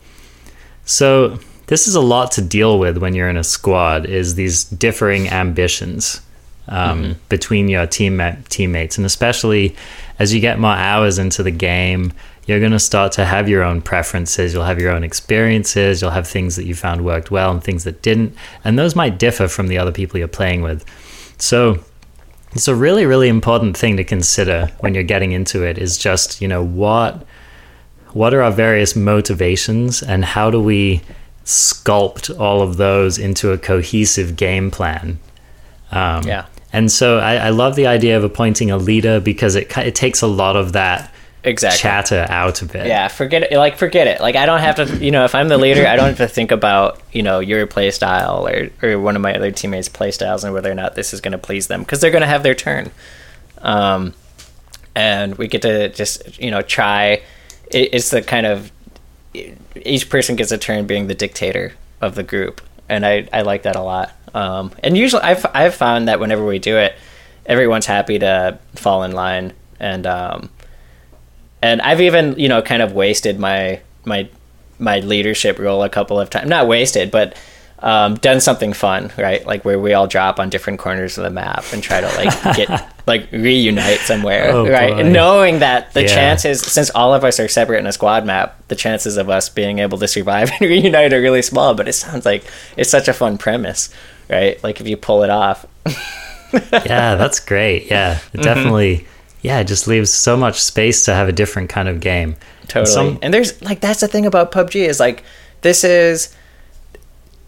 So 0.86 1.39
this 1.68 1.88
is 1.88 1.96
a 1.96 2.02
lot 2.02 2.32
to 2.34 2.41
deal 2.41 2.80
with 2.80 2.98
when 2.98 3.14
you're 3.14 3.30
in 3.30 3.38
a 3.38 3.44
squad 3.44 4.06
is 4.06 4.36
these 4.36 4.64
differing 4.64 5.30
ambitions 5.30 6.22
um, 6.68 7.03
mm-hmm. 7.03 7.14
between 7.30 7.68
your 7.68 7.86
team 7.88 8.22
teammates, 8.49 8.97
and 8.97 9.05
especially 9.05 9.76
as 10.20 10.34
you 10.34 10.39
get 10.39 10.59
more 10.59 10.72
hours 10.72 11.20
into 11.20 11.43
the 11.43 11.51
game, 11.51 12.14
you're 12.45 12.59
going 12.59 12.72
to 12.72 12.80
start 12.80 13.14
to 13.14 13.26
have 13.26 13.47
your 13.47 13.64
own 13.64 13.82
preferences. 13.82 14.53
You'll 14.53 14.64
have 14.64 14.80
your 14.80 14.91
own 14.91 15.03
experiences. 15.03 16.01
You'll 16.01 16.11
have 16.11 16.28
things 16.28 16.55
that 16.55 16.66
you 16.66 16.76
found 16.76 17.05
worked 17.05 17.32
well 17.32 17.51
and 17.51 17.64
things 17.64 17.84
that 17.86 18.01
didn't, 18.01 18.36
and 18.64 18.78
those 18.78 18.95
might 18.95 19.18
differ 19.18 19.47
from 19.47 19.68
the 19.68 19.78
other 19.78 19.91
people 19.91 20.18
you're 20.18 20.28
playing 20.28 20.61
with. 20.61 20.86
So 21.38 21.84
it's 22.53 22.68
a 22.68 22.76
really, 22.76 23.05
really 23.05 23.30
important 23.30 23.76
thing 23.76 23.97
to 23.97 24.03
consider 24.03 24.70
when 24.80 24.93
you're 24.93 25.03
getting 25.03 25.32
into 25.32 25.64
it. 25.64 25.78
Is 25.78 25.97
just 25.97 26.41
you 26.41 26.47
know 26.47 26.64
what 26.64 27.26
what 28.14 28.34
are 28.34 28.41
our 28.41 28.51
various 28.51 28.95
motivations 28.95 30.03
and 30.03 30.24
how 30.24 30.51
do 30.51 30.61
we 30.61 31.01
sculpt 31.45 32.39
all 32.39 32.61
of 32.61 32.78
those 32.78 33.18
into 33.18 33.51
a 33.51 33.57
cohesive 33.57 34.36
game 34.36 34.72
plan 34.72 35.20
um, 35.91 36.24
yeah 36.24 36.45
and 36.74 36.91
so 36.91 37.19
I, 37.19 37.36
I, 37.36 37.49
love 37.49 37.76
the 37.76 37.86
idea 37.86 38.17
of 38.17 38.24
appointing 38.24 38.71
a 38.71 38.78
leader 38.78 39.19
because 39.19 39.55
it 39.55 39.76
it 39.78 39.93
takes 39.93 40.21
a 40.24 40.28
lot 40.28 40.55
of 40.55 40.74
that 40.74 41.13
exactly 41.43 41.78
chatter 41.78 42.26
out 42.30 42.61
of 42.61 42.76
it. 42.76 42.88
Yeah, 42.88 43.07
forget 43.07 43.43
it. 43.43 43.57
Like 43.57 43.78
forget 43.78 44.07
it. 44.07 44.21
Like 44.21 44.36
I 44.36 44.45
don't 44.45 44.59
have 44.59 44.76
to. 44.78 44.97
You 44.97 45.11
know, 45.11 45.24
if 45.26 45.36
I'm 45.36 45.49
the 45.49 45.57
leader, 45.57 45.86
I 45.86 45.95
don't 45.95 46.07
have 46.07 46.17
to 46.17 46.28
think 46.28 46.51
about 46.51 47.01
you 47.11 47.21
know 47.21 47.39
your 47.39 47.67
play 47.67 47.91
style 47.91 48.47
or 48.47 48.69
or 48.82 48.99
one 48.99 49.15
of 49.15 49.21
my 49.21 49.36
other 49.36 49.51
teammates' 49.51 49.88
play 49.88 50.11
styles 50.11 50.43
and 50.43 50.53
whether 50.53 50.71
or 50.71 50.76
not 50.76 50.95
this 50.95 51.13
is 51.13 51.21
going 51.21 51.34
to 51.34 51.38
please 51.38 51.67
them 51.67 51.82
because 51.82 52.01
they're 52.01 52.11
going 52.11 52.21
to 52.21 52.28
have 52.28 52.43
their 52.43 52.55
turn. 52.55 52.91
Um, 53.59 54.13
and 54.95 55.38
we 55.38 55.47
get 55.47 55.61
to 55.63 55.89
just 55.89 56.39
you 56.39 56.51
know 56.51 56.61
try. 56.61 57.21
It, 57.71 57.93
it's 57.93 58.09
the 58.09 58.21
kind 58.21 58.45
of 58.45 58.71
each 59.34 60.09
person 60.09 60.36
gets 60.36 60.51
a 60.51 60.57
turn 60.57 60.88
being 60.88 61.07
the 61.07 61.15
dictator 61.15 61.74
of 62.01 62.15
the 62.15 62.24
group, 62.24 62.61
and 62.89 63.05
I 63.05 63.28
I 63.32 63.41
like 63.43 63.63
that 63.63 63.76
a 63.76 63.82
lot. 63.82 64.11
Um, 64.34 64.71
and 64.84 64.97
usually, 64.97 65.21
I've 65.21 65.45
I've 65.53 65.75
found 65.75 66.07
that 66.07 66.19
whenever 66.19 66.45
we 66.45 66.59
do 66.59 66.77
it, 66.77 66.95
everyone's 67.45 67.86
happy 67.86 68.19
to 68.19 68.59
fall 68.75 69.03
in 69.03 69.11
line, 69.11 69.53
and 69.79 70.07
um, 70.07 70.49
and 71.61 71.81
I've 71.81 72.01
even 72.01 72.38
you 72.39 72.49
know 72.49 72.61
kind 72.61 72.81
of 72.81 72.93
wasted 72.93 73.39
my 73.39 73.81
my 74.05 74.29
my 74.79 74.99
leadership 74.99 75.59
role 75.59 75.84
a 75.84 75.89
couple 75.89 76.19
of 76.19 76.29
times. 76.29 76.49
Not 76.49 76.67
wasted, 76.67 77.11
but 77.11 77.38
um, 77.84 78.15
done 78.15 78.39
something 78.39 78.71
fun, 78.71 79.11
right? 79.17 79.45
Like 79.45 79.65
where 79.65 79.77
we 79.77 79.93
all 79.93 80.07
drop 80.07 80.39
on 80.39 80.49
different 80.49 80.79
corners 80.79 81.17
of 81.17 81.25
the 81.25 81.29
map 81.29 81.65
and 81.73 81.84
try 81.84 81.99
to 81.99 82.07
like 82.07 82.55
get 82.55 82.93
like 83.07 83.29
reunite 83.34 83.99
somewhere, 83.99 84.51
oh, 84.51 84.67
right? 84.67 85.05
Knowing 85.05 85.59
that 85.59 85.93
the 85.93 86.03
yeah. 86.03 86.07
chances, 86.07 86.61
since 86.61 86.89
all 86.91 87.13
of 87.13 87.25
us 87.25 87.41
are 87.41 87.49
separate 87.49 87.79
in 87.79 87.86
a 87.86 87.91
squad 87.91 88.25
map, 88.25 88.57
the 88.69 88.75
chances 88.75 89.17
of 89.17 89.29
us 89.29 89.49
being 89.49 89.79
able 89.79 89.97
to 89.97 90.07
survive 90.07 90.49
and 90.59 90.61
reunite 90.61 91.11
are 91.11 91.21
really 91.21 91.41
small. 91.41 91.75
But 91.75 91.89
it 91.89 91.93
sounds 91.93 92.25
like 92.25 92.45
it's 92.77 92.89
such 92.89 93.09
a 93.09 93.13
fun 93.13 93.38
premise, 93.38 93.89
right? 94.30 94.63
Like 94.63 94.80
if 94.82 94.88
you 94.88 94.97
pull 94.97 95.24
it 95.24 95.30
off. 95.30 95.65
yeah, 96.53 97.15
that's 97.15 97.39
great. 97.39 97.89
Yeah, 97.89 98.13
it 98.13 98.17
mm-hmm. 98.17 98.41
definitely. 98.41 99.07
Yeah, 99.41 99.59
it 99.59 99.67
just 99.67 99.88
leaves 99.88 100.11
so 100.11 100.38
much 100.38 100.61
space 100.61 101.03
to 101.05 101.13
have 101.13 101.28
a 101.28 101.34
different 101.34 101.69
kind 101.69 101.89
of 101.89 101.99
game. 101.99 102.36
Totally. 102.67 102.80
And, 102.82 102.88
some, 102.88 103.19
and 103.21 103.34
there's 103.34 103.61
like 103.61 103.82
that's 103.82 103.99
the 103.99 104.07
thing 104.07 104.26
about 104.26 104.51
PUBG 104.51 104.88
is 104.88 104.99
like 104.99 105.24
this 105.61 105.84
is 105.84 106.36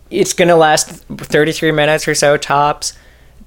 it's 0.10 0.34
going 0.34 0.48
to 0.48 0.56
last 0.56 0.90
33 0.90 1.72
minutes 1.72 2.08
or 2.08 2.16
so 2.16 2.38
tops. 2.38 2.94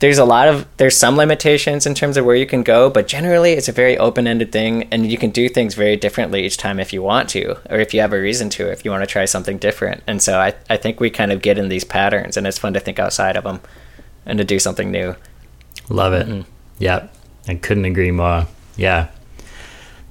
There's 0.01 0.19
a 0.19 0.25
lot 0.25 0.47
of 0.47 0.67
there's 0.77 0.97
some 0.97 1.17
limitations 1.17 1.85
in 1.85 1.95
terms 1.95 2.17
of 2.17 2.25
where 2.25 2.37
you 2.37 2.47
can 2.47 2.63
go, 2.63 2.89
but 2.89 3.09
generally 3.09 3.53
it's 3.53 3.69
a 3.69 3.73
very 3.73 3.99
open-ended 3.99 4.53
thing 4.53 4.87
and 4.93 5.11
you 5.11 5.19
can 5.19 5.31
do 5.31 5.49
things 5.49 5.75
very 5.75 5.97
differently 5.97 6.47
each 6.47 6.57
time 6.57 6.79
if 6.79 6.93
you 6.93 7.03
want 7.03 7.29
to 7.31 7.59
or 7.69 7.79
if 7.79 7.93
you 7.93 8.01
have 8.01 8.13
a 8.13 8.21
reason 8.21 8.49
to 8.51 8.71
if 8.71 8.85
you 8.85 8.93
want 8.93 9.03
to 9.03 9.09
try 9.09 9.25
something 9.25 9.59
different. 9.59 10.03
And 10.07 10.23
so 10.23 10.39
I 10.39 10.55
I 10.71 10.77
think 10.77 11.01
we 11.01 11.11
kind 11.11 11.33
of 11.33 11.43
get 11.43 11.59
in 11.59 11.69
these 11.69 11.85
patterns 11.85 12.37
and 12.37 12.47
it's 12.47 12.59
fun 12.59 12.75
to 12.75 12.81
think 12.81 13.01
outside 13.01 13.37
of 13.37 13.43
them 13.43 13.61
and 14.25 14.39
to 14.39 14.45
do 14.45 14.61
something 14.61 14.93
new. 14.93 15.17
Love 15.89 16.13
it. 16.13 16.29
Mm-hmm. 16.29 16.51
Yep. 16.79 17.15
I 17.49 17.55
couldn't 17.55 17.87
agree 17.87 18.11
more. 18.13 18.47
Yeah. 18.77 19.09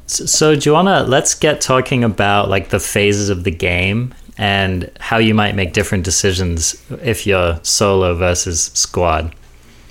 So, 0.08 0.26
so 0.26 0.56
Joanna, 0.56 1.04
let's 1.04 1.34
get 1.36 1.62
talking 1.62 2.04
about 2.04 2.50
like 2.50 2.70
the 2.70 2.80
phases 2.80 3.30
of 3.30 3.44
the 3.46 3.52
game 3.52 4.14
and 4.38 4.92
how 5.00 5.18
you 5.18 5.34
might 5.34 5.56
make 5.56 5.74
different 5.74 6.04
decisions 6.04 6.76
if 7.02 7.26
you're 7.26 7.60
solo 7.64 8.16
versus 8.16 8.72
squad. 8.74 9.34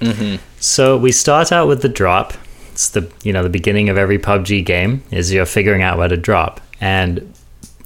Mm-hmm. 0.01 0.43
So 0.61 0.97
we 0.97 1.13
start 1.13 1.53
out 1.53 1.69
with 1.69 1.83
the 1.83 1.89
drop. 1.89 2.35
It's 2.73 2.91
the 2.91 3.11
you 3.23 3.33
know 3.33 3.43
the 3.43 3.49
beginning 3.49 3.89
of 3.89 3.97
every 3.97 4.19
PUBG 4.19 4.65
game 4.65 5.03
is 5.11 5.33
you're 5.33 5.47
figuring 5.47 5.83
out 5.83 5.99
where 5.99 6.09
to 6.09 6.17
drop, 6.17 6.61
and 6.81 7.33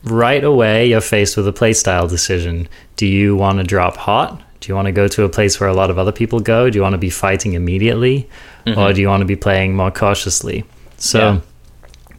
right 0.05 0.43
away 0.43 0.89
you're 0.89 1.01
faced 1.01 1.37
with 1.37 1.47
a 1.47 1.53
playstyle 1.53 2.09
decision. 2.09 2.69
Do 2.97 3.07
you 3.07 3.37
want 3.37 3.59
to 3.59 3.65
drop 3.65 3.97
hot? 3.97 4.43
Do 4.61 4.69
you 4.69 4.75
want 4.75 4.87
to 4.87 4.93
go 4.93 5.09
to 5.09 5.25
a 5.25 5.29
place 5.29 5.59
where 5.59 5.69
a 5.69 5.75
lot 5.75 5.91
of 5.91 5.99
other 5.99 6.13
people 6.13 6.41
go? 6.41 6.69
Do 6.69 6.77
you 6.77 6.83
want 6.83 6.95
to 6.95 6.99
be 6.99 7.11
fighting 7.11 7.55
immediately, 7.55 8.29
mm-hmm. 8.67 8.79
or 8.79 8.93
do 8.93 9.01
you 9.01 9.09
want 9.09 9.21
to 9.21 9.27
be 9.27 9.37
playing 9.37 9.75
more 9.77 9.91
cautiously? 9.91 10.65
So. 10.99 11.19
Yeah. 11.19 11.41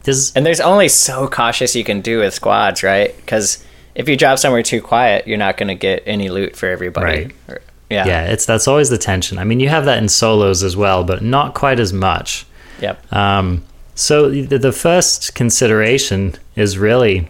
This, 0.04 0.32
and 0.34 0.44
there's 0.44 0.58
only 0.58 0.88
so 0.88 1.28
cautious 1.28 1.76
you 1.76 1.84
can 1.84 2.00
do 2.00 2.18
with 2.18 2.34
squads, 2.34 2.82
right? 2.82 3.14
Because 3.18 3.64
if 3.94 4.08
you 4.08 4.16
drop 4.16 4.40
somewhere 4.40 4.64
too 4.64 4.82
quiet, 4.82 5.28
you're 5.28 5.38
not 5.38 5.56
going 5.56 5.68
to 5.68 5.76
get 5.76 6.02
any 6.06 6.28
loot 6.28 6.56
for 6.56 6.68
everybody. 6.68 7.06
Right. 7.06 7.32
Or, 7.48 7.60
yeah. 7.92 8.06
Yeah, 8.06 8.24
it's 8.24 8.46
that's 8.46 8.66
always 8.66 8.88
the 8.88 8.98
tension. 8.98 9.38
I 9.38 9.44
mean, 9.44 9.60
you 9.60 9.68
have 9.68 9.84
that 9.84 9.98
in 9.98 10.08
solos 10.08 10.62
as 10.62 10.76
well, 10.76 11.04
but 11.04 11.22
not 11.22 11.54
quite 11.54 11.78
as 11.78 11.92
much. 11.92 12.46
Yep. 12.80 13.12
Um, 13.12 13.64
so 13.94 14.30
the, 14.30 14.58
the 14.58 14.72
first 14.72 15.34
consideration 15.34 16.34
is 16.56 16.78
really 16.78 17.28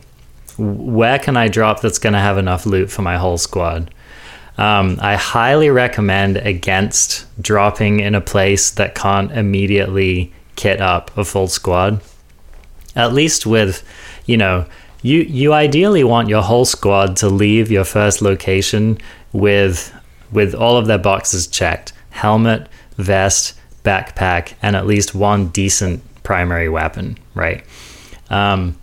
where 0.59 1.19
can 1.19 1.37
I 1.37 1.49
drop 1.49 1.81
that's 1.81 1.99
going 1.99 2.13
to 2.13 2.19
have 2.19 2.39
enough 2.39 2.67
loot 2.67 2.91
for 2.91 3.03
my 3.03 3.17
whole 3.17 3.39
squad? 3.39 3.93
Um, 4.59 4.99
I 5.01 5.17
highly 5.17 5.71
recommend 5.71 6.37
against 6.37 7.27
dropping 7.41 8.01
in 8.01 8.15
a 8.15 8.21
place 8.21 8.71
that 8.73 8.95
can't 8.95 9.33
immediately 9.33 10.33
kit 10.57 10.81
up 10.81 11.17
a 11.17 11.25
full 11.25 11.49
squad. 11.49 12.03
At 12.95 13.15
least 13.15 13.47
with, 13.47 13.83
you 14.27 14.37
know, 14.37 14.67
you 15.01 15.21
you 15.23 15.53
ideally 15.53 16.05
want 16.05 16.29
your 16.29 16.43
whole 16.43 16.65
squad 16.65 17.17
to 17.17 17.29
leave 17.29 17.71
your 17.71 17.85
first 17.85 18.23
location 18.23 18.99
with 19.33 19.93
with 20.33 20.55
all 20.55 20.77
of 20.77 20.87
their 20.87 20.99
boxes 20.99 21.47
checked 21.47 21.93
helmet 22.11 22.69
vest 22.97 23.59
backpack 23.85 24.55
and 24.63 24.77
at 24.77 24.87
least 24.87 25.15
one 25.15 25.49
decent 25.49 26.03
primary 26.23 26.69
weapon 26.69 27.19
right 27.35 27.65
um, 28.31 28.77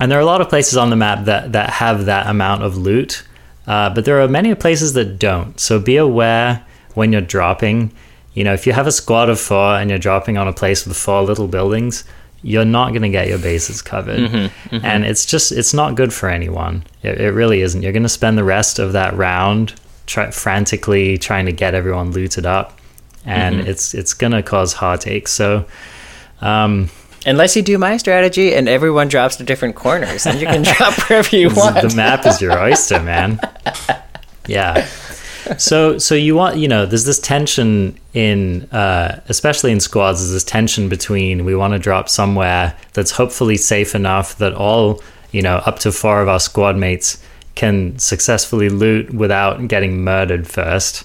and 0.00 0.10
there 0.10 0.18
are 0.18 0.22
a 0.22 0.26
lot 0.26 0.40
of 0.40 0.48
places 0.48 0.76
on 0.76 0.90
the 0.90 0.96
map 0.96 1.24
that 1.24 1.52
that 1.52 1.70
have 1.70 2.06
that 2.06 2.26
amount 2.26 2.62
of 2.62 2.76
loot 2.76 3.26
uh, 3.66 3.90
but 3.90 4.04
there 4.04 4.20
are 4.20 4.28
many 4.28 4.54
places 4.54 4.92
that 4.92 5.18
don't 5.18 5.58
so 5.58 5.78
be 5.78 5.96
aware 5.96 6.64
when 6.94 7.12
you're 7.12 7.20
dropping 7.20 7.92
you 8.34 8.44
know 8.44 8.52
if 8.52 8.66
you 8.66 8.72
have 8.72 8.86
a 8.86 8.92
squad 8.92 9.28
of 9.28 9.40
four 9.40 9.76
and 9.76 9.90
you're 9.90 9.98
dropping 9.98 10.36
on 10.36 10.46
a 10.46 10.52
place 10.52 10.86
with 10.86 10.96
four 10.96 11.22
little 11.22 11.48
buildings 11.48 12.04
you're 12.46 12.64
not 12.64 12.90
going 12.90 13.02
to 13.02 13.08
get 13.08 13.26
your 13.26 13.38
bases 13.38 13.82
covered. 13.82 14.20
Mm-hmm, 14.20 14.76
mm-hmm. 14.76 14.86
And 14.86 15.04
it's 15.04 15.26
just, 15.26 15.50
it's 15.50 15.74
not 15.74 15.96
good 15.96 16.14
for 16.14 16.28
anyone. 16.28 16.84
It, 17.02 17.20
it 17.20 17.30
really 17.32 17.60
isn't. 17.60 17.82
You're 17.82 17.92
going 17.92 18.04
to 18.04 18.08
spend 18.08 18.38
the 18.38 18.44
rest 18.44 18.78
of 18.78 18.92
that 18.92 19.14
round 19.16 19.74
try, 20.06 20.30
frantically 20.30 21.18
trying 21.18 21.46
to 21.46 21.52
get 21.52 21.74
everyone 21.74 22.12
looted 22.12 22.46
up. 22.46 22.78
And 23.24 23.56
mm-hmm. 23.56 23.68
it's, 23.68 23.92
it's 23.92 24.14
going 24.14 24.32
to 24.32 24.42
cause 24.42 24.72
heartache. 24.72 25.28
So, 25.28 25.66
um, 26.40 26.90
Unless 27.26 27.56
you 27.56 27.62
do 27.62 27.76
my 27.76 27.96
strategy 27.96 28.54
and 28.54 28.68
everyone 28.68 29.08
drops 29.08 29.34
to 29.36 29.42
different 29.42 29.74
corners, 29.74 30.22
then 30.22 30.38
you 30.38 30.46
can 30.46 30.62
drop 30.76 30.94
wherever 31.08 31.36
you 31.36 31.48
want. 31.54 31.82
the 31.82 31.92
map 31.96 32.24
is 32.24 32.40
your 32.40 32.56
oyster, 32.62 33.02
man. 33.02 33.40
Yeah. 34.46 34.86
so 35.58 35.98
so 35.98 36.14
you 36.14 36.34
want 36.34 36.56
you 36.56 36.66
know 36.66 36.86
there's 36.86 37.04
this 37.04 37.20
tension 37.20 37.98
in 38.14 38.62
uh, 38.72 39.20
especially 39.28 39.72
in 39.72 39.80
squads 39.80 40.20
there's 40.20 40.32
this 40.32 40.44
tension 40.44 40.88
between 40.88 41.44
we 41.44 41.54
want 41.54 41.72
to 41.72 41.78
drop 41.78 42.08
somewhere 42.08 42.76
that's 42.94 43.12
hopefully 43.12 43.56
safe 43.56 43.94
enough 43.94 44.38
that 44.38 44.52
all 44.54 45.00
you 45.30 45.42
know 45.42 45.56
up 45.58 45.78
to 45.78 45.92
four 45.92 46.20
of 46.20 46.28
our 46.28 46.40
squad 46.40 46.76
mates 46.76 47.22
can 47.56 47.98
successfully 47.98 48.68
loot 48.68 49.12
without 49.12 49.66
getting 49.66 50.04
murdered 50.04 50.46
first. 50.46 51.04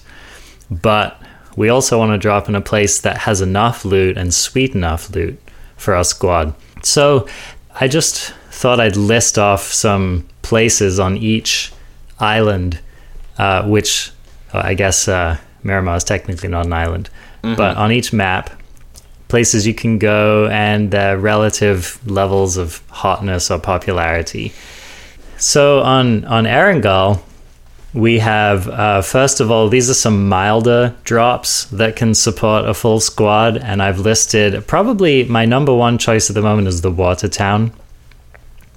But 0.70 1.20
we 1.56 1.68
also 1.68 1.98
want 1.98 2.12
to 2.12 2.18
drop 2.18 2.48
in 2.48 2.54
a 2.54 2.60
place 2.60 3.00
that 3.00 3.18
has 3.18 3.40
enough 3.40 3.84
loot 3.84 4.16
and 4.16 4.32
sweet 4.32 4.74
enough 4.74 5.10
loot 5.10 5.40
for 5.76 5.94
our 5.94 6.04
squad. 6.04 6.54
So 6.84 7.26
i 7.74 7.88
just 7.88 8.34
thought 8.50 8.78
i'd 8.78 8.96
list 8.96 9.38
off 9.38 9.62
some 9.62 10.28
places 10.42 11.00
on 11.00 11.16
each 11.16 11.72
island 12.20 12.78
uh, 13.38 13.66
which 13.66 14.12
uh, 14.52 14.62
I 14.64 14.74
guess 14.74 15.08
uh, 15.08 15.38
Miramar 15.62 15.96
is 15.96 16.04
technically 16.04 16.48
not 16.48 16.66
an 16.66 16.72
island, 16.72 17.10
but 17.56 17.76
on 17.76 17.90
each 17.92 18.12
map, 18.12 18.50
places 19.28 19.66
you 19.66 19.74
can 19.74 19.98
go 19.98 20.46
and 20.48 20.90
their 20.90 21.18
relative 21.18 21.98
levels 22.08 22.56
of 22.56 22.82
hotness 22.90 23.50
or 23.50 23.58
popularity. 23.58 24.52
So 25.42 25.80
on 25.80 26.24
on 26.26 26.44
Erangel, 26.44 27.20
we 27.92 28.20
have 28.20 28.68
uh, 28.68 29.02
first 29.02 29.40
of 29.40 29.50
all 29.50 29.68
these 29.68 29.90
are 29.90 29.94
some 29.94 30.28
milder 30.28 30.94
drops 31.02 31.64
that 31.64 31.96
can 31.96 32.14
support 32.14 32.64
a 32.64 32.74
full 32.74 33.00
squad, 33.00 33.56
and 33.56 33.82
I've 33.82 33.98
listed 33.98 34.64
probably 34.68 35.24
my 35.24 35.44
number 35.44 35.74
one 35.74 35.98
choice 35.98 36.30
at 36.30 36.34
the 36.34 36.42
moment 36.42 36.68
is 36.68 36.82
the 36.82 36.92
Water 36.92 37.26
Town. 37.26 37.72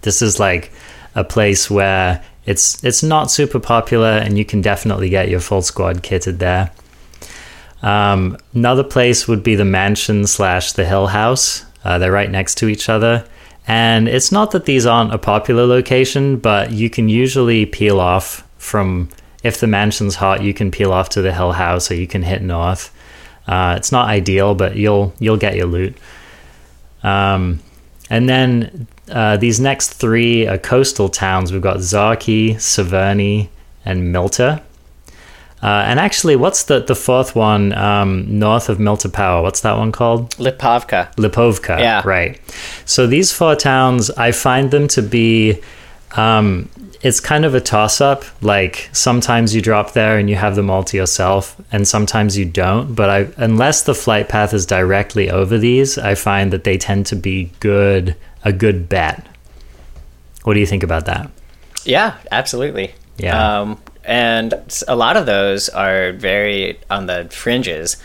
This 0.01 0.24
is 0.24 0.39
like 0.39 0.72
a 1.13 1.24
place 1.24 1.70
where 1.70 2.24
it's 2.47 2.84
it's 2.84 3.03
not 3.03 3.30
super 3.30 3.59
popular, 3.59 4.18
and 4.18 4.36
you 4.36 4.43
can 4.43 4.61
definitely 4.61 5.09
get 5.09 5.30
your 5.30 5.41
full 5.41 5.61
squad 5.61 6.01
kitted 6.01 6.39
there. 6.39 6.72
Um, 7.84 8.38
another 8.55 8.84
place 8.84 9.28
would 9.28 9.43
be 9.43 9.53
the 9.53 9.66
mansion 9.66 10.26
slash 10.26 10.72
the 10.72 10.86
hill 10.86 11.07
house. 11.07 11.63
Uh, 11.84 11.99
they're 11.99 12.11
right 12.11 12.32
next 12.32 12.55
to 12.57 12.68
each 12.68 12.89
other, 12.89 13.24
and 13.68 14.07
it's 14.07 14.32
not 14.32 14.51
that 14.51 14.66
these 14.66 14.86
aren't 14.86 15.13
a 15.13 15.18
popular 15.18 15.66
location, 15.66 16.38
but 16.38 16.72
you 16.72 16.89
can 16.89 17.09
usually 17.09 17.66
peel 17.66 17.99
off 17.99 18.47
from 18.57 19.09
if 19.43 19.59
the 19.59 19.68
mansion's 19.68 20.16
hot, 20.16 20.41
you 20.41 20.53
can 20.53 20.72
peel 20.72 20.91
off 20.91 21.09
to 21.09 21.22
the 21.22 21.32
hill 21.34 21.51
house, 21.51 21.91
or 21.91 21.95
you 21.95 22.07
can 22.07 22.24
hit 22.24 22.41
north. 22.41 22.91
Uh, 23.47 23.76
it's 23.78 23.91
not 23.91 24.07
ideal, 24.07 24.55
but 24.55 24.76
you'll 24.76 25.13
you'll 25.20 25.38
get 25.38 25.55
your 25.55 25.68
loot. 25.68 25.95
Um, 27.03 27.59
and 28.09 28.28
then 28.28 28.88
uh, 29.09 29.38
these 29.38 29.59
next 29.59 29.93
three 29.93 30.47
are 30.47 30.57
coastal 30.57 31.09
towns. 31.09 31.51
We've 31.51 31.61
got 31.61 31.78
Zharki, 31.78 32.55
Severny, 32.55 33.49
and 33.84 34.13
Mylta. 34.13 34.61
Uh, 35.66 35.84
and 35.88 35.99
actually, 35.99 36.36
what's 36.36 36.66
the, 36.66 36.80
the 36.80 36.93
fourth 36.93 37.36
one 37.36 37.74
um, 37.74 38.38
north 38.38 38.70
of 38.70 38.78
Mylta 38.78 39.11
Power? 39.11 39.41
What's 39.41 39.61
that 39.61 39.76
one 39.76 39.91
called? 39.91 40.30
Lipovka. 40.36 41.11
Lipovka. 41.16 41.80
Yeah. 41.80 42.03
Right. 42.05 42.39
So 42.86 43.07
these 43.07 43.32
four 43.32 43.55
towns, 43.55 44.11
I 44.11 44.32
find 44.32 44.70
them 44.70 44.88
to 44.89 45.01
be. 45.01 45.59
Um, 46.16 46.70
it's 47.01 47.20
kind 47.20 47.45
of 47.45 47.55
a 47.55 47.59
toss 47.59 47.99
up. 47.99 48.26
Like 48.43 48.91
sometimes 48.91 49.55
you 49.55 49.61
drop 49.61 49.93
there 49.93 50.20
and 50.20 50.30
you 50.30 50.36
have 50.36 50.55
them 50.55 50.70
all 50.70 50.84
to 50.84 50.97
yourself, 50.97 51.59
and 51.72 51.88
sometimes 51.88 52.38
you 52.38 52.45
don't. 52.45 52.93
But 52.93 53.09
I, 53.09 53.28
unless 53.38 53.82
the 53.82 53.95
flight 53.95 54.30
path 54.30 54.53
is 54.53 54.68
directly 54.68 55.32
over 55.32 55.57
these, 55.57 55.97
I 55.97 56.13
find 56.13 56.53
that 56.53 56.63
they 56.63 56.78
tend 56.78 57.07
to 57.07 57.16
be 57.16 57.51
good, 57.59 58.16
a 58.43 58.53
good 58.53 58.88
bet. 58.88 59.26
What 60.43 60.53
do 60.53 60.59
you 60.59 60.68
think 60.68 60.84
about 60.84 61.07
that? 61.07 61.32
Yeah, 61.86 62.18
absolutely. 62.32 62.93
Yeah. 63.18 63.61
Um, 63.61 63.82
and 64.06 64.53
a 64.88 64.95
lot 64.95 65.18
of 65.18 65.26
those 65.26 65.70
are 65.70 66.12
very 66.14 66.80
on 66.89 67.08
the 67.08 67.28
fringes. 67.32 67.97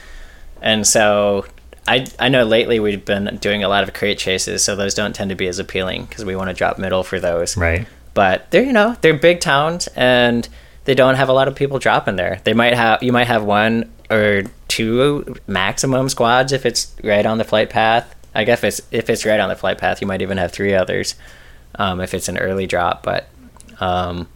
And 0.63 0.87
so 0.87 1.47
I, 1.87 2.07
I 2.19 2.29
know 2.29 2.45
lately 2.45 2.81
we've 2.81 3.05
been 3.05 3.39
doing 3.41 3.65
a 3.65 3.69
lot 3.69 3.83
of 3.83 3.93
crate 3.95 4.19
chases, 4.19 4.63
so 4.65 4.77
those 4.77 4.95
don't 4.95 5.15
tend 5.15 5.31
to 5.31 5.37
be 5.37 5.49
as 5.49 5.59
appealing 5.59 6.05
because 6.05 6.25
we 6.25 6.37
want 6.37 6.49
to 6.49 6.55
drop 6.55 6.79
middle 6.79 7.03
for 7.03 7.19
those. 7.19 7.57
Right. 7.57 7.87
But 8.15 8.51
they're, 8.51 8.63
you 8.63 8.73
know, 8.73 8.97
they're 9.01 9.15
big 9.15 9.41
towns 9.41 9.89
and 9.89 10.49
they 10.85 10.95
don't 10.95 11.15
have 11.15 11.29
a 11.29 11.33
lot 11.33 11.49
of 11.49 11.55
people 11.55 11.79
dropping 11.79 12.17
there. 12.17 12.41
They 12.45 12.55
might 12.55 12.75
have, 12.75 13.03
you 13.03 13.13
might 13.13 13.27
have 13.27 13.45
one 13.45 13.91
or 14.11 14.45
two 14.69 15.37
maximum 15.47 16.09
squads 16.09 16.53
if 16.53 16.67
it's 16.67 16.95
right 17.05 17.25
on 17.25 17.39
the 17.39 17.45
flight 17.45 17.71
path. 17.71 18.15
I 18.35 18.45
guess 18.45 18.59
if 18.59 18.65
it's, 18.65 18.81
if 18.91 19.11
it's 19.11 19.25
right 19.25 19.41
on 19.41 19.49
the 19.49 19.57
flight 19.57 19.79
path, 19.79 20.01
you 20.01 20.07
might 20.07 20.23
even 20.23 20.39
have 20.39 20.53
three 20.53 20.75
others 20.75 21.15
um, 21.77 22.01
if 22.01 22.15
it's 22.15 22.29
an 22.29 22.39
early 22.39 22.67
drop. 22.67 23.03
But 23.03 23.29
um, 23.81 24.29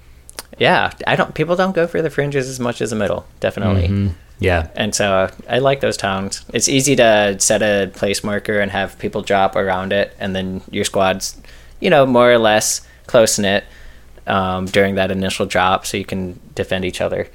yeah, 0.58 0.92
I 1.06 1.16
don't. 1.16 1.34
People 1.34 1.56
don't 1.56 1.74
go 1.74 1.86
for 1.86 2.02
the 2.02 2.10
fringes 2.10 2.48
as 2.48 2.60
much 2.60 2.80
as 2.80 2.90
the 2.90 2.96
middle, 2.96 3.26
definitely. 3.40 4.12
Yeah. 4.40 4.68
And 4.74 4.94
so 4.94 5.30
I 5.48 5.58
like 5.58 5.80
those 5.80 5.96
towns. 5.96 6.44
It's 6.52 6.68
easy 6.68 6.96
to 6.96 7.36
set 7.38 7.62
a 7.62 7.90
place 7.94 8.24
marker 8.24 8.58
and 8.58 8.70
have 8.70 8.98
people 8.98 9.22
drop 9.22 9.56
around 9.56 9.92
it, 9.92 10.14
and 10.18 10.34
then 10.34 10.62
your 10.70 10.84
squad's, 10.84 11.40
you 11.80 11.88
know, 11.90 12.04
more 12.04 12.30
or 12.30 12.38
less 12.38 12.86
close 13.06 13.38
knit 13.38 13.64
um, 14.26 14.66
during 14.66 14.96
that 14.96 15.10
initial 15.10 15.46
drop, 15.46 15.86
so 15.86 15.96
you 15.96 16.04
can 16.04 16.40
defend 16.54 16.84
each 16.84 17.00
other. 17.00 17.28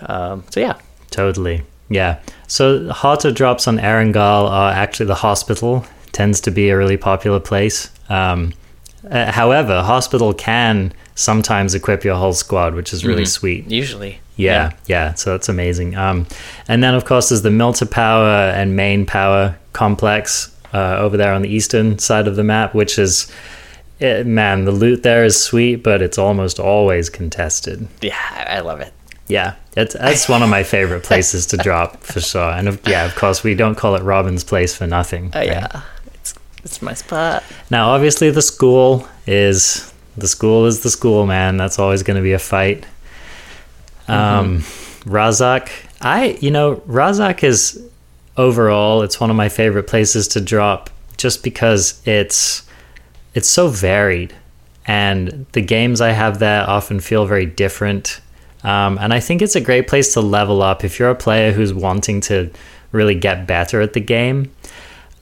Um, 0.00 0.44
so 0.50 0.60
yeah, 0.60 0.78
Totally. 1.12 1.62
Yeah. 1.88 2.20
So 2.48 2.90
hotter 2.90 3.30
drops 3.30 3.68
on 3.68 3.78
Erangel 3.78 4.50
are 4.50 4.72
actually 4.72 5.06
the 5.06 5.14
hospital 5.14 5.86
tends 6.10 6.40
to 6.40 6.50
be 6.50 6.70
a 6.70 6.76
really 6.76 6.96
popular 6.96 7.38
place. 7.38 7.90
Um, 8.08 8.52
uh, 9.08 9.30
however, 9.30 9.82
hospital 9.82 10.32
can 10.32 10.92
sometimes 11.14 11.74
equip 11.74 12.04
your 12.04 12.16
whole 12.16 12.32
squad, 12.32 12.74
which 12.74 12.92
is 12.92 13.04
really 13.04 13.24
sweet. 13.26 13.70
usually. 13.70 14.20
Yeah, 14.36 14.72
yeah, 14.86 15.12
So 15.14 15.32
that's 15.32 15.48
amazing. 15.48 15.94
Um, 15.94 16.26
and 16.66 16.82
then 16.82 16.94
of 16.94 17.04
course 17.04 17.28
there's 17.28 17.42
the 17.42 17.50
Mylta 17.50 17.88
Power 17.88 18.50
and 18.54 18.74
Main 18.74 19.04
Power 19.06 19.56
complex 19.74 20.50
uh, 20.72 20.96
over 20.98 21.16
there 21.18 21.32
on 21.34 21.42
the 21.42 21.48
eastern 21.50 21.98
side 21.98 22.26
of 22.26 22.34
the 22.36 22.42
map, 22.42 22.74
which 22.74 22.98
is. 22.98 23.30
eh, 24.00 24.22
man, 24.24 24.64
the 24.64 24.72
loot 24.72 25.02
there 25.02 25.22
is 25.24 25.40
sweet, 25.40 25.76
but 25.76 26.00
it's 26.02 26.18
almost 26.18 26.58
always 26.58 27.10
contested. 27.10 27.86
Yeah, 28.00 28.16
I 28.48 28.60
love 28.60 28.80
it. 28.80 28.92
Yeah, 29.28 29.54
that's 29.72 29.94
that's 29.94 30.28
one 30.28 30.42
of 30.42 30.48
my 30.48 30.62
favorite 30.62 31.04
places 31.04 31.46
to 31.48 31.56
drop 31.58 32.02
for 32.02 32.20
sure. 32.20 32.50
And 32.50 32.68
of, 32.68 32.80
yeah, 32.88 33.04
of 33.04 33.14
course, 33.14 33.44
we 33.44 33.54
don't 33.54 33.76
call 33.76 33.94
it 33.94 34.02
Robin's 34.02 34.44
Place 34.44 34.74
for 34.74 34.86
nothing. 34.86 35.26
Uh, 35.34 35.38
right? 35.38 35.46
Yeah, 35.46 35.82
it's 36.14 36.34
it's 36.64 36.82
my 36.82 36.94
spot. 36.94 37.44
Now, 37.70 37.90
obviously, 37.90 38.30
the 38.30 38.42
school 38.42 39.06
is 39.26 39.91
the 40.16 40.28
school 40.28 40.66
is 40.66 40.80
the 40.80 40.90
school, 40.90 41.26
man. 41.26 41.56
That's 41.56 41.78
always 41.78 42.02
going 42.02 42.16
to 42.16 42.22
be 42.22 42.32
a 42.32 42.38
fight. 42.38 42.86
Um, 44.08 44.58
Rozhok, 45.04 45.70
I 46.00 46.38
you 46.40 46.50
know 46.50 46.76
Rozhok 46.86 47.44
is 47.44 47.82
overall 48.36 49.02
it's 49.02 49.20
one 49.20 49.30
of 49.30 49.36
my 49.36 49.48
favorite 49.48 49.86
places 49.86 50.26
to 50.28 50.40
drop 50.40 50.90
just 51.16 51.42
because 51.42 52.02
it's 52.06 52.66
it's 53.34 53.48
so 53.48 53.68
varied 53.68 54.34
and 54.86 55.46
the 55.52 55.60
games 55.60 56.00
I 56.00 56.10
have 56.10 56.38
there 56.38 56.68
often 56.68 57.00
feel 57.00 57.24
very 57.26 57.46
different. 57.46 58.20
Um, 58.64 58.98
and 58.98 59.12
I 59.12 59.20
think 59.20 59.42
it's 59.42 59.56
a 59.56 59.60
great 59.60 59.88
place 59.88 60.12
to 60.14 60.20
level 60.20 60.62
up 60.62 60.84
if 60.84 60.98
you're 60.98 61.10
a 61.10 61.14
player 61.14 61.52
who's 61.52 61.72
wanting 61.72 62.20
to 62.22 62.50
really 62.90 63.14
get 63.14 63.46
better 63.46 63.80
at 63.80 63.92
the 63.92 64.00
game. 64.00 64.50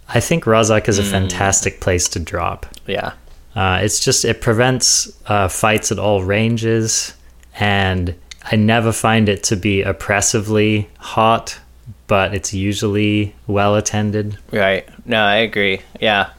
I 0.09 0.21
think 0.21 0.45
Rozhok 0.45 0.89
is 0.89 0.99
a 0.99 1.05
fantastic 1.05 1.81
place 1.81 2.09
to 2.11 2.19
drop. 2.19 2.67
Yeah, 2.87 3.13
Uh, 3.55 3.81
it's 3.83 3.99
just 4.01 4.25
it 4.25 4.41
prevents 4.41 5.11
uh, 5.27 5.49
fights 5.49 5.91
at 5.91 5.99
all 5.99 6.23
ranges, 6.23 7.15
and 7.59 8.15
I 8.45 8.57
never 8.57 8.93
find 8.93 9.29
it 9.29 9.43
to 9.45 9.57
be 9.57 9.83
oppressively 9.83 10.89
hot, 10.99 11.59
but 12.07 12.33
it's 12.35 12.55
usually 12.55 13.35
well 13.47 13.75
attended. 13.77 14.39
right. 14.53 14.89
No, 15.07 15.23
I 15.23 15.37
agree. 15.37 15.81
Yeah, 16.01 16.31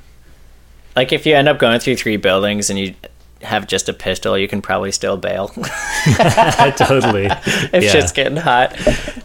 like 0.95 1.11
if 1.11 1.25
you 1.25 1.35
end 1.35 1.49
up 1.49 1.59
going 1.59 1.79
through 1.81 1.97
three 1.97 2.15
buildings 2.17 2.69
and 2.69 2.79
you 2.79 2.95
have 3.41 3.67
just 3.67 3.89
a 3.89 3.93
pistol, 3.93 4.37
you 4.37 4.47
can 4.47 4.61
probably 4.61 4.91
still 4.91 5.17
bail. 5.17 5.47
totally. 6.77 7.25
if 7.73 7.83
Yeah. 7.83 7.91
shit's 7.91 8.11
getting 8.11 8.37
hot. 8.37 8.77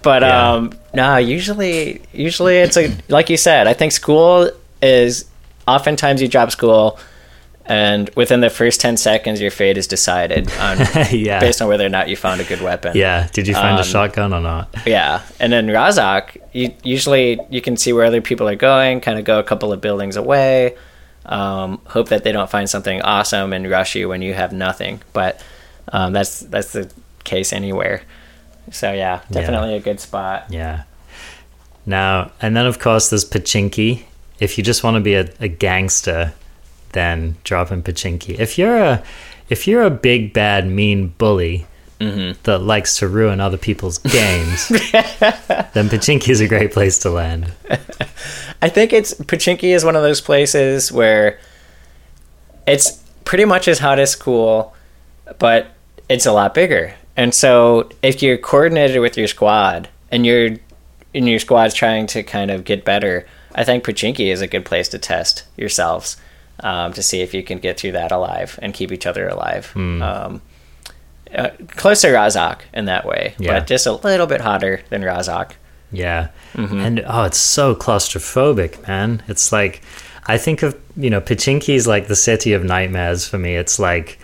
But 0.03 0.23
Yeah. 0.23 0.53
um 0.53 0.73
no, 0.95 1.17
usually 1.19 2.01
usually 2.13 2.57
it's 2.57 2.77
a 2.77 2.93
like 3.09 3.31
you 3.31 3.37
said, 3.37 3.67
I 3.67 3.73
think 3.75 3.93
school 3.93 4.51
is 4.83 5.27
oftentimes 5.69 6.21
you 6.23 6.29
drop 6.29 6.51
school 6.51 6.99
and 7.69 8.09
within 8.17 8.41
the 8.41 8.51
first 8.51 8.81
10 8.81 8.97
seconds 8.97 9.41
your 9.41 9.51
fate 9.51 9.77
is 9.77 9.87
decided 9.87 10.51
on 10.59 10.79
yeah. 11.11 11.41
based 11.41 11.61
on 11.61 11.69
whether 11.69 11.85
or 11.85 11.89
not 11.89 12.09
you 12.09 12.17
found 12.17 12.41
a 12.41 12.45
good 12.45 12.61
weapon. 12.61 12.97
yeah. 12.97 13.29
Did 13.33 13.49
you 13.49 13.55
find 13.55 13.77
a 13.77 13.81
Um, 13.81 13.85
shotgun 13.85 14.33
or 14.33 14.41
not? 14.41 14.69
Yeah. 14.87 15.23
And 15.41 15.53
then 15.53 15.67
Rozhok, 15.67 16.37
you 16.53 16.73
usually 16.83 17.41
you 17.51 17.61
can 17.61 17.77
see 17.77 17.93
where 17.93 18.05
other 18.07 18.21
people 18.21 18.49
are 18.49 18.55
going, 18.57 19.01
kind 19.01 19.19
of 19.19 19.25
go 19.25 19.39
a 19.39 19.43
couple 19.45 19.73
of 19.73 19.81
buildings 19.81 20.17
away. 20.17 20.77
Um, 21.27 21.81
hope 21.87 22.09
that 22.11 22.23
they 22.23 22.31
don't 22.31 22.49
find 22.49 22.71
something 22.71 23.03
awesome 23.03 23.53
and 23.53 23.69
rush 23.69 23.97
you 23.97 24.09
when 24.09 24.23
you 24.23 24.33
have 24.35 24.53
nothing. 24.53 25.03
But 25.13 25.43
um, 25.93 26.13
that's 26.13 26.41
that's 26.41 26.73
the 26.73 26.91
case 27.25 27.53
anywhere. 27.53 28.03
So 28.71 28.93
yeah, 28.93 29.23
definitely 29.31 29.75
a 29.75 29.81
good 29.81 29.99
spot. 30.01 30.47
Yeah. 30.51 30.85
Now, 31.85 32.31
and 32.41 32.57
then 32.57 32.67
of 32.67 32.79
course 32.79 33.11
there's 33.11 33.25
Pochinki. 33.29 34.05
If 34.39 34.59
you 34.59 34.65
just 34.65 34.85
want 34.85 34.97
to 34.97 35.01
be 35.01 35.15
a, 35.15 35.29
a 35.41 35.49
gangster, 35.49 36.33
then 36.97 37.37
dropping 37.45 37.83
Pochinki. 37.83 38.39
If 38.39 38.59
you're 38.59 38.77
a 38.77 39.03
if 39.49 39.67
you're 39.69 39.83
a 39.83 39.91
big 39.91 40.33
bad 40.33 40.67
mean 40.67 41.15
bully, 41.19 41.67
mm-hmm. 42.01 42.39
that 42.45 42.59
likes 42.59 42.99
to 42.99 43.09
ruin 43.09 43.41
other 43.41 43.57
people's 43.57 43.99
games, 43.99 44.69
then 44.69 45.89
Pochinki 45.89 46.31
is 46.31 46.41
a 46.41 46.49
great 46.49 46.73
place 46.73 46.99
to 47.01 47.11
land. 47.11 47.53
I 48.63 48.69
think 48.69 48.93
it's 48.93 49.15
Pochinki 49.15 49.75
is 49.75 49.85
one 49.85 49.97
of 49.97 50.03
those 50.03 50.21
places 50.21 50.91
where 50.91 51.39
it's 52.67 53.03
pretty 53.25 53.45
much 53.45 53.69
as 53.69 53.79
hot 53.79 53.99
as 53.99 54.11
school, 54.11 54.75
but 55.39 55.69
it's 56.09 56.27
a 56.27 56.33
lot 56.33 56.55
bigger. 56.55 56.95
And 57.17 57.35
so 57.35 57.89
if 58.03 58.23
you're 58.23 58.39
coordinated 58.39 59.01
with 59.01 59.17
your 59.17 59.29
squad 59.29 59.89
and 60.11 60.27
you're 60.27 60.57
in 61.15 61.27
your 61.27 61.39
squad's 61.39 61.75
trying 61.75 62.07
to 62.09 62.23
kind 62.23 62.51
of 62.51 62.65
get 62.65 62.85
better, 62.85 63.27
I 63.55 63.65
think 63.65 63.85
Pochinki 63.85 64.31
is 64.31 64.43
a 64.43 64.47
good 64.47 64.65
place 64.65 64.89
to 64.89 64.99
test 64.99 65.45
yourselves 65.57 66.17
um, 66.61 66.93
to 66.95 67.03
see 67.03 67.21
if 67.21 67.35
you 67.35 67.43
can 67.43 67.59
get 67.59 67.79
through 67.79 67.93
that 67.93 68.13
alive 68.13 68.59
and 68.63 68.73
keep 68.75 68.93
each 68.93 69.07
other 69.07 69.29
alive. 69.29 69.73
Um, 69.77 70.43
uh, 71.35 71.51
close 71.69 72.01
to 72.03 72.09
Rozhok 72.09 72.61
in 72.73 72.85
that 72.87 73.05
way, 73.05 73.35
Yeah. 73.39 73.59
but 73.59 73.67
just 73.67 73.87
a 73.87 73.93
little 73.93 74.27
bit 74.27 74.41
hotter 74.41 74.81
than 74.91 75.03
Rozhok. 75.03 75.53
Yeah. 75.93 76.29
And 76.55 77.03
oh, 77.07 77.25
it's 77.25 77.39
so 77.39 77.75
claustrophobic, 77.75 78.87
man. 78.87 79.23
It's 79.29 79.53
like 79.53 79.83
I 80.27 80.39
think 80.39 80.63
of, 80.63 80.79
you 80.97 81.11
know, 81.11 81.21
Pochinki 81.21 81.75
is 81.75 81.87
like 81.87 82.09
the 82.09 82.17
city 82.17 82.53
of 82.55 82.65
nightmares 82.65 83.27
for 83.29 83.39
me. 83.39 83.57
It's 83.57 83.79
like 83.79 84.19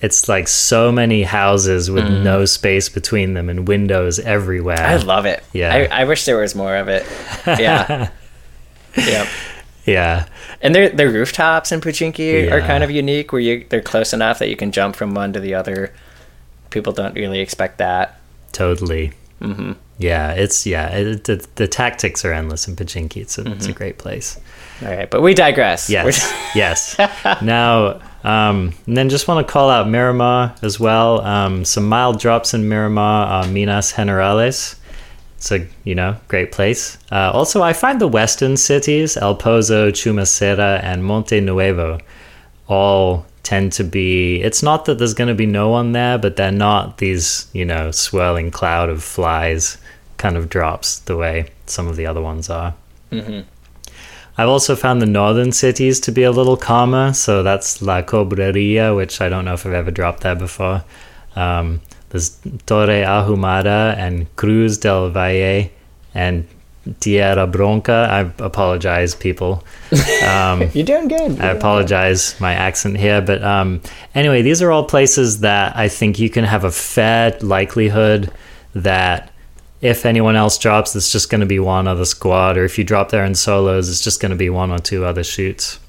it's 0.00 0.28
like 0.28 0.48
so 0.48 0.90
many 0.90 1.22
houses 1.22 1.90
with 1.90 2.08
no 2.10 2.44
space 2.44 2.88
between 2.88 3.34
them 3.34 3.48
and 3.48 3.68
windows 3.68 4.18
everywhere. 4.18 4.80
I 4.80 4.96
love 4.96 5.26
it. 5.26 5.42
Yeah. 5.52 5.72
I, 5.72 6.02
I 6.02 6.04
wish 6.04 6.24
there 6.24 6.38
was 6.38 6.54
more 6.54 6.76
of 6.76 6.88
it. 6.88 7.06
Yeah. 7.46 8.10
yep. 8.96 9.28
Yeah. 9.84 10.26
And 10.60 10.74
their 10.74 10.88
their 10.88 11.10
rooftops 11.10 11.72
in 11.72 11.80
Pochinki 11.80 12.50
are 12.50 12.60
kind 12.60 12.84
of 12.84 12.90
unique, 12.90 13.32
where 13.32 13.40
you 13.40 13.66
they're 13.68 13.80
close 13.80 14.12
enough 14.12 14.38
that 14.38 14.48
you 14.48 14.56
can 14.56 14.72
jump 14.72 14.96
from 14.96 15.14
one 15.14 15.32
to 15.32 15.40
the 15.40 15.54
other. 15.54 15.92
People 16.70 16.92
don't 16.92 17.14
really 17.14 17.40
expect 17.40 17.78
that. 17.78 18.20
Totally. 18.52 19.12
Mm-hmm. 19.40 19.72
Yeah, 19.98 20.32
it's 20.32 20.66
yeah. 20.66 20.88
It, 20.88 21.24
the, 21.24 21.46
the 21.56 21.68
tactics 21.68 22.24
are 22.24 22.32
endless 22.32 22.68
in 22.68 22.76
Pochinki. 22.76 23.18
It's 23.18 23.38
a, 23.38 23.50
it's 23.52 23.66
a 23.66 23.72
great 23.72 23.98
place. 23.98 24.38
All 24.82 24.88
right, 24.88 25.08
but 25.08 25.20
we 25.20 25.34
digress. 25.34 25.90
Yes, 25.90 26.32
yes. 26.54 26.98
Now, 27.42 28.00
um, 28.24 28.72
and 28.86 28.96
then 28.96 29.08
just 29.08 29.28
want 29.28 29.46
to 29.46 29.52
call 29.52 29.70
out 29.70 29.88
Miramar 29.88 30.54
as 30.62 30.80
well. 30.80 31.20
Um, 31.20 31.64
some 31.64 31.88
mild 31.88 32.20
drops 32.20 32.54
in 32.54 32.68
Miramar 32.68 33.26
are 33.26 33.46
Minas 33.48 33.92
Generales. 33.92 34.76
It's 35.42 35.50
a 35.50 35.66
you 35.82 35.96
know 35.96 36.14
great 36.28 36.52
place. 36.52 36.98
Uh, 37.10 37.32
also, 37.34 37.62
I 37.64 37.72
find 37.72 38.00
the 38.00 38.06
western 38.06 38.56
cities 38.56 39.16
El 39.16 39.36
Pozo, 39.36 39.90
Chumacera, 39.90 40.80
and 40.84 41.04
Monte 41.04 41.40
Nuevo 41.40 41.98
all 42.68 43.26
tend 43.42 43.72
to 43.72 43.82
be. 43.82 44.40
It's 44.40 44.62
not 44.62 44.84
that 44.84 44.98
there's 44.98 45.14
going 45.14 45.26
to 45.26 45.34
be 45.34 45.46
no 45.46 45.68
one 45.68 45.90
there, 45.90 46.16
but 46.16 46.36
they're 46.36 46.52
not 46.52 46.98
these 46.98 47.48
you 47.52 47.64
know 47.64 47.90
swirling 47.90 48.52
cloud 48.52 48.88
of 48.88 49.02
flies 49.02 49.78
kind 50.16 50.36
of 50.36 50.48
drops 50.48 51.00
the 51.00 51.16
way 51.16 51.50
some 51.66 51.88
of 51.88 51.96
the 51.96 52.06
other 52.06 52.22
ones 52.22 52.48
are. 52.48 52.76
I've 54.38 54.48
also 54.48 54.76
found 54.76 55.02
the 55.02 55.06
northern 55.06 55.50
cities 55.50 55.98
to 56.02 56.12
be 56.12 56.22
a 56.22 56.30
little 56.30 56.56
calmer. 56.56 57.14
So 57.14 57.42
that's 57.42 57.82
La 57.82 58.02
Cobreria, 58.02 58.94
which 58.94 59.20
I 59.20 59.28
don't 59.28 59.44
know 59.44 59.54
if 59.54 59.66
I've 59.66 59.72
ever 59.72 59.90
dropped 59.90 60.20
there 60.20 60.36
before. 60.36 60.84
Um, 61.34 61.80
there's 62.12 62.38
Torre 62.66 63.04
Ahumada 63.04 63.96
and 63.96 64.34
Cruz 64.36 64.76
del 64.76 65.08
Valle 65.08 65.70
and 66.14 66.46
Tierra 67.00 67.46
Bronca. 67.46 68.06
I 68.08 68.44
apologize, 68.44 69.14
people. 69.14 69.64
Um, 70.22 70.70
You're 70.72 70.84
doing 70.84 71.08
good. 71.08 71.40
I 71.40 71.48
apologize 71.48 72.40
my 72.40 72.52
accent 72.54 72.96
here, 72.96 73.20
but 73.20 73.42
um, 73.42 73.80
anyway, 74.14 74.40
these 74.40 74.62
are 74.62 74.70
all 74.70 74.84
places 74.84 75.40
that 75.40 75.76
I 75.76 75.88
think 75.88 76.20
you 76.20 76.30
can 76.30 76.44
have 76.44 76.62
a 76.62 76.70
fair 76.70 77.36
likelihood 77.40 78.30
that 78.72 79.32
if 79.80 80.06
anyone 80.06 80.36
else 80.36 80.58
drops, 80.58 80.94
it's 80.94 81.10
just 81.10 81.28
going 81.28 81.40
to 81.40 81.46
be 81.46 81.58
one 81.58 81.88
other 81.88 82.04
squad, 82.04 82.56
or 82.56 82.64
if 82.64 82.78
you 82.78 82.84
drop 82.84 83.10
there 83.10 83.24
in 83.24 83.34
solos, 83.34 83.90
it's 83.90 84.00
just 84.00 84.20
going 84.20 84.30
to 84.30 84.36
be 84.36 84.48
one 84.48 84.70
or 84.70 84.78
two 84.78 85.04
other 85.04 85.24
shoots. 85.24 85.80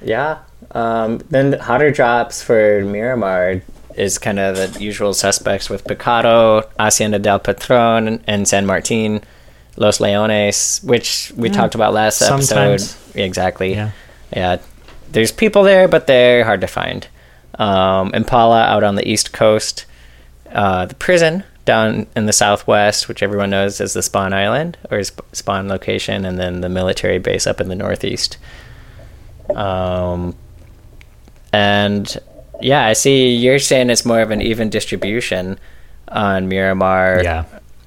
Yeah. 0.00 0.38
Um, 0.72 1.18
then 1.30 1.54
hotter 1.54 1.90
drops 1.90 2.42
for 2.42 2.84
Miramar 2.84 3.62
is 3.96 4.18
kind 4.18 4.38
of 4.38 4.56
the 4.56 4.80
usual 4.82 5.12
suspects 5.14 5.68
with 5.68 5.84
Pecado, 5.84 6.62
Hacienda 6.78 7.18
del 7.18 7.40
Patron, 7.40 8.22
and, 8.26 8.46
San 8.46 8.64
Martin, 8.66 9.20
Los 9.76 9.98
Leones, 10.00 10.82
which 10.84 11.32
we 11.36 11.50
talked 11.50 11.74
about 11.74 11.92
last 11.92 12.18
Sometimes. 12.18 12.94
episode. 12.94 13.20
Exactly. 13.20 13.72
Yeah. 13.74 13.90
Yeah. 14.34 14.56
There's 15.10 15.32
people 15.32 15.64
there, 15.64 15.88
but 15.88 16.06
they're 16.06 16.44
hard 16.44 16.60
to 16.60 16.68
find. 16.68 17.08
Um, 17.58 18.14
Impala 18.14 18.62
out 18.62 18.84
on 18.84 18.94
the 18.94 19.06
east 19.08 19.32
coast. 19.32 19.86
Uh, 20.52 20.86
the 20.86 20.94
prison 20.94 21.42
down 21.64 22.06
in 22.16 22.26
the 22.26 22.32
southwest, 22.32 23.08
which 23.08 23.22
everyone 23.22 23.50
knows 23.50 23.80
as 23.80 23.92
the 23.92 24.02
Spawn 24.02 24.32
Island 24.32 24.78
or 24.90 25.02
sp- 25.02 25.26
Spawn 25.32 25.68
location, 25.68 26.24
and 26.24 26.38
then 26.38 26.60
the 26.60 26.68
military 26.68 27.18
base 27.18 27.46
up 27.46 27.60
in 27.60 27.68
the 27.68 27.74
northeast. 27.74 28.38
Um, 29.54 30.36
and 31.52 32.16
yeah, 32.60 32.86
I 32.86 32.92
see 32.92 33.34
you're 33.34 33.58
saying 33.58 33.90
it's 33.90 34.04
more 34.04 34.20
of 34.20 34.30
an 34.30 34.42
even 34.42 34.70
distribution 34.70 35.58
on 36.08 36.48
Miramar. 36.48 37.22
Yeah. 37.22 37.44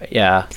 Yeah. 0.09 0.47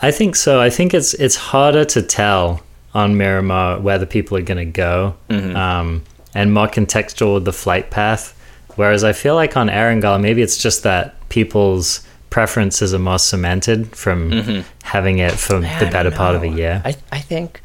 I 0.00 0.10
think 0.10 0.36
so. 0.36 0.60
I 0.60 0.70
think 0.70 0.94
it's 0.94 1.14
it's 1.14 1.36
harder 1.36 1.84
to 1.86 2.02
tell 2.02 2.62
on 2.94 3.16
Miramar 3.16 3.80
where 3.80 3.98
the 3.98 4.06
people 4.06 4.36
are 4.38 4.42
going 4.42 4.58
to 4.58 4.64
go, 4.64 5.14
um, 5.30 6.02
and 6.34 6.52
more 6.52 6.66
contextual 6.66 7.34
with 7.34 7.44
the 7.44 7.52
flight 7.52 7.90
path. 7.90 8.32
Whereas 8.76 9.04
I 9.04 9.12
feel 9.12 9.34
like 9.34 9.56
on 9.56 9.68
Erangel, 9.68 10.20
maybe 10.20 10.42
it's 10.42 10.58
just 10.58 10.82
that 10.82 11.14
people's 11.28 12.06
preferences 12.30 12.92
are 12.92 12.98
more 12.98 13.18
cemented 13.18 13.94
from 13.96 14.64
having 14.82 15.18
it 15.18 15.32
for 15.32 15.56
I 15.56 15.78
the 15.78 15.90
better 15.90 16.10
part 16.10 16.36
of 16.36 16.42
a 16.42 16.48
year. 16.48 16.82
I 16.84 16.94
I 17.10 17.20
think 17.20 17.60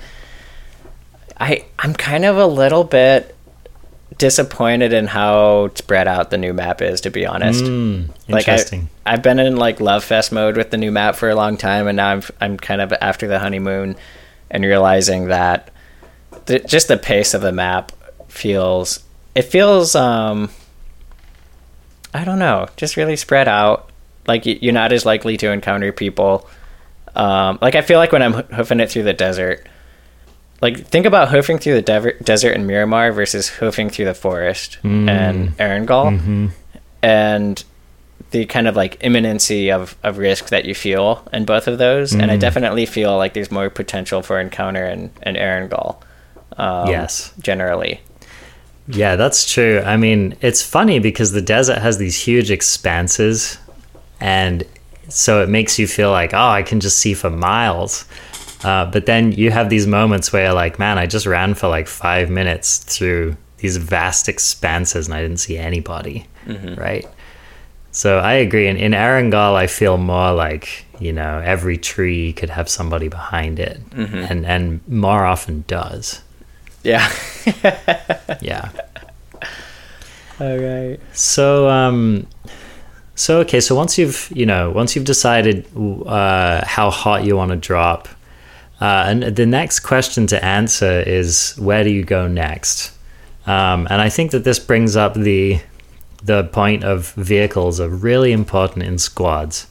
I 1.37 1.65
I'm 1.79 1.93
kind 1.93 2.23
of 2.23 2.37
a 2.37 2.45
little 2.47 2.83
bit 2.83 3.35
disappointed 4.17 4.93
in 4.93 5.07
how 5.07 5.69
spread 5.75 6.07
out 6.07 6.29
the 6.29 6.37
new 6.37 6.53
map 6.53 6.81
is 6.81 7.01
to 7.01 7.09
be 7.09 7.25
honest. 7.25 7.63
Mm, 7.63 8.09
Like 8.27 8.47
I, 8.47 8.53
interesting. 8.53 8.89
I've 9.05 9.23
been 9.23 9.39
in 9.39 9.55
like 9.57 9.79
love 9.79 10.03
fest 10.03 10.31
mode 10.31 10.57
with 10.57 10.71
the 10.71 10.77
new 10.77 10.91
map 10.91 11.15
for 11.15 11.29
a 11.29 11.35
long 11.35 11.57
time, 11.57 11.87
and 11.87 11.95
now 11.97 12.09
I'm 12.09 12.21
I'm 12.39 12.57
kind 12.57 12.81
of 12.81 12.93
after 13.01 13.27
the 13.27 13.39
honeymoon, 13.39 13.95
and 14.49 14.63
realizing 14.63 15.27
that 15.27 15.71
the, 16.45 16.59
just 16.59 16.87
the 16.87 16.97
pace 16.97 17.33
of 17.33 17.41
the 17.41 17.51
map 17.51 17.91
feels 18.27 19.03
it 19.35 19.43
feels 19.43 19.95
um 19.95 20.49
I 22.13 22.25
don't 22.25 22.39
know, 22.39 22.67
just 22.75 22.97
really 22.97 23.15
spread 23.15 23.47
out. 23.47 23.89
Like 24.27 24.45
you're 24.45 24.73
not 24.73 24.91
as 24.91 25.05
likely 25.05 25.37
to 25.37 25.49
encounter 25.51 25.91
people. 25.91 26.47
Um, 27.15 27.57
like 27.61 27.75
I 27.75 27.81
feel 27.81 27.97
like 27.97 28.11
when 28.11 28.21
I'm 28.21 28.33
hoofing 28.33 28.79
it 28.79 28.89
through 28.91 29.03
the 29.03 29.13
desert. 29.13 29.67
Like 30.61 30.85
think 30.85 31.05
about 31.05 31.29
hoofing 31.29 31.57
through 31.57 31.73
the 31.73 31.81
dever- 31.81 32.17
desert 32.23 32.51
in 32.51 32.67
Miramar 32.67 33.11
versus 33.11 33.49
hoofing 33.49 33.89
through 33.89 34.05
the 34.05 34.13
forest 34.13 34.77
mm. 34.83 35.09
and 35.09 35.57
Erangel 35.57 36.17
mm-hmm. 36.17 36.47
and 37.01 37.63
the 38.29 38.45
kind 38.45 38.67
of 38.67 38.75
like 38.75 38.97
imminency 39.01 39.71
of, 39.71 39.97
of 40.03 40.17
risk 40.17 40.49
that 40.49 40.65
you 40.65 40.75
feel 40.75 41.27
in 41.33 41.45
both 41.45 41.67
of 41.67 41.77
those. 41.77 42.13
And 42.13 42.31
I 42.31 42.37
mm. 42.37 42.39
definitely 42.39 42.85
feel 42.85 43.17
like 43.17 43.33
there's 43.33 43.51
more 43.51 43.69
potential 43.69 44.21
for 44.21 44.39
encounter 44.39 44.85
in, 44.85 45.11
in 45.23 45.35
Erangel. 45.35 46.01
Um, 46.57 46.87
Yes. 46.87 47.33
Generally. 47.39 48.01
Yeah, 48.87 49.15
that's 49.15 49.51
true. 49.51 49.81
I 49.85 49.97
mean, 49.97 50.35
it's 50.41 50.61
funny 50.61 50.99
because 50.99 51.31
the 51.31 51.41
desert 51.41 51.79
has 51.79 51.97
these 51.97 52.19
huge 52.19 52.51
expanses, 52.51 53.57
and 54.19 54.63
so 55.07 55.41
it 55.43 55.49
makes 55.49 55.77
you 55.79 55.87
feel 55.87 56.11
like, 56.11 56.33
oh, 56.33 56.49
I 56.49 56.63
can 56.63 56.79
just 56.79 56.97
see 56.97 57.13
for 57.13 57.29
miles. 57.29 58.05
Uh, 58.63 58.85
but 58.85 59.05
then 59.05 59.31
you 59.31 59.49
have 59.51 59.69
these 59.69 59.87
moments 59.87 60.31
where 60.31 60.45
you're 60.45 60.53
like, 60.53 60.77
man, 60.79 60.97
I 60.97 61.07
just 61.07 61.25
ran 61.25 61.53
for 61.55 61.67
like 61.67 61.87
five 61.87 62.29
minutes 62.29 62.77
through 62.79 63.35
these 63.57 63.77
vast 63.77 64.27
expanses 64.29 65.07
and 65.07 65.15
I 65.15 65.21
didn't 65.21 65.37
see 65.39 65.57
anybody, 65.57 66.27
right? 66.77 67.07
So 67.91 68.19
I 68.19 68.33
agree. 68.33 68.67
And 68.67 68.77
in 68.77 68.91
Erangel, 68.93 69.55
I 69.55 69.67
feel 69.67 69.97
more 69.97 70.31
like, 70.33 70.85
you 70.99 71.11
know, 71.11 71.41
every 71.43 71.77
tree 71.77 72.33
could 72.33 72.49
have 72.49 72.69
somebody 72.69 73.07
behind 73.07 73.59
it, 73.59 73.79
and, 73.93 74.45
and 74.45 74.87
more 74.87 75.25
often 75.25 75.63
does. 75.67 76.21
Yeah. 76.83 77.07
Yeah. 78.41 78.69
All 80.39 80.57
right. 80.57 80.99
So, 81.13 81.69
um, 81.69 82.25
so 83.13 83.39
okay. 83.41 83.59
So 83.59 83.75
once 83.75 83.97
you've 83.99 84.31
you 84.33 84.45
know 84.47 84.71
once 84.71 84.95
you've 84.95 85.05
decided 85.05 85.67
uh, 85.77 86.65
how 86.65 86.89
hot 86.89 87.23
you 87.23 87.35
want 87.37 87.51
to 87.51 87.57
drop, 87.57 88.07
uh, 88.81 89.05
and 89.07 89.23
the 89.35 89.45
next 89.45 89.81
question 89.81 90.25
to 90.27 90.43
answer 90.43 91.01
is 91.01 91.53
where 91.57 91.83
do 91.83 91.91
you 91.91 92.03
go 92.03 92.27
next? 92.27 92.91
Um, 93.45 93.87
and 93.89 94.01
I 94.01 94.09
think 94.09 94.31
that 94.31 94.43
this 94.43 94.59
brings 94.59 94.95
up 94.95 95.13
the 95.13 95.61
the 96.23 96.43
point 96.45 96.83
of 96.83 97.11
vehicles 97.13 97.79
are 97.79 97.89
really 97.89 98.31
important 98.31 98.83
in 98.85 98.97
squads. 98.99 99.67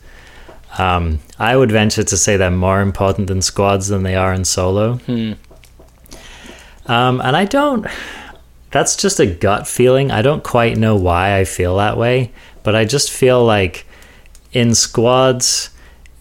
Um, 0.78 1.20
I 1.38 1.56
would 1.56 1.70
venture 1.70 2.02
to 2.02 2.16
say 2.16 2.36
they're 2.36 2.50
more 2.50 2.80
important 2.80 3.30
in 3.30 3.42
squads 3.42 3.88
than 3.88 4.02
they 4.02 4.16
are 4.16 4.32
in 4.32 4.44
solo. 4.44 4.98
Um, 6.86 7.20
and 7.20 7.36
I 7.36 7.44
don't. 7.44 7.86
That's 8.72 8.96
just 8.96 9.20
a 9.20 9.26
gut 9.26 9.66
feeling. 9.68 10.10
I 10.10 10.22
don't 10.22 10.42
quite 10.42 10.76
know 10.76 10.96
why 10.96 11.38
I 11.38 11.44
feel 11.44 11.76
that 11.76 11.96
way, 11.96 12.32
but 12.62 12.74
I 12.74 12.84
just 12.84 13.10
feel 13.10 13.44
like 13.44 13.86
in 14.52 14.74
squads, 14.74 15.70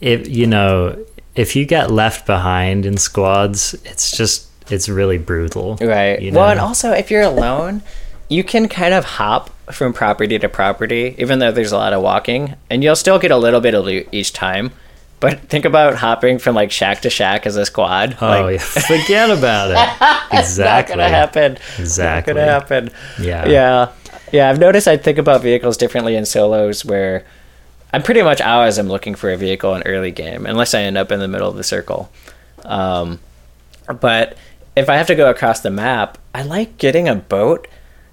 if 0.02 0.28
you 0.28 0.46
know, 0.48 1.04
if 1.36 1.56
you 1.56 1.66
get 1.66 1.92
left 1.92 2.26
behind 2.26 2.86
in 2.86 2.98
squads, 2.98 3.74
it's 3.86 4.16
just 4.16 4.48
it's 4.72 4.90
really 4.90 5.18
brutal. 5.18 5.78
Right. 5.82 6.22
you 6.22 6.32
Well, 6.32 6.50
and 6.50 6.60
also 6.60 6.92
if 6.92 7.10
you're 7.10 7.24
alone, 7.24 7.82
you 8.28 8.44
can 8.44 8.68
kind 8.68 8.94
of 8.94 9.06
hop 9.06 9.50
from 9.72 9.94
property 9.94 10.38
to 10.40 10.50
property, 10.50 11.16
even 11.18 11.40
though 11.40 11.52
there's 11.52 11.72
a 11.72 11.78
lot 11.78 11.94
of 11.94 12.02
walking, 12.02 12.56
and 12.70 12.84
you'll 12.84 12.96
still 12.96 13.20
get 13.20 13.32
a 13.32 13.38
little 13.38 13.62
bit 13.62 13.74
of 13.74 13.86
loot 13.86 14.08
each 14.12 14.34
time. 14.34 14.72
But 15.20 15.42
think 15.50 15.66
about 15.66 15.96
hopping 15.96 16.40
from 16.40 16.56
like 16.56 16.72
shack 16.72 17.02
to 17.02 17.10
shack 17.10 17.46
as 17.46 17.58
a 17.58 17.66
squad. 17.66 18.18
Oh 18.22 18.28
like, 18.28 18.54
yeah, 18.54 18.66
forget 18.66 19.30
about 19.30 19.72
it. 19.72 20.40
Exactly. 20.40 20.96
Not 20.96 21.04
gonna 21.04 21.10
happen. 21.10 21.58
Exactly. 21.78 22.34
Not 22.34 22.40
gonna 22.40 22.52
happen. 22.52 22.90
Yeah. 23.20 23.48
Yeah. 23.48 23.92
Yeah. 24.32 24.50
I've 24.50 24.60
noticed 24.60 24.88
I 24.88 24.96
think 24.96 25.18
about 25.18 25.42
vehicles 25.42 25.76
differently 25.76 26.16
in 26.16 26.26
solos 26.26 26.86
where 26.86 27.26
I'm 27.92 28.04
pretty 28.04 28.22
much 28.22 28.42
always 28.42 28.78
am 28.78 28.88
looking 28.88 29.16
for 29.16 29.32
a 29.32 29.38
vehicle 29.38 29.74
in 29.76 29.84
early 29.84 30.12
game, 30.12 30.46
unless 30.46 30.74
I 30.74 30.82
end 30.82 30.98
up 30.98 31.12
in 31.12 31.20
the 31.20 31.28
middle 31.28 31.50
of 31.50 31.56
the 31.56 31.64
circle. 31.64 32.12
Um, 32.64 33.20
but 34.00 34.38
if 34.76 34.90
I 34.90 34.96
have 34.96 35.08
to 35.08 35.16
go 35.16 35.30
across 35.30 35.62
the 35.62 35.72
map, 35.72 36.18
I 36.34 36.44
like 36.44 36.78
getting 36.78 37.08
a 37.08 37.16
boat, 37.16 37.68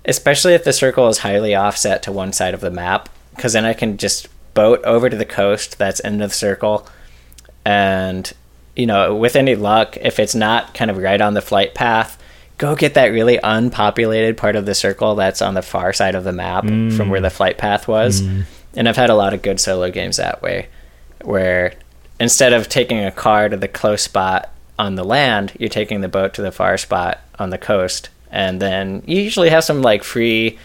especially 0.05 0.55
if 0.55 0.65
the 0.65 0.73
circle 0.73 1.09
is 1.09 1.19
highly 1.19 1.55
offset 1.55 2.03
to 2.05 2.13
one 2.13 2.33
side 2.33 2.55
of 2.55 2.61
the 2.61 2.71
map, 2.71 3.09
because 3.35 3.53
then 3.53 3.65
I 3.67 3.75
can 3.75 3.99
just 3.99 4.29
boat 4.55 4.83
over 4.85 5.11
to 5.11 5.17
the 5.17 5.27
coast 5.27 5.77
that's 5.77 6.01
in 6.01 6.19
the 6.19 6.31
circle. 6.31 6.89
And, 7.67 8.33
you 8.75 8.87
know, 8.87 9.15
with 9.15 9.37
any 9.37 9.55
luck, 9.57 9.99
if 10.01 10.19
it's 10.19 10.35
not 10.35 10.73
kind 10.73 10.91
of 10.91 10.97
right 10.97 11.21
on 11.21 11.35
the 11.35 11.43
flight 11.43 11.75
path, 11.75 12.19
go 12.57 12.75
get 12.75 12.95
that 12.95 13.09
really 13.09 13.39
unpopulated 13.43 14.39
part 14.39 14.57
of 14.57 14.65
the 14.65 14.75
circle 14.75 15.15
that's 15.15 15.43
on 15.43 15.53
the 15.53 15.61
far 15.63 15.93
side 15.93 16.15
of 16.15 16.25
the 16.25 16.33
map 16.33 16.65
from 16.97 17.11
where 17.11 17.21
the 17.21 17.29
flight 17.29 17.59
path 17.59 17.87
was. 17.87 18.23
And 18.77 18.89
I've 18.89 18.97
had 18.97 19.11
a 19.11 19.15
lot 19.15 19.35
of 19.35 19.43
good 19.43 19.59
solo 19.59 19.91
games 19.91 20.19
that 20.19 20.43
way, 20.43 20.69
where 21.23 21.75
instead 22.21 22.53
of 22.53 22.69
taking 22.69 23.05
a 23.05 23.11
car 23.11 23.49
to 23.49 23.57
the 23.57 23.69
close 23.69 24.03
spot 24.03 24.51
on 24.79 24.95
the 24.95 25.05
land, 25.05 25.53
you're 25.59 25.69
taking 25.69 26.03
the 26.03 26.09
boat 26.09 26.35
to 26.35 26.43
the 26.43 26.53
far 26.53 26.77
spot 26.77 27.21
on 27.39 27.51
the 27.51 27.59
coast. 27.59 28.11
And 28.31 28.61
then 28.61 29.03
you 29.07 29.21
usually 29.21 29.51
have 29.51 29.65
some 29.65 29.83
like 29.83 30.05
free, 30.05 30.59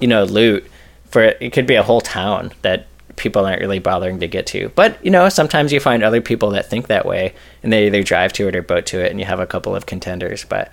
you 0.00 0.08
know, 0.08 0.24
loot 0.24 0.66
for 1.12 1.22
it 1.22 1.52
could 1.52 1.66
be 1.66 1.74
a 1.74 1.82
whole 1.82 2.00
town 2.00 2.52
that 2.62 2.86
people 3.16 3.44
aren't 3.44 3.60
really 3.60 3.78
bothering 3.78 4.20
to 4.20 4.26
get 4.26 4.46
to. 4.46 4.70
But, 4.74 5.04
you 5.04 5.10
know, 5.10 5.28
sometimes 5.28 5.72
you 5.72 5.78
find 5.78 6.02
other 6.02 6.22
people 6.22 6.50
that 6.50 6.68
think 6.70 6.86
that 6.86 7.04
way 7.04 7.34
and 7.62 7.72
they 7.72 7.86
either 7.86 8.02
drive 8.02 8.32
to 8.34 8.48
it 8.48 8.56
or 8.56 8.62
boat 8.62 8.86
to 8.86 9.04
it 9.04 9.10
and 9.10 9.20
you 9.20 9.26
have 9.26 9.38
a 9.38 9.46
couple 9.46 9.76
of 9.76 9.84
contenders. 9.84 10.44
But 10.44 10.72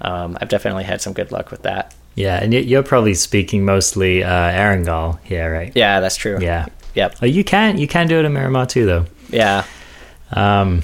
um, 0.00 0.38
I've 0.40 0.48
definitely 0.48 0.84
had 0.84 1.02
some 1.02 1.12
good 1.12 1.30
luck 1.30 1.50
with 1.50 1.62
that. 1.62 1.94
Yeah, 2.14 2.38
and 2.42 2.54
you're 2.54 2.82
probably 2.82 3.14
speaking 3.14 3.64
mostly 3.64 4.22
uh, 4.22 4.28
Erangel 4.30 5.18
here, 5.24 5.52
right? 5.52 5.72
Yeah, 5.74 6.00
that's 6.00 6.16
true. 6.16 6.38
Yeah. 6.40 6.66
Yep. 6.94 7.16
Oh, 7.22 7.26
you 7.26 7.42
can 7.42 7.78
you 7.78 7.88
can 7.88 8.06
do 8.06 8.18
it 8.18 8.24
in 8.24 8.32
Miramar 8.32 8.66
too, 8.66 8.86
though. 8.86 9.06
Yeah. 9.30 9.64
Um, 10.32 10.82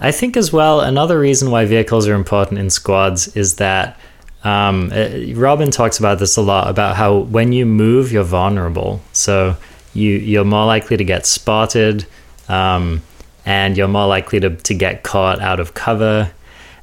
I 0.00 0.12
think 0.12 0.36
as 0.36 0.52
well 0.52 0.80
another 0.80 1.18
reason 1.18 1.50
why 1.50 1.64
vehicles 1.64 2.06
are 2.06 2.14
important 2.14 2.60
in 2.60 2.70
squads 2.70 3.34
is 3.36 3.56
that 3.56 3.98
um, 4.44 4.92
uh, 4.94 5.08
Robin 5.34 5.70
talks 5.70 5.98
about 5.98 6.18
this 6.18 6.36
a 6.36 6.42
lot 6.42 6.68
about 6.68 6.96
how 6.96 7.18
when 7.18 7.52
you 7.52 7.66
move 7.66 8.12
you're 8.12 8.22
vulnerable, 8.24 9.00
so 9.12 9.56
you 9.94 10.12
you're 10.12 10.44
more 10.44 10.66
likely 10.66 10.96
to 10.96 11.04
get 11.04 11.26
spotted, 11.26 12.06
um, 12.48 13.02
and 13.44 13.76
you're 13.76 13.88
more 13.88 14.06
likely 14.06 14.38
to 14.40 14.50
to 14.50 14.74
get 14.74 15.02
caught 15.02 15.40
out 15.40 15.60
of 15.60 15.74
cover, 15.74 16.30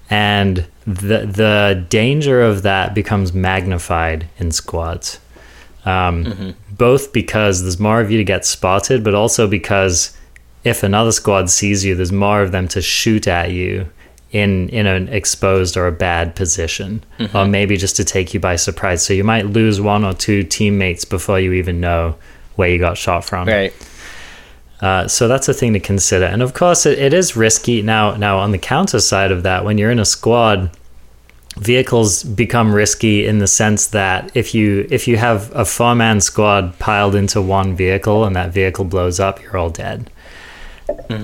and 0.10 0.66
the 0.86 1.26
the 1.26 1.86
danger 1.90 2.42
of 2.42 2.64
that 2.64 2.94
becomes 2.94 3.34
magnified 3.34 4.28
in 4.38 4.52
squads. 4.52 5.20
Um, 5.86 6.56
Both 6.72 7.14
because 7.14 7.62
there's 7.62 7.80
more 7.80 8.02
of 8.02 8.12
you 8.12 8.18
to 8.18 8.24
get 8.24 8.46
spotted, 8.46 9.04
but 9.04 9.14
also 9.14 9.48
because 9.48 10.18
if 10.64 10.84
another 10.84 11.12
squad 11.12 11.50
sees 11.50 11.86
you, 11.86 11.96
there's 11.96 12.12
more 12.12 12.42
of 12.42 12.52
them 12.52 12.68
to 12.70 12.82
shoot 12.82 13.28
at 13.28 13.52
you 13.52 13.88
in 14.32 14.68
in 14.70 14.86
an 14.88 15.08
exposed 15.10 15.78
or 15.78 15.88
a 15.88 15.92
bad 15.92 16.36
position, 16.36 17.04
or 17.34 17.46
maybe 17.46 17.78
just 17.78 17.96
to 17.96 18.04
take 18.04 18.34
you 18.34 18.40
by 18.40 18.56
surprise. 18.58 19.06
So 19.06 19.14
you 19.14 19.24
might 19.24 19.46
lose 19.46 19.80
one 19.80 20.04
or 20.04 20.14
two 20.14 20.44
teammates 20.44 21.06
before 21.06 21.40
you 21.40 21.54
even 21.54 21.80
know 21.80 22.16
where 22.56 22.70
you 22.70 22.80
got 22.80 22.98
shot 22.98 23.24
from. 23.24 23.48
Right. 23.48 23.74
Uh, 24.86 25.08
so 25.08 25.28
that's 25.28 25.50
a 25.50 25.54
thing 25.54 25.74
to 25.74 25.80
consider. 25.80 26.26
And 26.26 26.44
of 26.44 26.54
course, 26.54 26.86
it, 26.86 27.00
it 27.00 27.12
is 27.12 27.36
risky. 27.36 27.82
Now, 27.82 28.16
now 28.18 28.38
on 28.38 28.52
the 28.52 28.60
counter 28.60 29.00
side 29.00 29.32
of 29.32 29.42
that, 29.42 29.66
when 29.66 29.80
you're 29.80 29.90
in 29.90 29.98
a 29.98 30.06
squad, 30.06 30.70
vehicles 31.58 32.22
become 32.22 32.72
risky 32.72 33.26
in 33.26 33.40
the 33.40 33.48
sense 33.48 33.88
that 33.88 34.30
if 34.36 34.54
you 34.54 34.86
if 34.92 35.08
you 35.08 35.18
have 35.18 35.52
a 35.56 35.66
four 35.66 35.96
man 35.96 36.22
squad 36.22 36.78
piled 36.78 37.16
into 37.16 37.42
one 37.42 37.76
vehicle 37.76 38.26
and 38.26 38.36
that 38.36 38.52
vehicle 38.52 38.86
blows 38.86 39.20
up, 39.20 39.42
you're 39.42 39.58
all 39.58 39.72
dead. 39.72 40.12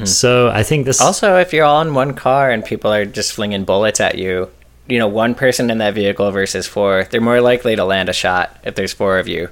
So 0.05 0.49
I 0.49 0.64
think 0.64 0.88
this 0.88 0.99
Also, 0.99 1.38
if 1.38 1.53
you're 1.53 1.66
all 1.66 1.84
in 1.84 1.93
one 1.93 2.16
car 2.16 2.49
and 2.49 2.66
people 2.66 2.91
are 2.91 3.05
just 3.05 3.34
flinging 3.34 3.64
bullets 3.64 3.99
at 3.99 4.18
you, 4.18 4.49
you 4.88 4.97
know, 4.97 5.07
one 5.07 5.36
person 5.36 5.70
in 5.70 5.78
that 5.78 5.93
vehicle 5.93 6.32
versus 6.32 6.66
four, 6.66 7.03
they're 7.12 7.22
more 7.22 7.41
likely 7.41 7.76
to 7.76 7.86
land 7.86 8.09
a 8.09 8.14
shot 8.14 8.57
if 8.64 8.74
there's 8.74 8.91
four 8.91 9.20
of 9.20 9.28
you, 9.28 9.49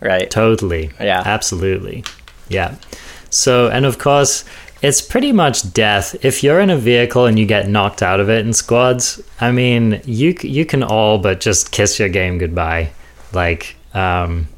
right? 0.00 0.30
Totally. 0.30 0.90
Yeah. 0.98 1.22
Absolutely. 1.26 2.02
Yeah. 2.48 2.76
So, 3.32 3.68
and 3.68 3.86
of 3.86 3.98
course, 3.98 4.44
it's 4.82 5.00
pretty 5.00 5.32
much 5.32 5.72
death. 5.72 6.24
If 6.24 6.42
you're 6.42 6.60
in 6.60 6.68
a 6.68 6.76
vehicle 6.76 7.26
and 7.26 7.38
you 7.38 7.46
get 7.46 7.68
knocked 7.68 8.02
out 8.02 8.20
of 8.20 8.28
it 8.28 8.44
in 8.44 8.52
squads, 8.52 9.22
I 9.40 9.52
mean, 9.52 10.02
you 10.04 10.36
you 10.42 10.66
can 10.66 10.82
all 10.82 11.18
but 11.18 11.40
just 11.40 11.72
kiss 11.72 11.98
your 11.98 12.08
game 12.08 12.38
goodbye, 12.38 12.90
like, 13.32 13.76
um, 13.94 14.48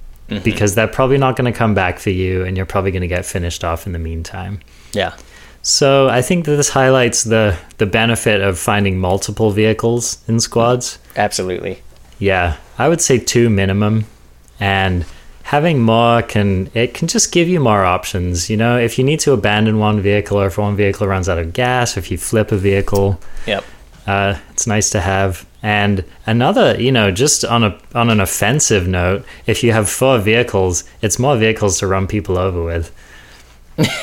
because 0.42 0.74
they're 0.74 0.88
probably 0.88 1.18
not 1.18 1.36
going 1.36 1.50
to 1.52 1.56
come 1.56 1.74
back 1.74 1.98
for 1.98 2.10
you, 2.10 2.44
and 2.44 2.56
you're 2.56 2.66
probably 2.66 2.90
going 2.90 3.02
to 3.02 3.08
get 3.08 3.26
finished 3.26 3.64
off 3.64 3.86
in 3.86 3.92
the 3.92 3.98
meantime. 3.98 4.60
Yeah. 4.92 5.14
So 5.62 6.08
I 6.08 6.20
think 6.20 6.46
that 6.46 6.56
this 6.56 6.70
highlights 6.70 7.24
the 7.24 7.56
the 7.78 7.86
benefit 7.86 8.40
of 8.40 8.58
finding 8.58 8.98
multiple 8.98 9.50
vehicles 9.50 10.22
in 10.26 10.40
squads. 10.40 10.98
Absolutely. 11.16 11.82
Yeah, 12.18 12.56
I 12.78 12.88
would 12.88 13.00
say 13.00 13.18
two 13.18 13.50
minimum, 13.50 14.06
and 14.58 15.04
having 15.44 15.80
more 15.80 16.22
can 16.22 16.70
it 16.74 16.94
can 16.94 17.06
just 17.06 17.32
give 17.32 17.48
you 17.48 17.60
more 17.60 17.84
options. 17.84 18.50
You 18.50 18.56
know, 18.56 18.78
if 18.78 18.98
you 18.98 19.04
need 19.04 19.20
to 19.20 19.32
abandon 19.32 19.78
one 19.78 20.00
vehicle, 20.00 20.40
or 20.40 20.46
if 20.46 20.58
one 20.58 20.76
vehicle 20.76 21.06
runs 21.06 21.28
out 21.28 21.38
of 21.38 21.52
gas, 21.52 21.96
or 21.96 22.00
if 22.00 22.10
you 22.10 22.18
flip 22.18 22.52
a 22.52 22.56
vehicle, 22.56 23.20
Yep. 23.46 23.64
uh, 24.06 24.36
it's 24.50 24.66
nice 24.66 24.90
to 24.90 25.00
have. 25.00 25.46
And 25.62 26.04
another, 26.26 26.78
you 26.80 26.92
know, 26.92 27.10
just 27.10 27.44
on 27.44 27.64
a 27.64 27.78
on 27.94 28.10
an 28.10 28.20
offensive 28.20 28.86
note, 28.86 29.24
if 29.46 29.62
you 29.62 29.72
have 29.72 29.88
four 29.88 30.18
vehicles, 30.18 30.84
it's 31.00 31.18
more 31.18 31.36
vehicles 31.36 31.78
to 31.78 31.86
run 31.86 32.06
people 32.06 32.36
over 32.38 32.62
with. 32.62 32.92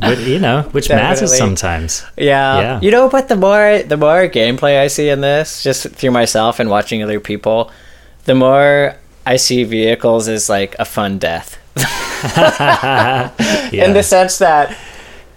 but 0.00 0.18
you 0.20 0.38
know, 0.38 0.62
which 0.72 0.88
matters 0.88 1.36
sometimes. 1.36 2.04
Yeah. 2.16 2.60
Yeah. 2.60 2.80
You 2.80 2.90
know, 2.90 3.08
but 3.08 3.28
the 3.28 3.36
more 3.36 3.82
the 3.82 3.96
more 3.96 4.28
gameplay 4.28 4.80
I 4.80 4.86
see 4.88 5.08
in 5.08 5.20
this, 5.20 5.62
just 5.62 5.88
through 5.88 6.10
myself 6.12 6.60
and 6.60 6.70
watching 6.70 7.02
other 7.02 7.20
people, 7.20 7.70
the 8.24 8.34
more 8.34 8.96
I 9.24 9.36
see 9.36 9.64
vehicles 9.64 10.28
as 10.28 10.48
like 10.48 10.74
a 10.78 10.84
fun 10.84 11.18
death. 11.18 11.58
Yeah. 11.76 13.30
in 13.72 13.94
the 13.94 14.02
sense 14.02 14.38
that 14.38 14.76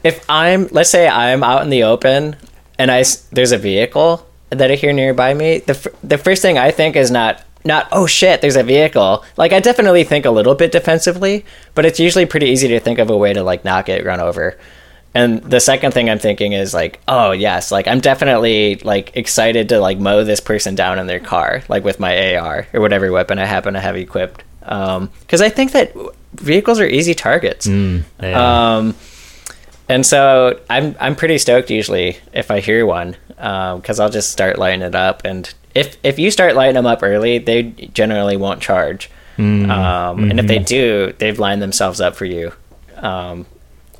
if 0.03 0.23
I'm, 0.29 0.67
let's 0.71 0.89
say 0.89 1.07
I'm 1.07 1.43
out 1.43 1.63
in 1.63 1.69
the 1.69 1.83
open 1.83 2.35
and 2.77 2.91
I 2.91 3.03
there's 3.31 3.51
a 3.51 3.57
vehicle 3.57 4.25
that 4.49 4.71
I 4.71 4.75
hear 4.75 4.93
nearby 4.93 5.33
me, 5.33 5.59
the 5.59 5.91
the 6.03 6.17
first 6.17 6.41
thing 6.41 6.57
I 6.57 6.71
think 6.71 6.95
is 6.95 7.09
not 7.09 7.43
not 7.63 7.87
oh 7.91 8.05
shit, 8.05 8.41
there's 8.41 8.55
a 8.55 8.63
vehicle. 8.63 9.23
Like 9.37 9.53
I 9.53 9.59
definitely 9.59 10.03
think 10.03 10.25
a 10.25 10.31
little 10.31 10.55
bit 10.55 10.71
defensively, 10.71 11.45
but 11.73 11.85
it's 11.85 11.99
usually 11.99 12.25
pretty 12.25 12.47
easy 12.47 12.67
to 12.69 12.79
think 12.79 12.99
of 12.99 13.09
a 13.09 13.17
way 13.17 13.33
to 13.33 13.43
like 13.43 13.65
not 13.65 13.85
get 13.85 14.05
run 14.05 14.19
over. 14.19 14.57
And 15.15 15.41
the 15.41 15.59
second 15.61 15.93
thing 15.93 16.09
I'm 16.09 16.19
thinking 16.19 16.51
is 16.51 16.73
like, 16.73 16.99
oh 17.07 17.31
yes, 17.31 17.71
like 17.71 17.87
I'm 17.87 18.01
definitely 18.01 18.75
like 18.83 19.15
excited 19.15 19.69
to 19.69 19.79
like 19.79 19.97
mow 19.97 20.23
this 20.25 20.41
person 20.41 20.75
down 20.75 20.99
in 20.99 21.07
their 21.07 21.21
car, 21.21 21.63
like 21.69 21.83
with 21.85 21.99
my 21.99 22.35
AR 22.35 22.67
or 22.73 22.81
whatever 22.81 23.09
weapon 23.11 23.39
I 23.39 23.45
happen 23.45 23.73
to 23.75 23.79
have 23.79 23.95
equipped. 23.95 24.43
Because 24.59 25.41
I 25.41 25.49
think 25.49 25.71
that 25.71 25.93
vehicles 26.33 26.79
are 26.79 26.85
easy 26.87 27.13
targets. 27.13 27.65
Yeah. 27.65 28.01
Um, 28.77 28.93
and 29.87 30.05
so 30.05 30.59
I'm 30.69 30.95
I'm 30.99 31.15
pretty 31.15 31.37
stoked 31.37 31.69
usually 31.69 32.17
if 32.33 32.51
I 32.51 32.59
hear 32.59 32.85
one 32.85 33.15
because 33.29 33.99
I'll 33.99 34.09
just 34.09 34.31
start 34.31 34.57
lighting 34.57 34.81
it 34.81 34.95
up. 34.95 35.21
And 35.23 35.53
if 35.73 35.95
if 36.03 36.19
you 36.19 36.29
start 36.31 36.55
lighting 36.55 36.75
them 36.75 36.85
up 36.87 37.03
early, 37.03 37.37
they 37.37 37.63
generally 37.93 38.35
won't 38.37 38.61
charge. 38.61 39.09
Um, 39.37 40.29
And 40.31 40.39
if 40.39 40.47
they 40.47 40.59
do, 40.59 41.13
they've 41.19 41.37
lined 41.39 41.61
themselves 41.61 42.01
up 42.01 42.15
for 42.15 42.25
you. 42.25 42.51
Um, 42.97 43.45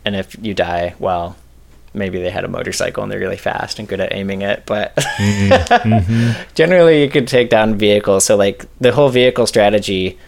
and 0.06 0.16
if 0.16 0.38
you 0.41 0.53
die, 0.53 0.95
well, 0.99 1.36
maybe 1.95 2.22
they 2.22 2.30
had 2.30 2.43
a 2.43 2.47
motorcycle 2.47 3.03
and 3.03 3.12
they're 3.12 3.20
really 3.20 3.38
fast 3.38 3.80
and 3.80 3.88
good 3.88 3.99
at 3.99 4.14
aiming 4.14 4.41
it. 4.41 4.64
But 4.66 4.95
mm-hmm. 4.95 6.41
generally, 6.53 7.03
you 7.03 7.10
could 7.10 7.28
take 7.28 7.49
down 7.49 7.76
vehicles. 7.76 8.26
So 8.26 8.36
like 8.36 8.66
the 8.80 8.91
whole 8.91 9.10
vehicle 9.10 9.47
strategy 9.47 10.20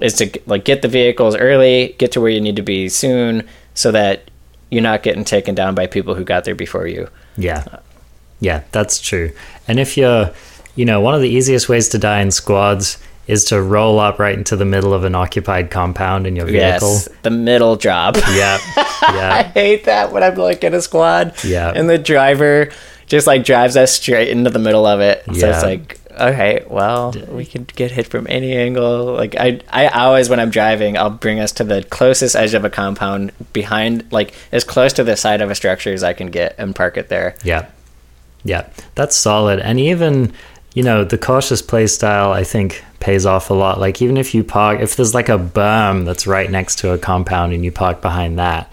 is 0.00 0.14
to 0.14 0.40
like 0.46 0.64
get 0.64 0.82
the 0.82 0.88
vehicles 0.88 1.36
early, 1.36 1.94
get 1.98 2.12
to 2.12 2.20
where 2.20 2.30
you 2.30 2.40
need 2.40 2.56
to 2.56 2.62
be 2.62 2.88
soon, 2.88 3.46
so 3.74 3.92
that 3.92 4.30
you're 4.70 4.82
not 4.82 5.02
getting 5.02 5.24
taken 5.24 5.54
down 5.54 5.74
by 5.74 5.86
people 5.86 6.14
who 6.14 6.24
got 6.24 6.44
there 6.44 6.54
before 6.54 6.86
you. 6.86 7.08
Yeah. 7.36 7.64
Yeah, 8.40 8.62
that's 8.72 9.00
true. 9.00 9.32
And 9.66 9.80
if 9.80 9.96
you're, 9.96 10.32
you 10.76 10.84
know, 10.84 11.00
one 11.00 11.14
of 11.14 11.20
the 11.20 11.28
easiest 11.28 11.68
ways 11.68 11.88
to 11.90 11.98
die 11.98 12.20
in 12.20 12.30
squads 12.30 12.98
is 13.28 13.44
to 13.44 13.62
roll 13.62 14.00
up 14.00 14.18
right 14.18 14.36
into 14.36 14.56
the 14.56 14.64
middle 14.64 14.92
of 14.92 15.04
an 15.04 15.14
occupied 15.14 15.70
compound 15.70 16.26
in 16.26 16.34
your 16.34 16.46
vehicle. 16.46 16.88
Yes, 16.94 17.08
the 17.22 17.30
middle 17.30 17.76
drop. 17.76 18.16
Yeah. 18.32 18.58
I 19.02 19.42
hate 19.54 19.84
that 19.84 20.10
when 20.12 20.22
I'm 20.24 20.34
like 20.34 20.64
in 20.64 20.74
a 20.74 20.82
squad. 20.82 21.34
Yeah. 21.44 21.72
And 21.74 21.88
the 21.88 21.98
driver 21.98 22.70
just 23.06 23.26
like 23.26 23.44
drives 23.44 23.76
us 23.76 23.92
straight 23.92 24.28
into 24.28 24.50
the 24.50 24.58
middle 24.58 24.84
of 24.86 25.00
it. 25.00 25.22
So 25.26 25.32
Yeah. 25.32 25.54
it's 25.54 25.62
like, 25.62 25.98
okay, 26.12 26.64
well, 26.68 27.14
we 27.28 27.46
could 27.46 27.72
get 27.74 27.90
hit 27.92 28.08
from 28.08 28.26
any 28.28 28.54
angle. 28.56 29.14
Like 29.14 29.34
I, 29.36 29.60
I 29.70 29.86
always 29.88 30.28
when 30.28 30.40
I'm 30.40 30.50
driving, 30.50 30.98
I'll 30.98 31.10
bring 31.10 31.38
us 31.40 31.52
to 31.52 31.64
the 31.64 31.82
closest 31.84 32.34
edge 32.36 32.54
of 32.54 32.64
a 32.64 32.70
compound 32.70 33.32
behind, 33.52 34.10
like 34.12 34.34
as 34.52 34.64
close 34.64 34.92
to 34.94 35.04
the 35.04 35.16
side 35.16 35.40
of 35.40 35.50
a 35.50 35.54
structure 35.54 35.92
as 35.92 36.02
I 36.02 36.12
can 36.12 36.26
get, 36.28 36.54
and 36.58 36.74
park 36.74 36.96
it 36.96 37.08
there. 37.08 37.34
Yeah. 37.44 37.66
Yeah. 38.44 38.68
That's 38.94 39.16
solid. 39.16 39.58
And 39.60 39.78
even, 39.80 40.32
you 40.78 40.84
know, 40.84 41.02
the 41.02 41.18
cautious 41.18 41.60
play 41.60 41.88
style 41.88 42.30
I 42.30 42.44
think 42.44 42.84
pays 43.00 43.26
off 43.26 43.50
a 43.50 43.54
lot. 43.54 43.80
Like 43.80 44.00
even 44.00 44.16
if 44.16 44.32
you 44.32 44.44
park 44.44 44.78
if 44.78 44.94
there's 44.94 45.12
like 45.12 45.28
a 45.28 45.36
berm 45.36 46.04
that's 46.04 46.24
right 46.24 46.48
next 46.48 46.78
to 46.78 46.92
a 46.92 46.98
compound 46.98 47.52
and 47.52 47.64
you 47.64 47.72
park 47.72 48.00
behind 48.00 48.38
that, 48.38 48.70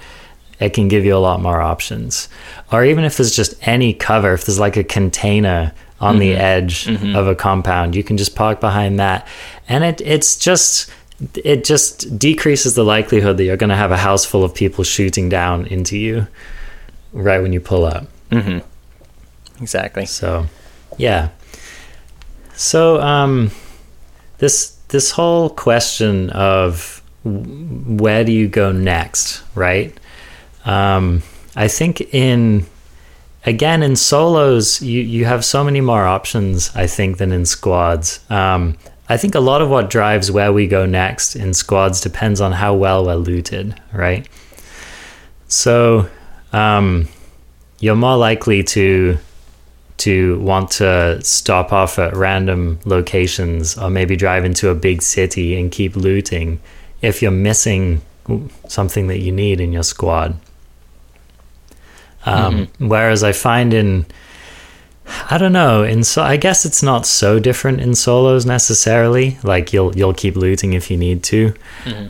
it 0.59 0.75
can 0.75 0.87
give 0.87 1.03
you 1.03 1.15
a 1.15 1.17
lot 1.17 1.41
more 1.41 1.59
options. 1.59 2.29
Or 2.71 2.85
even 2.85 3.05
if 3.05 3.17
there's 3.17 3.35
just 3.35 3.55
any 3.67 3.91
cover, 3.91 4.33
if 4.33 4.45
there's 4.45 4.59
like 4.59 4.77
a 4.77 4.83
container 4.83 5.73
on 5.99 6.19
the 6.19 6.33
mm-hmm. 6.33 6.41
edge 6.41 6.85
mm-hmm. 6.85 7.15
of 7.15 7.25
a 7.25 7.33
compound, 7.33 7.95
you 7.95 8.03
can 8.03 8.17
just 8.17 8.35
park 8.35 8.61
behind 8.61 8.99
that. 8.99 9.27
And 9.67 9.83
it 9.83 9.99
it's 10.01 10.37
just 10.37 10.91
it 11.43 11.63
just 11.63 12.19
decreases 12.19 12.75
the 12.75 12.83
likelihood 12.83 13.37
that 13.37 13.45
you're 13.45 13.57
going 13.57 13.71
to 13.71 13.75
have 13.75 13.91
a 13.91 13.97
house 13.97 14.25
full 14.25 14.43
of 14.43 14.53
people 14.53 14.83
shooting 14.83 15.27
down 15.27 15.65
into 15.65 15.97
you 15.97 16.27
right 17.13 17.41
when 17.41 17.51
you 17.51 17.59
pull 17.59 17.83
up. 17.83 18.05
Mm-hmm. 18.29 18.59
Exactly. 19.63 20.05
So, 20.05 20.45
yeah. 20.99 21.29
So, 22.55 23.01
um, 23.01 23.51
this 24.37 24.77
this 24.89 25.11
whole 25.11 25.49
question 25.49 26.29
of 26.29 27.01
where 27.23 28.23
do 28.23 28.31
you 28.31 28.47
go 28.47 28.71
next, 28.71 29.41
right? 29.55 29.97
Um, 30.63 31.23
I 31.55 31.67
think 31.67 32.01
in 32.13 32.65
again 33.45 33.83
in 33.83 33.95
solos 33.95 34.81
you 34.81 35.01
you 35.01 35.25
have 35.25 35.43
so 35.43 35.63
many 35.63 35.81
more 35.81 36.05
options. 36.05 36.71
I 36.75 36.87
think 36.87 37.17
than 37.17 37.31
in 37.31 37.45
squads. 37.45 38.19
Um, 38.29 38.77
I 39.07 39.17
think 39.17 39.35
a 39.35 39.39
lot 39.39 39.61
of 39.61 39.69
what 39.69 39.89
drives 39.89 40.31
where 40.31 40.51
we 40.51 40.65
go 40.65 40.85
next 40.85 41.35
in 41.35 41.53
squads 41.53 42.01
depends 42.01 42.41
on 42.41 42.53
how 42.53 42.73
well 42.73 43.05
we're 43.05 43.15
looted, 43.15 43.79
right? 43.93 44.27
So, 45.47 46.09
um, 46.51 47.07
you're 47.79 47.95
more 47.95 48.17
likely 48.17 48.63
to 48.63 49.19
to 49.97 50.39
want 50.39 50.71
to 50.71 51.23
stop 51.23 51.71
off 51.71 51.97
at 51.99 52.15
random 52.15 52.79
locations 52.85 53.77
or 53.77 53.89
maybe 53.89 54.15
drive 54.15 54.43
into 54.43 54.69
a 54.69 54.75
big 54.75 55.01
city 55.01 55.57
and 55.59 55.71
keep 55.71 55.95
looting 55.95 56.59
if 57.01 57.21
you're 57.21 57.31
missing 57.31 58.01
something 58.67 59.07
that 59.07 59.19
you 59.19 59.31
need 59.31 59.61
in 59.61 59.71
your 59.71 59.83
squad. 59.83 60.37
Um, 62.25 62.67
Whereas 62.79 63.23
I 63.23 63.31
find 63.31 63.73
in, 63.73 64.05
I 65.29 65.37
don't 65.37 65.53
know, 65.53 65.83
in 65.83 66.03
so 66.03 66.23
I 66.23 66.37
guess 66.37 66.65
it's 66.65 66.81
not 66.81 67.05
so 67.05 67.39
different 67.39 67.79
in 67.79 67.93
solos 67.93 68.45
necessarily. 68.45 69.37
Like 69.43 69.71
you'll 69.71 69.95
you'll 69.95 70.15
keep 70.15 70.35
looting 70.35 70.73
if 70.73 70.89
you 70.89 70.97
need 70.97 71.23
to, 71.25 71.53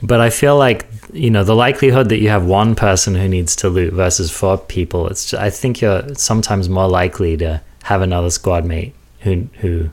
but 0.02 0.22
I 0.22 0.30
feel 0.30 0.58
like 0.58 0.88
you 1.12 1.30
know 1.30 1.44
the 1.44 1.56
likelihood 1.56 2.08
that 2.10 2.20
you 2.20 2.30
have 2.30 2.46
one 2.46 2.76
person 2.76 3.16
who 3.16 3.28
needs 3.28 3.58
to 3.58 3.70
loot 3.70 3.94
versus 3.94 4.32
four 4.32 4.58
people. 4.58 5.08
It's 5.10 5.34
I 5.34 5.50
think 5.50 5.82
you're 5.82 6.16
sometimes 6.16 6.70
more 6.70 6.88
likely 6.88 7.36
to 7.38 7.62
have 7.86 8.02
another 8.02 8.32
squad 8.32 8.66
mate 8.66 8.96
who 9.20 9.48
who 9.60 9.90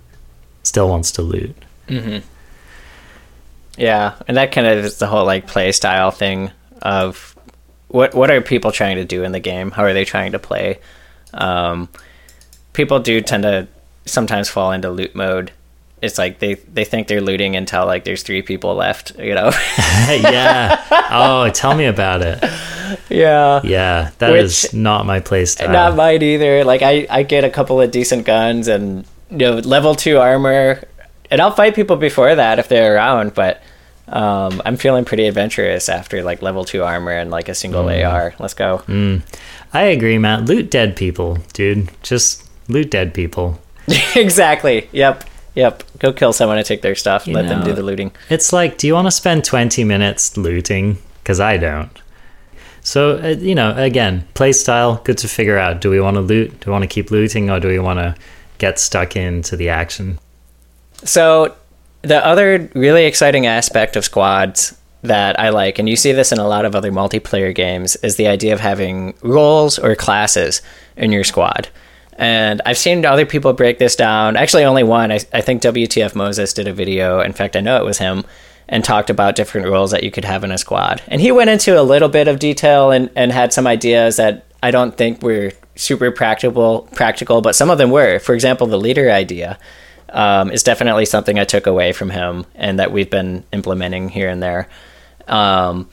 still 0.63 0.89
wants 0.89 1.13
to 1.13 1.23
loot. 1.23 1.55
Yeah, 3.77 4.15
and 4.27 4.37
that 4.39 4.51
kind 4.51 4.67
of 4.67 4.85
is 4.85 4.99
the 4.99 5.07
whole 5.07 5.27
like 5.27 5.47
play 5.47 5.73
style 5.73 6.11
thing 6.11 6.51
of 6.81 7.37
what 7.89 8.15
what 8.15 8.31
are 8.31 8.41
people 8.41 8.73
trying 8.73 8.97
to 8.97 9.05
do 9.05 9.25
in 9.25 9.33
the 9.33 9.41
game? 9.41 9.71
How 9.71 9.83
are 9.83 9.93
they 9.93 10.07
trying 10.07 10.33
to 10.33 10.39
play? 10.39 10.79
Um, 11.35 11.91
people 12.73 12.99
do 12.99 13.21
tend 13.21 13.43
to 13.43 13.69
sometimes 14.07 14.49
fall 14.49 14.73
into 14.73 14.91
loot 14.91 15.15
mode. 15.15 15.53
It's 16.03 16.19
like 16.19 16.41
they 16.41 16.55
they 16.55 16.85
think 16.85 17.07
they're 17.07 17.21
looting 17.21 17.55
until 17.55 17.87
like 17.87 18.03
there's 18.05 18.25
three 18.25 18.43
people 18.43 18.75
left. 18.75 19.17
You 19.19 19.35
know? 19.35 19.53
yeah. 20.09 20.85
Oh, 21.11 21.49
tell 21.51 21.77
me 21.77 21.85
about 21.87 22.23
it. 22.23 22.43
yeah. 23.09 23.61
Yeah, 23.63 24.11
that 24.19 24.33
Which- 24.33 24.43
is 24.43 24.75
not 24.75 25.07
my 25.07 25.21
place 25.21 25.53
style. 25.53 25.71
Not 25.71 25.95
mine 25.97 26.21
either. 26.23 26.65
Like 26.65 26.83
I, 26.83 27.07
I 27.09 27.23
get 27.23 27.45
a 27.45 27.51
couple 27.51 27.81
of 27.81 27.91
decent 27.93 28.27
guns 28.27 28.67
and 28.67 29.07
you 29.31 29.39
know 29.39 29.55
level 29.59 29.95
two 29.95 30.19
armor, 30.19 30.83
and 31.31 31.41
I'll 31.41 31.53
fight 31.53 31.75
people 31.77 31.97
before 31.97 32.35
that 32.35 32.59
if 32.59 32.69
they're 32.69 32.97
around. 32.97 33.35
But 33.35 33.63
um, 34.09 34.61
I'm 34.67 34.77
feeling 34.77 35.05
pretty 35.05 35.27
adventurous 35.29 35.89
after 35.89 36.25
like 36.25 36.43
level 36.43 36.65
two 36.65 36.83
armor 36.83 37.13
and 37.13 37.31
like 37.31 37.49
a 37.49 37.55
single 37.55 37.89
AR. 37.89 38.35
Let's 38.41 38.55
go. 38.55 38.83
I 39.73 39.83
agree, 39.85 40.19
Matt. 40.19 40.47
Loot 40.47 40.69
dead 40.69 40.97
people, 40.97 41.39
dude. 41.53 41.91
Just 42.03 42.51
loot 42.69 42.91
dead 42.91 43.15
people. 43.15 43.61
exactly. 44.17 44.89
Yep. 44.93 45.25
Yep. 45.55 45.83
Go 45.99 46.13
kill 46.13 46.33
someone 46.33 46.59
and 46.59 46.67
take 46.67 46.83
their 46.83 46.95
stuff. 46.95 47.27
You 47.27 47.35
Let 47.35 47.49
them 47.49 47.63
do 47.65 47.73
the 47.73 47.83
looting. 47.83 48.13
It's 48.31 48.53
like, 48.53 48.79
do 48.79 48.87
you 48.87 48.95
want 48.95 49.07
to 49.07 49.11
spend 49.11 49.45
20 49.45 49.85
minutes 49.85 50.37
looting? 50.37 50.99
Because 51.23 51.41
I 51.41 51.57
don't. 51.57 52.01
So, 52.81 53.19
uh, 53.19 53.29
you 53.39 53.55
know, 53.55 53.75
again, 53.77 54.27
play 54.35 54.53
style, 54.53 55.01
good 55.05 55.19
to 55.19 55.29
figure 55.29 55.59
out. 55.59 55.81
Do 55.81 55.91
we 55.91 56.01
want 56.01 56.17
to 56.17 56.21
loot? 56.21 56.61
Do 56.61 56.71
we 56.71 56.73
want 56.73 56.83
to 56.83 56.89
keep 56.89 57.11
looting? 57.11 57.51
Or 57.51 57.61
do 57.61 57.69
we 57.69 57.79
want 57.79 57.99
to 57.99 58.15
get 58.59 58.79
stuck 58.79 59.15
into 59.15 59.57
the 59.57 59.69
action? 59.69 60.19
So 61.05 61.55
the 62.03 62.25
other 62.27 62.71
really 62.75 63.05
exciting 63.05 63.47
aspect 63.47 63.97
of 63.97 64.05
squads 64.05 64.77
that 65.03 65.39
I 65.39 65.51
like, 65.51 65.79
and 65.79 65.89
you 65.89 65.97
see 65.97 66.13
this 66.13 66.33
in 66.33 66.39
a 66.39 66.47
lot 66.47 66.65
of 66.65 66.75
other 66.75 66.93
multiplayer 66.93 67.55
games, 67.55 67.97
is 67.97 68.17
the 68.17 68.29
idea 68.29 68.53
of 68.53 68.61
having 68.61 69.15
roles 69.23 69.79
or 69.79 69.95
classes 69.97 70.63
in 70.97 71.13
your 71.13 71.25
squad. 71.25 71.69
And 72.15 72.61
I've 72.67 72.79
seen 72.79 73.05
other 73.05 73.27
people 73.27 73.53
break 73.53 73.79
this 73.79 73.97
down. 73.97 74.37
Actually, 74.37 74.65
only 74.65 74.83
one. 74.83 75.11
I, 75.11 75.21
I 75.33 75.41
think 75.41 75.63
WTF 75.63 76.15
Moses 76.15 76.53
did 76.53 76.69
a 76.69 76.73
video. 76.73 77.21
In 77.21 77.33
fact, 77.33 77.57
I 77.57 77.61
know 77.61 77.77
it 77.79 77.85
was 77.85 77.99
him, 77.99 78.25
and 78.69 78.85
talked 78.85 79.11
about 79.11 79.37
different 79.37 79.67
roles 79.69 79.91
that 79.91 80.03
you 80.03 80.11
could 80.11 80.25
have 80.25 80.45
in 80.45 80.53
a 80.53 80.59
squad. 80.59 81.03
And 81.09 81.21
he 81.21 81.33
went 81.33 81.51
into 81.51 81.81
a 81.81 81.83
little 81.83 82.09
bit 82.09 82.29
of 82.29 82.39
detail 82.39 82.91
and, 82.91 83.11
and 83.17 83.33
had 83.33 83.53
some 83.53 83.67
ideas 83.67 84.17
that 84.17 84.45
I 84.63 84.71
don't 84.71 84.97
think 84.97 85.23
were 85.23 85.53
super 85.75 86.11
practical. 86.11 86.89
Practical, 86.93 87.41
but 87.41 87.55
some 87.55 87.71
of 87.71 87.79
them 87.79 87.91
were. 87.91 88.19
For 88.19 88.35
example, 88.35 88.67
the 88.67 88.79
leader 88.79 89.11
idea 89.11 89.59
um, 90.11 90.51
is 90.51 90.63
definitely 90.63 91.07
something 91.07 91.39
I 91.39 91.45
took 91.45 91.67
away 91.67 91.93
from 91.93 92.11
him 92.11 92.47
and 92.55 92.79
that 92.79 92.93
we've 92.93 93.11
been 93.11 93.45
implementing 93.53 94.09
here 94.09 94.29
and 94.29 94.43
there. 94.43 94.69
Um, 95.27 95.89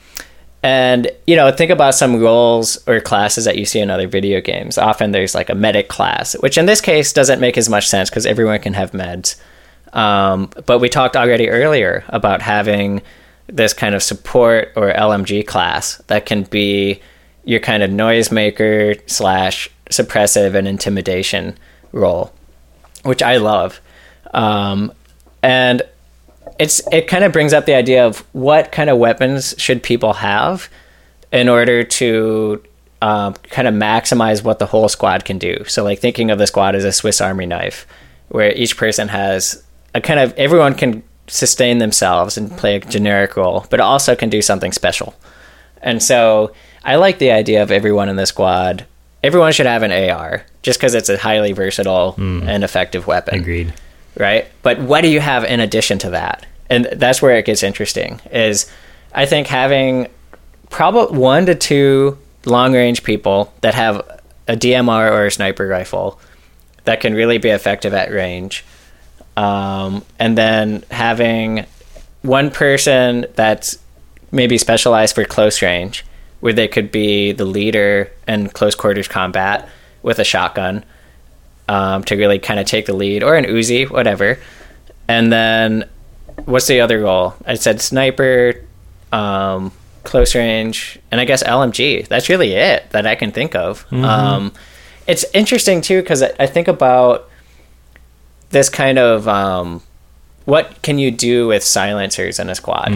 and 0.62 1.10
you 1.26 1.36
know, 1.36 1.50
think 1.50 1.70
about 1.70 1.94
some 1.94 2.20
roles 2.20 2.86
or 2.86 3.00
classes 3.00 3.44
that 3.46 3.56
you 3.56 3.64
see 3.64 3.80
in 3.80 3.90
other 3.90 4.06
video 4.06 4.40
games. 4.40 4.76
Often 4.76 5.12
there's 5.12 5.34
like 5.34 5.48
a 5.48 5.54
medic 5.54 5.88
class, 5.88 6.34
which 6.40 6.58
in 6.58 6.66
this 6.66 6.80
case 6.80 7.12
doesn't 7.12 7.40
make 7.40 7.56
as 7.56 7.68
much 7.68 7.88
sense 7.88 8.10
because 8.10 8.26
everyone 8.26 8.60
can 8.60 8.74
have 8.74 8.92
meds. 8.92 9.36
Um, 9.92 10.50
but 10.66 10.78
we 10.78 10.88
talked 10.88 11.16
already 11.16 11.48
earlier 11.48 12.04
about 12.08 12.42
having 12.42 13.02
this 13.46 13.72
kind 13.72 13.94
of 13.94 14.02
support 14.02 14.72
or 14.76 14.92
LMG 14.92 15.46
class 15.46 15.96
that 16.06 16.26
can 16.26 16.44
be 16.44 17.00
your 17.44 17.60
kind 17.60 17.82
of 17.82 17.90
noisemaker 17.90 19.00
slash 19.10 19.68
suppressive 19.90 20.54
and 20.54 20.68
intimidation 20.68 21.58
role, 21.92 22.32
which 23.02 23.22
I 23.22 23.38
love. 23.38 23.80
Um, 24.32 24.92
and 25.42 25.82
it's 26.58 26.80
it 26.92 27.08
kind 27.08 27.24
of 27.24 27.32
brings 27.32 27.52
up 27.52 27.66
the 27.66 27.74
idea 27.74 28.06
of 28.06 28.18
what 28.32 28.72
kind 28.72 28.90
of 28.90 28.98
weapons 28.98 29.54
should 29.58 29.82
people 29.82 30.14
have 30.14 30.68
in 31.32 31.48
order 31.48 31.84
to 31.84 32.62
um, 33.02 33.34
kind 33.50 33.66
of 33.66 33.74
maximize 33.74 34.44
what 34.44 34.58
the 34.58 34.66
whole 34.66 34.88
squad 34.88 35.24
can 35.24 35.38
do. 35.38 35.64
So 35.64 35.82
like 35.84 36.00
thinking 36.00 36.30
of 36.30 36.38
the 36.38 36.46
squad 36.46 36.74
as 36.74 36.84
a 36.84 36.92
Swiss 36.92 37.20
Army 37.20 37.46
knife, 37.46 37.86
where 38.28 38.52
each 38.52 38.76
person 38.76 39.08
has 39.08 39.62
a 39.94 40.00
kind 40.00 40.20
of 40.20 40.32
everyone 40.34 40.74
can 40.74 41.02
sustain 41.26 41.78
themselves 41.78 42.36
and 42.36 42.50
play 42.58 42.76
a 42.76 42.80
generic 42.80 43.36
role, 43.36 43.66
but 43.70 43.80
also 43.80 44.16
can 44.16 44.28
do 44.28 44.42
something 44.42 44.72
special. 44.72 45.14
And 45.82 46.02
so 46.02 46.52
I 46.84 46.96
like 46.96 47.18
the 47.18 47.30
idea 47.30 47.62
of 47.62 47.70
everyone 47.70 48.08
in 48.08 48.16
the 48.16 48.26
squad. 48.26 48.86
Everyone 49.22 49.52
should 49.52 49.66
have 49.66 49.82
an 49.82 49.92
AR 49.92 50.44
just 50.62 50.78
because 50.78 50.94
it's 50.94 51.08
a 51.08 51.18
highly 51.18 51.52
versatile 51.52 52.14
and 52.18 52.64
effective 52.64 53.06
weapon 53.06 53.40
Agreed. 53.40 53.72
Right? 54.20 54.46
But 54.62 54.78
what 54.78 55.00
do 55.00 55.08
you 55.08 55.18
have 55.18 55.44
in 55.44 55.58
addition 55.58 55.98
to 56.00 56.10
that? 56.10 56.46
And 56.68 56.84
that's 56.92 57.20
where 57.20 57.36
it 57.36 57.46
gets 57.46 57.62
interesting. 57.62 58.20
Is 58.30 58.70
I 59.12 59.26
think 59.26 59.48
having 59.48 60.08
probably 60.68 61.18
one 61.18 61.46
to 61.46 61.54
two 61.54 62.18
long 62.44 62.74
range 62.74 63.02
people 63.02 63.52
that 63.62 63.74
have 63.74 63.98
a 64.46 64.54
DMR 64.54 65.10
or 65.10 65.26
a 65.26 65.30
sniper 65.30 65.66
rifle 65.66 66.20
that 66.84 67.00
can 67.00 67.14
really 67.14 67.38
be 67.38 67.48
effective 67.48 67.92
at 67.92 68.10
range, 68.10 68.64
um, 69.36 70.04
and 70.18 70.36
then 70.36 70.84
having 70.90 71.66
one 72.22 72.50
person 72.50 73.26
that's 73.34 73.78
maybe 74.30 74.58
specialized 74.58 75.14
for 75.14 75.24
close 75.24 75.62
range, 75.62 76.04
where 76.40 76.52
they 76.52 76.68
could 76.68 76.92
be 76.92 77.32
the 77.32 77.44
leader 77.44 78.10
in 78.28 78.48
close 78.48 78.74
quarters 78.74 79.08
combat 79.08 79.68
with 80.02 80.18
a 80.18 80.24
shotgun 80.24 80.84
um, 81.70 82.02
to 82.02 82.16
really 82.16 82.40
kind 82.40 82.58
of 82.58 82.66
take 82.66 82.86
the 82.86 82.92
lead, 82.92 83.22
or 83.22 83.36
an 83.36 83.44
Uzi, 83.44 83.88
whatever. 83.88 84.38
And 85.06 85.32
then 85.32 85.88
what's 86.44 86.66
the 86.66 86.80
other 86.80 86.98
goal? 87.00 87.34
I 87.46 87.54
said 87.54 87.80
sniper, 87.80 88.60
um, 89.12 89.70
close 90.02 90.34
range, 90.34 90.98
and 91.12 91.20
I 91.20 91.24
guess 91.24 91.44
LMG. 91.44 92.08
That's 92.08 92.28
really 92.28 92.54
it 92.54 92.90
that 92.90 93.06
I 93.06 93.14
can 93.14 93.30
think 93.30 93.54
of. 93.54 93.86
Um, 93.92 94.52
it's 95.06 95.24
interesting 95.32 95.80
too 95.80 96.00
because 96.02 96.22
I, 96.24 96.32
I 96.40 96.46
think 96.46 96.66
about 96.66 97.28
this 98.50 98.68
kind 98.68 98.98
of 98.98 99.28
um, 99.28 99.80
what 100.46 100.82
can 100.82 100.98
you 100.98 101.12
do 101.12 101.46
with 101.46 101.62
silencers 101.62 102.40
in 102.40 102.48
a 102.50 102.54
squad, 102.56 102.88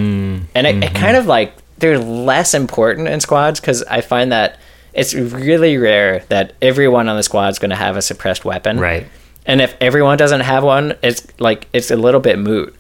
and 0.55 0.67
it, 0.67 0.83
it 0.83 0.95
kind 0.95 1.17
of 1.17 1.27
like 1.27 1.53
they're 1.79 1.99
less 1.99 2.55
important 2.55 3.07
in 3.07 3.21
squads 3.21 3.61
because 3.61 3.85
I 3.85 4.01
find 4.01 4.33
that 4.33 4.59
it's 4.95 5.15
really 5.15 5.77
rare 5.77 6.25
that 6.29 6.55
everyone 6.63 7.09
on 7.09 7.17
the 7.17 7.23
squad 7.23 7.49
is 7.49 7.59
going 7.59 7.71
to 7.71 7.77
have 7.77 7.97
a 7.97 8.03
suppressed 8.03 8.45
weapon, 8.45 8.79
Right. 8.79 9.07
and 9.47 9.61
if 9.61 9.75
everyone 9.81 10.17
doesn't 10.19 10.41
have 10.41 10.63
one, 10.65 10.95
it's 11.03 11.27
like 11.41 11.67
it's 11.73 11.91
a 11.91 11.97
little 11.97 12.21
bit 12.21 12.39
moot. 12.39 12.75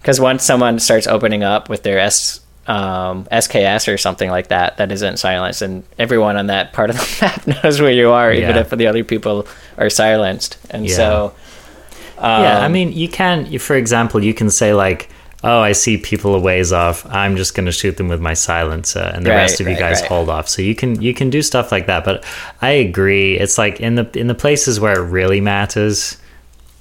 Because 0.00 0.20
once 0.20 0.44
someone 0.44 0.78
starts 0.78 1.06
opening 1.06 1.42
up 1.42 1.68
with 1.68 1.82
their 1.82 1.98
S 1.98 2.40
um, 2.68 3.24
SKS 3.32 3.92
or 3.92 3.96
something 3.98 4.30
like 4.30 4.48
that 4.48 4.76
that 4.76 4.92
isn't 4.92 5.18
silenced, 5.18 5.62
and 5.62 5.84
everyone 5.98 6.36
on 6.36 6.46
that 6.48 6.72
part 6.72 6.90
of 6.90 6.96
the 6.96 7.18
map 7.22 7.64
knows 7.64 7.80
where 7.80 7.90
you 7.90 8.10
are, 8.10 8.32
even 8.32 8.56
if 8.56 8.70
the 8.70 8.86
other 8.86 9.04
people 9.04 9.46
are 9.76 9.90
silenced. 9.90 10.56
And 10.70 10.86
Yeah. 10.86 10.96
so, 10.96 11.34
yeah, 12.20 12.58
I 12.60 12.66
um, 12.66 12.72
mean, 12.72 12.92
you 12.92 13.08
can, 13.08 13.58
for 13.58 13.74
example, 13.76 14.22
you 14.22 14.34
can 14.34 14.50
say 14.50 14.72
like, 14.74 15.08
"Oh, 15.44 15.60
I 15.60 15.72
see 15.72 15.96
people 15.98 16.34
a 16.34 16.38
ways 16.40 16.72
off. 16.72 17.06
I'm 17.06 17.36
just 17.36 17.54
going 17.54 17.66
to 17.66 17.72
shoot 17.72 17.96
them 17.96 18.08
with 18.08 18.20
my 18.20 18.34
silencer, 18.34 19.10
and 19.14 19.24
the 19.24 19.30
Right, 19.30 19.36
rest 19.36 19.60
of 19.60 19.68
you 19.68 19.76
guys 19.76 20.00
right. 20.00 20.08
hold 20.08 20.28
off." 20.28 20.48
So 20.48 20.62
you 20.62 20.74
can 20.74 21.00
you 21.00 21.14
can 21.14 21.30
do 21.30 21.42
stuff 21.42 21.70
like 21.72 21.86
that. 21.86 22.04
But 22.04 22.24
I 22.62 22.70
agree. 22.70 23.38
It's 23.38 23.58
like 23.58 23.80
in 23.80 23.94
the 23.96 24.08
in 24.18 24.26
the 24.26 24.34
places 24.34 24.80
where 24.80 24.98
it 25.00 25.06
really 25.06 25.40
matters, 25.40 26.16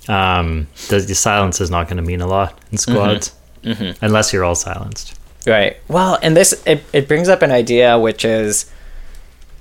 um, 0.08 0.68
the, 0.90 1.00
the 1.00 1.16
silence 1.16 1.60
is 1.62 1.70
not 1.70 1.88
going 1.88 1.98
to 1.98 2.04
mean 2.04 2.22
a 2.22 2.28
lot 2.28 2.60
in 2.72 2.78
squads, 2.78 3.34
Mm-hmm. 3.64 4.04
unless 4.06 4.32
you're 4.32 4.46
all 4.46 4.56
silenced. 4.56 5.20
Right. 5.46 5.78
Well, 5.88 6.18
and 6.22 6.38
this 6.38 6.62
it, 6.66 6.84
it 6.94 7.08
brings 7.08 7.28
up 7.30 7.42
an 7.42 7.52
idea 7.52 7.98
which 8.00 8.24
is 8.24 8.72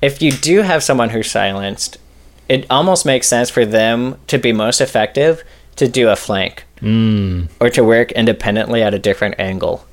if 0.02 0.20
you 0.22 0.30
do 0.30 0.60
have 0.62 0.82
someone 0.84 1.08
who's 1.10 1.30
silenced, 1.30 1.98
it 2.48 2.66
almost 2.70 3.04
makes 3.06 3.26
sense 3.26 3.50
for 3.50 3.64
them 3.66 4.16
to 4.28 4.38
be 4.38 4.52
most 4.52 4.80
effective 4.80 5.42
to 5.76 5.88
do 5.88 6.08
a 6.08 6.14
flank. 6.16 6.64
Mm. 6.80 7.48
Or 7.60 7.70
to 7.70 7.84
work 7.84 8.12
independently 8.12 8.82
at 8.82 8.94
a 8.94 8.98
different 8.98 9.36
angle. 9.38 9.86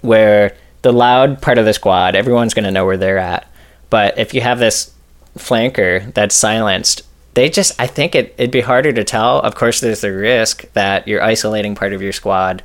Where 0.00 0.56
the 0.82 0.92
loud 0.92 1.42
part 1.42 1.58
of 1.58 1.64
the 1.64 1.74
squad, 1.74 2.14
everyone's 2.14 2.54
going 2.54 2.64
to 2.64 2.70
know 2.70 2.86
where 2.86 2.96
they're 2.96 3.18
at. 3.18 3.50
But 3.90 4.18
if 4.18 4.34
you 4.34 4.40
have 4.40 4.58
this 4.58 4.92
flanker 5.36 6.12
that's 6.14 6.36
silenced, 6.36 7.02
they 7.34 7.48
just, 7.48 7.80
I 7.80 7.86
think 7.86 8.14
it, 8.14 8.34
it'd 8.38 8.50
be 8.50 8.60
harder 8.60 8.92
to 8.92 9.04
tell. 9.04 9.40
Of 9.40 9.54
course, 9.54 9.80
there's 9.80 10.00
the 10.00 10.12
risk 10.12 10.70
that 10.72 11.06
you're 11.08 11.22
isolating 11.22 11.74
part 11.74 11.92
of 11.92 12.02
your 12.02 12.12
squad, 12.12 12.62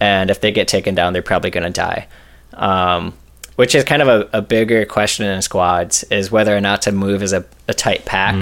and 0.00 0.30
if 0.30 0.40
they 0.40 0.52
get 0.52 0.68
taken 0.68 0.94
down, 0.94 1.12
they're 1.12 1.22
probably 1.22 1.50
going 1.50 1.64
to 1.64 1.70
die. 1.70 2.06
Um, 2.52 3.14
which 3.56 3.74
is 3.74 3.82
kind 3.82 4.02
of 4.02 4.08
a, 4.08 4.38
a 4.38 4.40
bigger 4.40 4.84
question 4.86 5.26
in 5.26 5.42
squads 5.42 6.04
is 6.04 6.30
whether 6.30 6.56
or 6.56 6.60
not 6.60 6.82
to 6.82 6.92
move 6.92 7.22
as 7.22 7.32
a, 7.32 7.44
a 7.66 7.74
tight 7.74 8.04
pack 8.04 8.36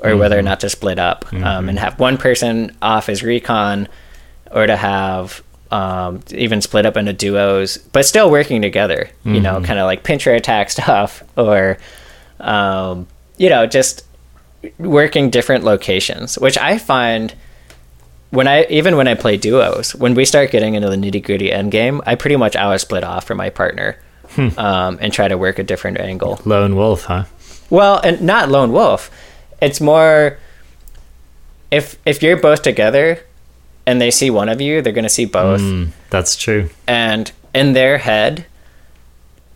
or 0.00 0.16
whether 0.16 0.36
or 0.36 0.42
not 0.42 0.58
to 0.60 0.68
split 0.68 0.98
up 0.98 1.32
um, 1.32 1.68
and 1.68 1.78
have 1.78 2.00
one 2.00 2.18
person 2.18 2.76
off 2.82 3.08
as 3.08 3.22
recon 3.22 3.86
or 4.50 4.66
to 4.66 4.76
have 4.76 5.42
um, 5.70 6.20
even 6.30 6.60
split 6.60 6.86
up 6.86 6.96
into 6.96 7.12
duos, 7.12 7.78
but 7.78 8.06
still 8.06 8.30
working 8.30 8.62
together. 8.62 9.10
You 9.24 9.40
know, 9.40 9.60
kind 9.62 9.78
of 9.78 9.86
like 9.86 10.04
pincher 10.04 10.32
attack 10.32 10.70
stuff, 10.76 11.22
or 11.36 11.78
um, 12.40 13.06
you 13.36 13.48
know, 13.50 13.66
just 13.66 14.04
working 14.78 15.30
different 15.30 15.64
locations. 15.64 16.38
Which 16.38 16.56
I 16.58 16.78
find 16.78 17.34
when 18.30 18.46
I 18.46 18.64
even 18.66 18.96
when 18.96 19.08
I 19.08 19.14
play 19.14 19.36
duos, 19.36 19.94
when 19.94 20.14
we 20.14 20.24
start 20.24 20.50
getting 20.50 20.74
into 20.74 20.88
the 20.88 20.96
nitty 20.96 21.22
gritty 21.22 21.52
end 21.52 21.72
game, 21.72 22.00
I 22.06 22.14
pretty 22.14 22.36
much 22.36 22.56
always 22.56 22.82
split 22.82 23.04
off 23.04 23.24
from 23.24 23.38
my 23.38 23.50
partner 23.50 23.98
um, 24.36 24.98
and 25.00 25.12
try 25.12 25.28
to 25.28 25.38
work 25.38 25.58
a 25.58 25.62
different 25.62 25.98
angle. 25.98 26.40
Lone 26.44 26.76
wolf, 26.76 27.04
huh? 27.04 27.24
Well, 27.70 28.00
and 28.02 28.20
not 28.20 28.48
lone 28.48 28.72
wolf. 28.72 29.10
It's 29.60 29.80
more 29.80 30.38
if 31.70 31.98
if 32.04 32.22
you're 32.22 32.36
both 32.36 32.62
together 32.62 33.25
and 33.86 34.00
they 34.00 34.10
see 34.10 34.30
one 34.30 34.48
of 34.48 34.60
you, 34.60 34.82
they're 34.82 34.92
going 34.92 35.04
to 35.04 35.08
see 35.08 35.24
both. 35.24 35.60
Mm, 35.60 35.90
that's 36.10 36.36
true. 36.36 36.68
And 36.86 37.30
in 37.54 37.72
their 37.72 37.98
head, 37.98 38.46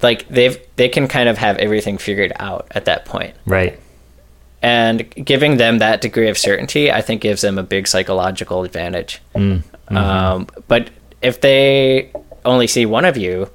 like 0.02 0.28
they've 0.28 0.58
they 0.76 0.88
can 0.88 1.08
kind 1.08 1.28
of 1.28 1.38
have 1.38 1.56
everything 1.58 1.98
figured 1.98 2.32
out 2.36 2.66
at 2.70 2.84
that 2.86 3.04
point. 3.04 3.34
Right. 3.44 3.78
And 4.62 5.10
giving 5.14 5.56
them 5.56 5.78
that 5.78 6.00
degree 6.00 6.28
of 6.28 6.36
certainty, 6.36 6.92
I 6.92 7.00
think 7.00 7.22
gives 7.22 7.40
them 7.40 7.58
a 7.58 7.62
big 7.62 7.88
psychological 7.88 8.62
advantage. 8.64 9.20
Um, 9.34 10.46
but 10.68 10.90
if 11.22 11.40
they 11.40 12.12
only 12.44 12.66
see 12.66 12.84
one 12.84 13.06
of 13.06 13.16
you, 13.16 13.50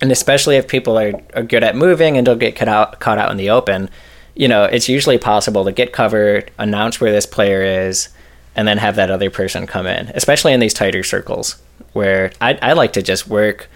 and 0.00 0.10
especially 0.10 0.56
if 0.56 0.66
people 0.66 0.98
are, 0.98 1.12
are 1.34 1.44
good 1.44 1.62
at 1.62 1.76
moving 1.76 2.16
and 2.16 2.26
don't 2.26 2.38
get 2.38 2.56
caught 2.56 2.68
out, 2.68 2.98
caught 2.98 3.18
out 3.18 3.30
in 3.30 3.36
the 3.36 3.50
open, 3.50 3.88
you 4.34 4.48
know, 4.48 4.64
it's 4.64 4.88
usually 4.88 5.16
possible 5.16 5.64
to 5.64 5.70
get 5.70 5.92
covered, 5.92 6.50
announce 6.58 7.00
where 7.00 7.12
this 7.12 7.26
player 7.26 7.62
is, 7.62 8.08
and 8.54 8.68
then 8.68 8.78
have 8.78 8.96
that 8.96 9.10
other 9.10 9.30
person 9.30 9.66
come 9.66 9.86
in, 9.86 10.08
especially 10.14 10.52
in 10.52 10.60
these 10.60 10.74
tighter 10.74 11.02
circles 11.02 11.60
where 11.92 12.32
I, 12.40 12.58
I 12.62 12.72
like 12.72 12.92
to 12.94 13.02
just 13.02 13.28
work 13.28 13.68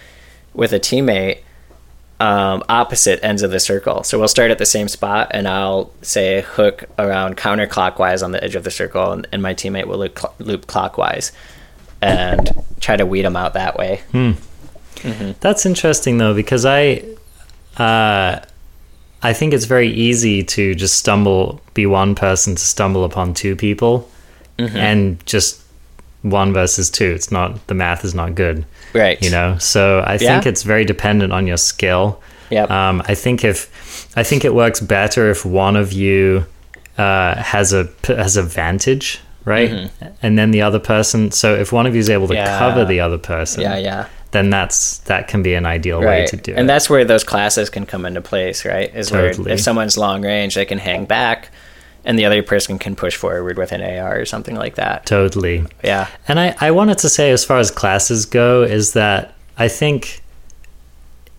with 0.54 0.72
a 0.72 0.80
teammate 0.80 1.40
um, 2.18 2.62
opposite 2.68 3.22
ends 3.22 3.42
of 3.42 3.50
the 3.50 3.60
circle. 3.60 4.02
So 4.02 4.18
we'll 4.18 4.28
start 4.28 4.50
at 4.50 4.58
the 4.58 4.66
same 4.66 4.88
spot, 4.88 5.28
and 5.32 5.46
I'll 5.46 5.92
say 6.00 6.40
hook 6.40 6.84
around 6.98 7.36
counterclockwise 7.36 8.22
on 8.22 8.32
the 8.32 8.42
edge 8.42 8.54
of 8.54 8.64
the 8.64 8.70
circle, 8.70 9.12
and, 9.12 9.28
and 9.32 9.42
my 9.42 9.52
teammate 9.54 9.86
will 9.86 9.98
loop, 9.98 10.18
cl- 10.18 10.34
loop 10.38 10.66
clockwise 10.66 11.32
and 12.02 12.50
try 12.80 12.96
to 12.96 13.04
weed 13.06 13.22
them 13.22 13.36
out 13.36 13.54
that 13.54 13.76
way. 13.76 14.02
That's 15.40 15.66
interesting 15.66 16.18
though 16.18 16.34
because 16.34 16.64
I 16.66 17.02
uh 17.76 18.40
I 19.22 19.32
think 19.32 19.54
it's 19.54 19.64
very 19.64 19.88
easy 19.88 20.42
to 20.44 20.74
just 20.74 20.94
stumble 20.94 21.60
be 21.74 21.86
one 21.86 22.14
person 22.14 22.54
to 22.54 22.62
stumble 22.62 23.04
upon 23.04 23.34
two 23.34 23.56
people 23.56 24.10
and 24.58 25.24
just 25.26 25.62
one 26.22 26.52
versus 26.52 26.90
two. 26.90 27.12
It's 27.12 27.30
not 27.30 27.66
the 27.66 27.74
math 27.74 28.04
is 28.04 28.14
not 28.14 28.34
good. 28.34 28.64
Right. 28.94 29.20
You 29.22 29.30
know. 29.30 29.58
So 29.58 30.02
I 30.06 30.18
think 30.18 30.46
it's 30.46 30.62
very 30.62 30.84
dependent 30.84 31.32
on 31.32 31.46
your 31.46 31.56
skill. 31.58 32.20
Yep. 32.50 32.70
Um 32.70 33.02
I 33.06 33.14
think 33.14 33.44
if 33.44 33.68
I 34.16 34.22
think 34.22 34.44
it 34.44 34.54
works 34.54 34.80
better 34.80 35.30
if 35.30 35.44
one 35.44 35.76
of 35.76 35.92
you 35.92 36.46
uh 36.98 37.34
has 37.36 37.72
a 37.72 37.88
has 38.06 38.36
a 38.36 38.42
vantage, 38.42 39.20
right? 39.44 39.90
And 40.22 40.38
then 40.38 40.50
the 40.52 40.62
other 40.62 40.78
person 40.78 41.30
so 41.30 41.54
if 41.54 41.72
one 41.72 41.86
of 41.86 41.94
you 41.94 42.00
is 42.00 42.08
able 42.10 42.28
to 42.28 42.34
Mm-hmm. 42.34 42.46
Yeah. 42.46 42.58
cover 42.58 42.84
the 42.84 43.00
other 43.00 43.18
person 43.18 43.62
yeah, 43.62 43.76
yeah. 43.76 44.08
then 44.30 44.50
that's 44.50 44.98
that 45.00 45.28
can 45.28 45.42
be 45.42 45.54
an 45.54 45.66
ideal 45.66 46.00
way 46.00 46.26
to 46.26 46.36
do 46.36 46.52
and 46.52 46.58
it. 46.58 46.60
And 46.60 46.68
that's 46.68 46.88
where 46.90 47.04
those 47.04 47.24
classes 47.24 47.68
can 47.70 47.84
come 47.86 48.06
into 48.06 48.20
place, 48.22 48.64
right? 48.64 48.94
Is 48.94 49.10
Totally. 49.10 49.44
where 49.46 49.54
if 49.54 49.60
someone's 49.60 49.96
long 49.98 50.22
range, 50.22 50.54
they 50.54 50.64
can 50.64 50.78
hang 50.78 51.04
back, 51.04 51.50
and 52.06 52.18
the 52.18 52.24
other 52.24 52.42
person 52.42 52.78
can 52.78 52.96
push 52.96 53.16
forward 53.16 53.58
with 53.58 53.72
an 53.72 53.82
AR 53.82 54.20
or 54.20 54.24
something 54.24 54.54
like 54.54 54.76
that. 54.76 55.04
totally. 55.04 55.66
Yeah. 55.82 56.08
And 56.28 56.40
I, 56.40 56.54
I 56.60 56.70
wanted 56.70 56.98
to 56.98 57.08
say, 57.08 57.32
as 57.32 57.44
far 57.44 57.58
as 57.58 57.70
classes 57.70 58.24
go, 58.24 58.62
is 58.62 58.92
that 58.94 59.34
I 59.58 59.68
think 59.68 60.22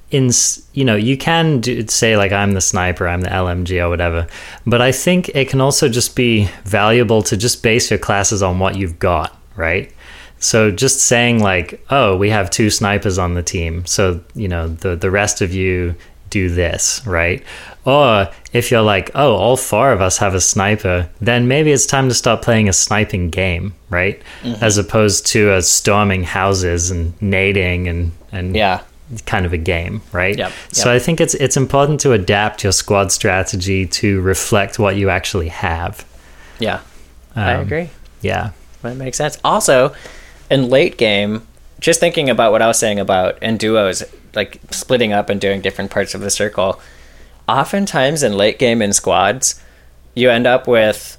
in 0.10 0.30
you 0.74 0.86
know 0.86 0.96
you 0.96 1.18
can 1.18 1.60
do, 1.60 1.86
say 1.88 2.16
like 2.16 2.32
I'm 2.32 2.54
the 2.54 2.62
sniper, 2.62 3.08
I'm 3.08 3.22
the 3.22 3.30
LMG 3.30 3.84
or 3.84 3.90
whatever, 3.90 4.28
but 4.66 4.82
I 4.82 4.92
think 4.92 5.30
it 5.30 5.50
can 5.50 5.62
also 5.62 5.90
just 5.90 6.16
be 6.16 6.50
valuable 6.64 7.22
to 7.24 7.38
just 7.38 7.64
base 7.64 7.90
your 7.90 8.00
classes 8.00 8.44
on 8.44 8.60
what 8.60 8.76
you've 8.76 9.00
got, 9.00 9.38
right? 9.56 9.92
So 10.40 10.70
just 10.72 11.02
saying 11.02 11.40
like, 11.40 11.84
oh, 11.90 12.16
we 12.16 12.30
have 12.30 12.50
two 12.50 12.70
snipers 12.70 13.18
on 13.18 13.34
the 13.34 13.44
team, 13.44 13.86
so 13.86 14.22
you 14.34 14.48
know 14.48 14.68
the 14.68 14.96
the 14.96 15.12
rest 15.12 15.42
of 15.42 15.54
you 15.54 15.96
do 16.30 16.50
this, 16.50 17.02
right? 17.06 17.44
Or 17.86 18.30
if 18.54 18.70
you're 18.72 18.82
like, 18.82 19.12
oh, 19.16 19.34
all 19.36 19.56
four 19.58 19.92
of 19.92 20.02
us 20.02 20.18
have 20.18 20.34
a 20.36 20.42
sniper, 20.42 21.10
then 21.22 21.48
maybe 21.48 21.72
it's 21.72 21.86
time 21.86 22.10
to 22.10 22.16
start 22.16 22.42
playing 22.42 22.68
a 22.68 22.74
sniping 22.74 23.30
game, 23.30 23.74
right? 23.90 24.22
As 24.62 24.78
opposed 24.78 25.26
to 25.28 25.54
a 25.54 25.62
storming 25.62 26.24
houses 26.24 26.92
and 26.92 27.18
nading 27.20 27.88
and 27.90 28.12
and 28.32 28.56
Yeah. 28.56 28.82
kind 29.26 29.46
of 29.46 29.54
a 29.54 29.58
game, 29.58 30.02
right? 30.12 30.38
Yep, 30.38 30.52
So 30.74 30.92
yep. 30.92 30.96
I 30.96 31.00
think 31.04 31.22
it's 31.22 31.34
it's 31.36 31.56
important 31.56 32.02
to 32.02 32.12
adapt 32.12 32.64
your 32.64 32.74
squad 32.74 33.12
strategy 33.12 33.86
to 33.86 34.20
reflect 34.22 34.80
what 34.80 34.96
you 34.98 35.10
actually 35.10 35.48
have. 35.48 36.04
Yeah. 36.60 36.80
I 37.36 37.54
Um, 37.54 37.62
agree. 37.62 37.90
Yeah. 38.22 38.50
That 38.82 38.98
makes 38.98 39.18
sense. 39.18 39.38
Also, 39.44 39.94
in 40.50 40.70
late 40.70 40.98
game, 40.98 41.44
just 41.80 42.00
thinking 42.00 42.30
about 42.30 42.52
what 42.52 42.62
I 42.62 42.68
was 42.68 42.80
saying 42.80 43.00
about 43.00 43.42
in 43.42 43.58
duos, 43.58 44.04
like 44.34 44.60
splitting 44.72 45.14
up 45.14 45.30
and 45.30 45.40
doing 45.40 45.62
different 45.62 45.92
parts 45.92 46.16
of 46.16 46.22
the 46.22 46.30
circle. 46.30 46.80
Oftentimes 47.48 48.24
in 48.24 48.34
late 48.34 48.60
game 48.60 48.82
in 48.82 48.94
squads, 48.94 49.62
you 50.16 50.30
end 50.30 50.48
up 50.48 50.68
with 50.68 51.18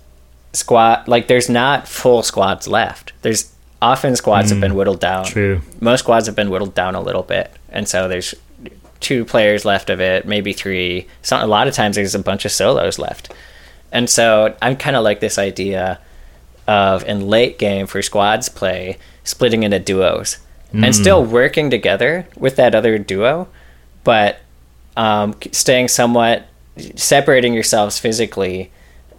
squad 0.53 1.07
like 1.07 1.29
there's 1.29 1.49
not 1.49 1.87
full 1.87 2.23
squads 2.23 2.67
left. 2.67 3.13
There's 3.23 3.53
often 3.81 4.17
squads 4.17 4.51
have 4.51 4.61
been 4.61 4.73
hmm. 4.73 4.79
whittled 4.79 5.01
down. 5.01 5.25
True. 5.25 5.61
Most 5.81 6.01
squads 6.01 6.27
have 6.27 6.35
been 6.35 6.51
whittled 6.51 6.75
down 6.75 6.95
a 6.95 7.01
little 7.01 7.23
bit, 7.23 7.53
and 7.71 7.89
so 7.89 8.09
there's 8.09 8.35
two 9.01 9.25
players 9.25 9.65
left 9.65 9.91
of 9.91 10.01
it, 10.01 10.27
maybe 10.27 10.53
three. 10.53 11.07
So 11.23 11.43
a 11.43 11.47
lot 11.47 11.69
of 11.69 11.75
times 11.75 11.95
there's 11.95 12.17
a 12.17 12.19
bunch 12.19 12.45
of 12.45 12.51
solos 12.51 12.99
left, 12.99 13.33
and 13.93 14.11
so 14.11 14.57
I'm 14.61 14.77
kind 14.77 14.97
of 14.97 15.05
like 15.05 15.21
this 15.21 15.39
idea 15.39 16.01
of 16.67 17.05
in 17.05 17.29
late 17.29 17.59
game 17.59 17.87
for 17.87 18.03
squads 18.03 18.49
play 18.49 18.99
splitting 19.25 19.63
into 19.63 19.79
duos 19.79 20.39
and 20.73 20.85
hmm. 20.85 20.93
still 20.93 21.25
working 21.25 21.71
together 21.71 22.27
with 22.37 22.57
that 22.57 22.75
other 22.75 22.99
duo, 22.99 23.49
but 24.05 24.41
um, 24.97 25.35
staying 25.53 25.89
somewhat 25.89 26.47
separating 26.95 27.55
yourselves 27.55 27.99
physically 27.99 28.71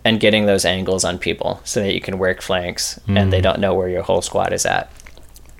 and 0.05 0.19
getting 0.19 0.45
those 0.45 0.63
angles 0.63 1.03
on 1.03 1.19
people 1.19 1.59
so 1.63 1.81
that 1.81 1.93
you 1.93 1.99
can 1.99 2.17
work 2.17 2.41
flanks 2.41 2.99
and 3.07 3.33
they 3.33 3.39
hmm. 3.39 3.43
don't 3.43 3.59
know 3.59 3.73
where 3.73 3.89
your 3.89 4.01
whole 4.01 4.21
squad 4.21 4.53
is 4.53 4.65
at. 4.65 4.91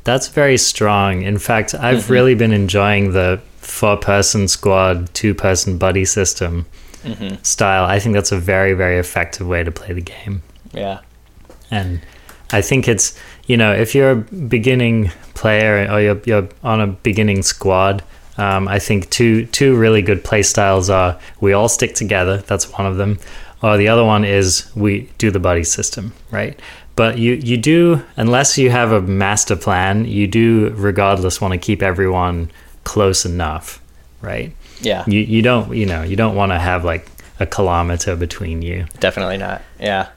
That's 0.04 0.28
very 0.30 0.58
strong. 0.58 1.24
In 1.24 1.38
fact, 1.38 1.76
I've 1.76 2.04
mm-hmm. 2.04 2.14
really 2.14 2.36
been 2.36 2.54
enjoying 2.54 3.12
the 3.12 3.42
four 3.58 3.98
person 3.98 4.48
squad, 4.48 5.14
two 5.14 5.36
person 5.36 5.78
buddy 5.78 6.06
system 6.06 6.66
mm-hmm. 7.04 7.36
style. 7.44 7.86
I 7.86 8.00
think 8.00 8.16
that's 8.16 8.32
a 8.32 8.38
very, 8.38 8.74
very 8.74 8.98
effective 8.98 9.48
way 9.48 9.64
to 9.64 9.72
play 9.72 9.94
the 9.94 10.02
game. 10.02 10.42
Yeah. 10.72 11.02
And 11.70 12.02
I 12.52 12.62
think 12.62 12.88
it's, 12.88 13.18
you 13.46 13.58
know, 13.58 13.74
if 13.74 13.94
you're 13.94 14.12
a 14.12 14.16
beginning 14.16 15.12
player 15.36 15.88
or 15.92 16.02
you're, 16.02 16.22
you're 16.26 16.50
on 16.64 16.82
a 16.82 16.88
beginning 16.88 17.44
squad, 17.44 18.04
um, 18.38 18.68
I 18.68 18.80
think 18.80 19.10
two 19.10 19.46
two 19.48 19.76
really 19.76 20.02
good 20.02 20.24
play 20.24 20.44
styles 20.44 20.90
are 20.90 21.20
we 21.42 21.54
all 21.54 21.68
stick 21.68 21.94
together. 21.94 22.38
That's 22.38 22.72
one 22.72 22.86
of 22.86 22.98
them. 22.98 23.20
Or 23.62 23.76
the 23.76 23.90
other 23.90 24.06
one 24.06 24.24
is 24.24 24.72
we 24.76 25.10
do 25.18 25.30
the 25.30 25.40
buddy 25.40 25.66
system, 25.66 26.14
right? 26.32 26.58
But 26.96 27.18
you, 27.18 27.34
you 27.34 27.58
do, 27.58 28.02
unless 28.16 28.58
you 28.58 28.70
have 28.70 28.92
a 28.92 29.02
master 29.02 29.56
plan, 29.56 30.06
you 30.06 30.28
do 30.28 30.70
regardless 30.76 31.42
want 31.42 31.54
to 31.54 31.58
keep 31.58 31.84
everyone 31.84 32.52
close 32.84 33.26
enough, 33.26 33.82
right? 34.22 34.56
Yeah. 34.82 35.04
You, 35.08 35.20
you 35.20 35.42
don't, 35.42 35.76
you 35.76 35.86
know, 35.86 36.04
you 36.04 36.16
don't 36.16 36.36
want 36.36 36.52
to 36.52 36.60
have 36.60 36.86
like 36.86 37.08
a 37.40 37.46
kilometer 37.46 38.16
between 38.16 38.62
you. 38.62 38.86
Definitely 39.00 39.38
not. 39.38 39.62
Yeah. 39.80 40.10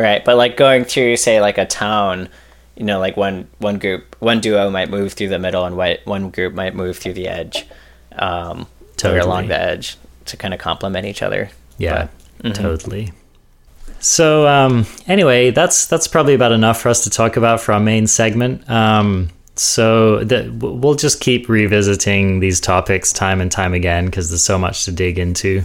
Right, 0.00 0.24
but 0.24 0.38
like 0.38 0.56
going 0.56 0.84
through, 0.84 1.16
say, 1.18 1.42
like 1.42 1.58
a 1.58 1.66
town, 1.66 2.30
you 2.74 2.84
know, 2.84 2.98
like 2.98 3.18
one 3.18 3.48
one 3.58 3.78
group, 3.78 4.16
one 4.18 4.40
duo 4.40 4.70
might 4.70 4.88
move 4.88 5.12
through 5.12 5.28
the 5.28 5.38
middle, 5.38 5.66
and 5.66 5.76
white 5.76 6.06
one 6.06 6.30
group 6.30 6.54
might 6.54 6.74
move 6.74 6.96
through 6.96 7.12
the 7.12 7.28
edge, 7.28 7.66
um, 8.12 8.66
or 9.04 9.18
along 9.18 9.48
the 9.48 9.60
edge 9.60 9.98
to 10.24 10.38
kind 10.38 10.54
of 10.54 10.60
complement 10.60 11.04
each 11.06 11.20
other. 11.22 11.50
Yeah, 11.76 12.08
But- 12.40 12.52
mhm. 12.52 12.54
totally. 12.54 13.12
So 13.98 14.46
um, 14.48 14.86
anyway, 15.06 15.50
that's 15.50 15.86
that's 15.86 16.08
probably 16.08 16.32
about 16.32 16.52
enough 16.52 16.80
for 16.80 16.88
us 16.88 17.04
to 17.04 17.10
talk 17.10 17.36
about 17.36 17.60
for 17.60 17.72
our 17.74 17.80
main 17.80 18.06
segment. 18.06 18.68
Um, 18.70 19.28
so 19.56 20.24
the, 20.24 20.50
we'll 20.58 20.94
just 20.94 21.20
keep 21.20 21.46
revisiting 21.50 22.40
these 22.40 22.60
topics 22.60 23.12
time 23.12 23.42
and 23.42 23.52
time 23.52 23.74
again 23.74 24.06
because 24.06 24.30
there's 24.30 24.42
so 24.42 24.58
much 24.58 24.86
to 24.86 24.92
dig 24.92 25.18
into. 25.18 25.62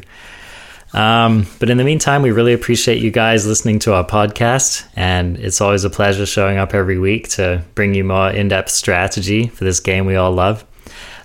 Um, 0.93 1.45
but 1.59 1.69
in 1.69 1.77
the 1.77 1.83
meantime, 1.83 2.21
we 2.21 2.31
really 2.31 2.53
appreciate 2.53 3.01
you 3.01 3.11
guys 3.11 3.45
listening 3.45 3.79
to 3.79 3.93
our 3.93 4.05
podcast, 4.05 4.88
and 4.95 5.38
it's 5.38 5.59
always 5.59 5.83
a 5.83 5.89
pleasure 5.89 6.25
showing 6.25 6.57
up 6.57 6.73
every 6.73 6.97
week 6.97 7.27
to 7.29 7.63
bring 7.75 7.93
you 7.93 8.03
more 8.03 8.29
in-depth 8.29 8.69
strategy 8.69 9.47
for 9.47 9.65
this 9.65 9.79
game 9.79 10.05
we 10.05 10.15
all 10.15 10.31
love. 10.31 10.65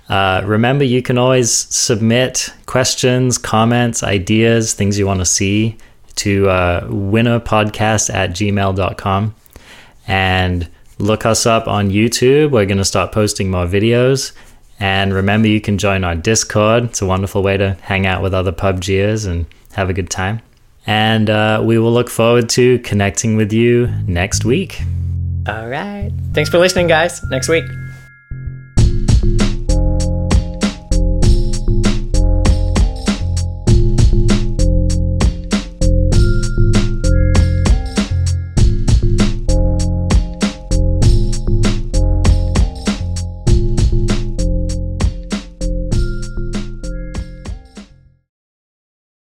Uh, 0.09 0.43
remember, 0.45 0.83
you 0.83 1.03
can 1.03 1.17
always 1.19 1.53
submit 1.53 2.53
questions, 2.67 3.39
comments, 3.39 4.03
ideas, 4.03 4.75
things 4.75 4.99
you 4.99 5.07
want 5.07 5.21
to 5.21 5.25
see 5.25 5.77
to 6.17 6.49
uh, 6.49 6.87
winnerpodcast 6.89 8.13
at 8.13 8.31
gmail.com. 8.31 9.35
And 10.09 10.69
look 10.99 11.25
us 11.25 11.47
up 11.47 11.69
on 11.69 11.91
YouTube. 11.91 12.51
We're 12.51 12.67
going 12.67 12.79
to 12.79 12.85
start 12.85 13.13
posting 13.13 13.53
more 13.53 13.67
videos. 13.67 14.33
And 14.81 15.13
remember, 15.13 15.47
you 15.47 15.61
can 15.61 15.77
join 15.79 16.05
our 16.05 16.15
Discord. 16.15 16.85
It's 16.85 17.03
a 17.03 17.07
wonderful 17.07 17.43
way 17.43 17.57
to 17.59 17.77
hang 17.83 18.07
out 18.07 18.23
with 18.23 18.33
other 18.33 18.51
PUBGers 18.53 19.27
and 19.27 19.47
have 19.75 19.91
a 19.91 19.93
good 19.93 20.11
time. 20.11 20.41
And 20.87 21.29
uh, 21.29 21.63
we 21.65 21.79
will 21.79 21.93
look 21.93 22.09
forward 22.09 22.49
to 22.51 22.79
connecting 22.81 23.37
with 23.37 23.53
you 23.53 23.89
next 24.07 24.45
week. 24.45 24.81
All 25.47 25.69
right. 25.69 26.11
Thanks 26.33 26.51
for 26.51 26.59
listening, 26.59 26.87
guys. 26.87 27.23
Next 27.31 27.49
week. 27.49 27.65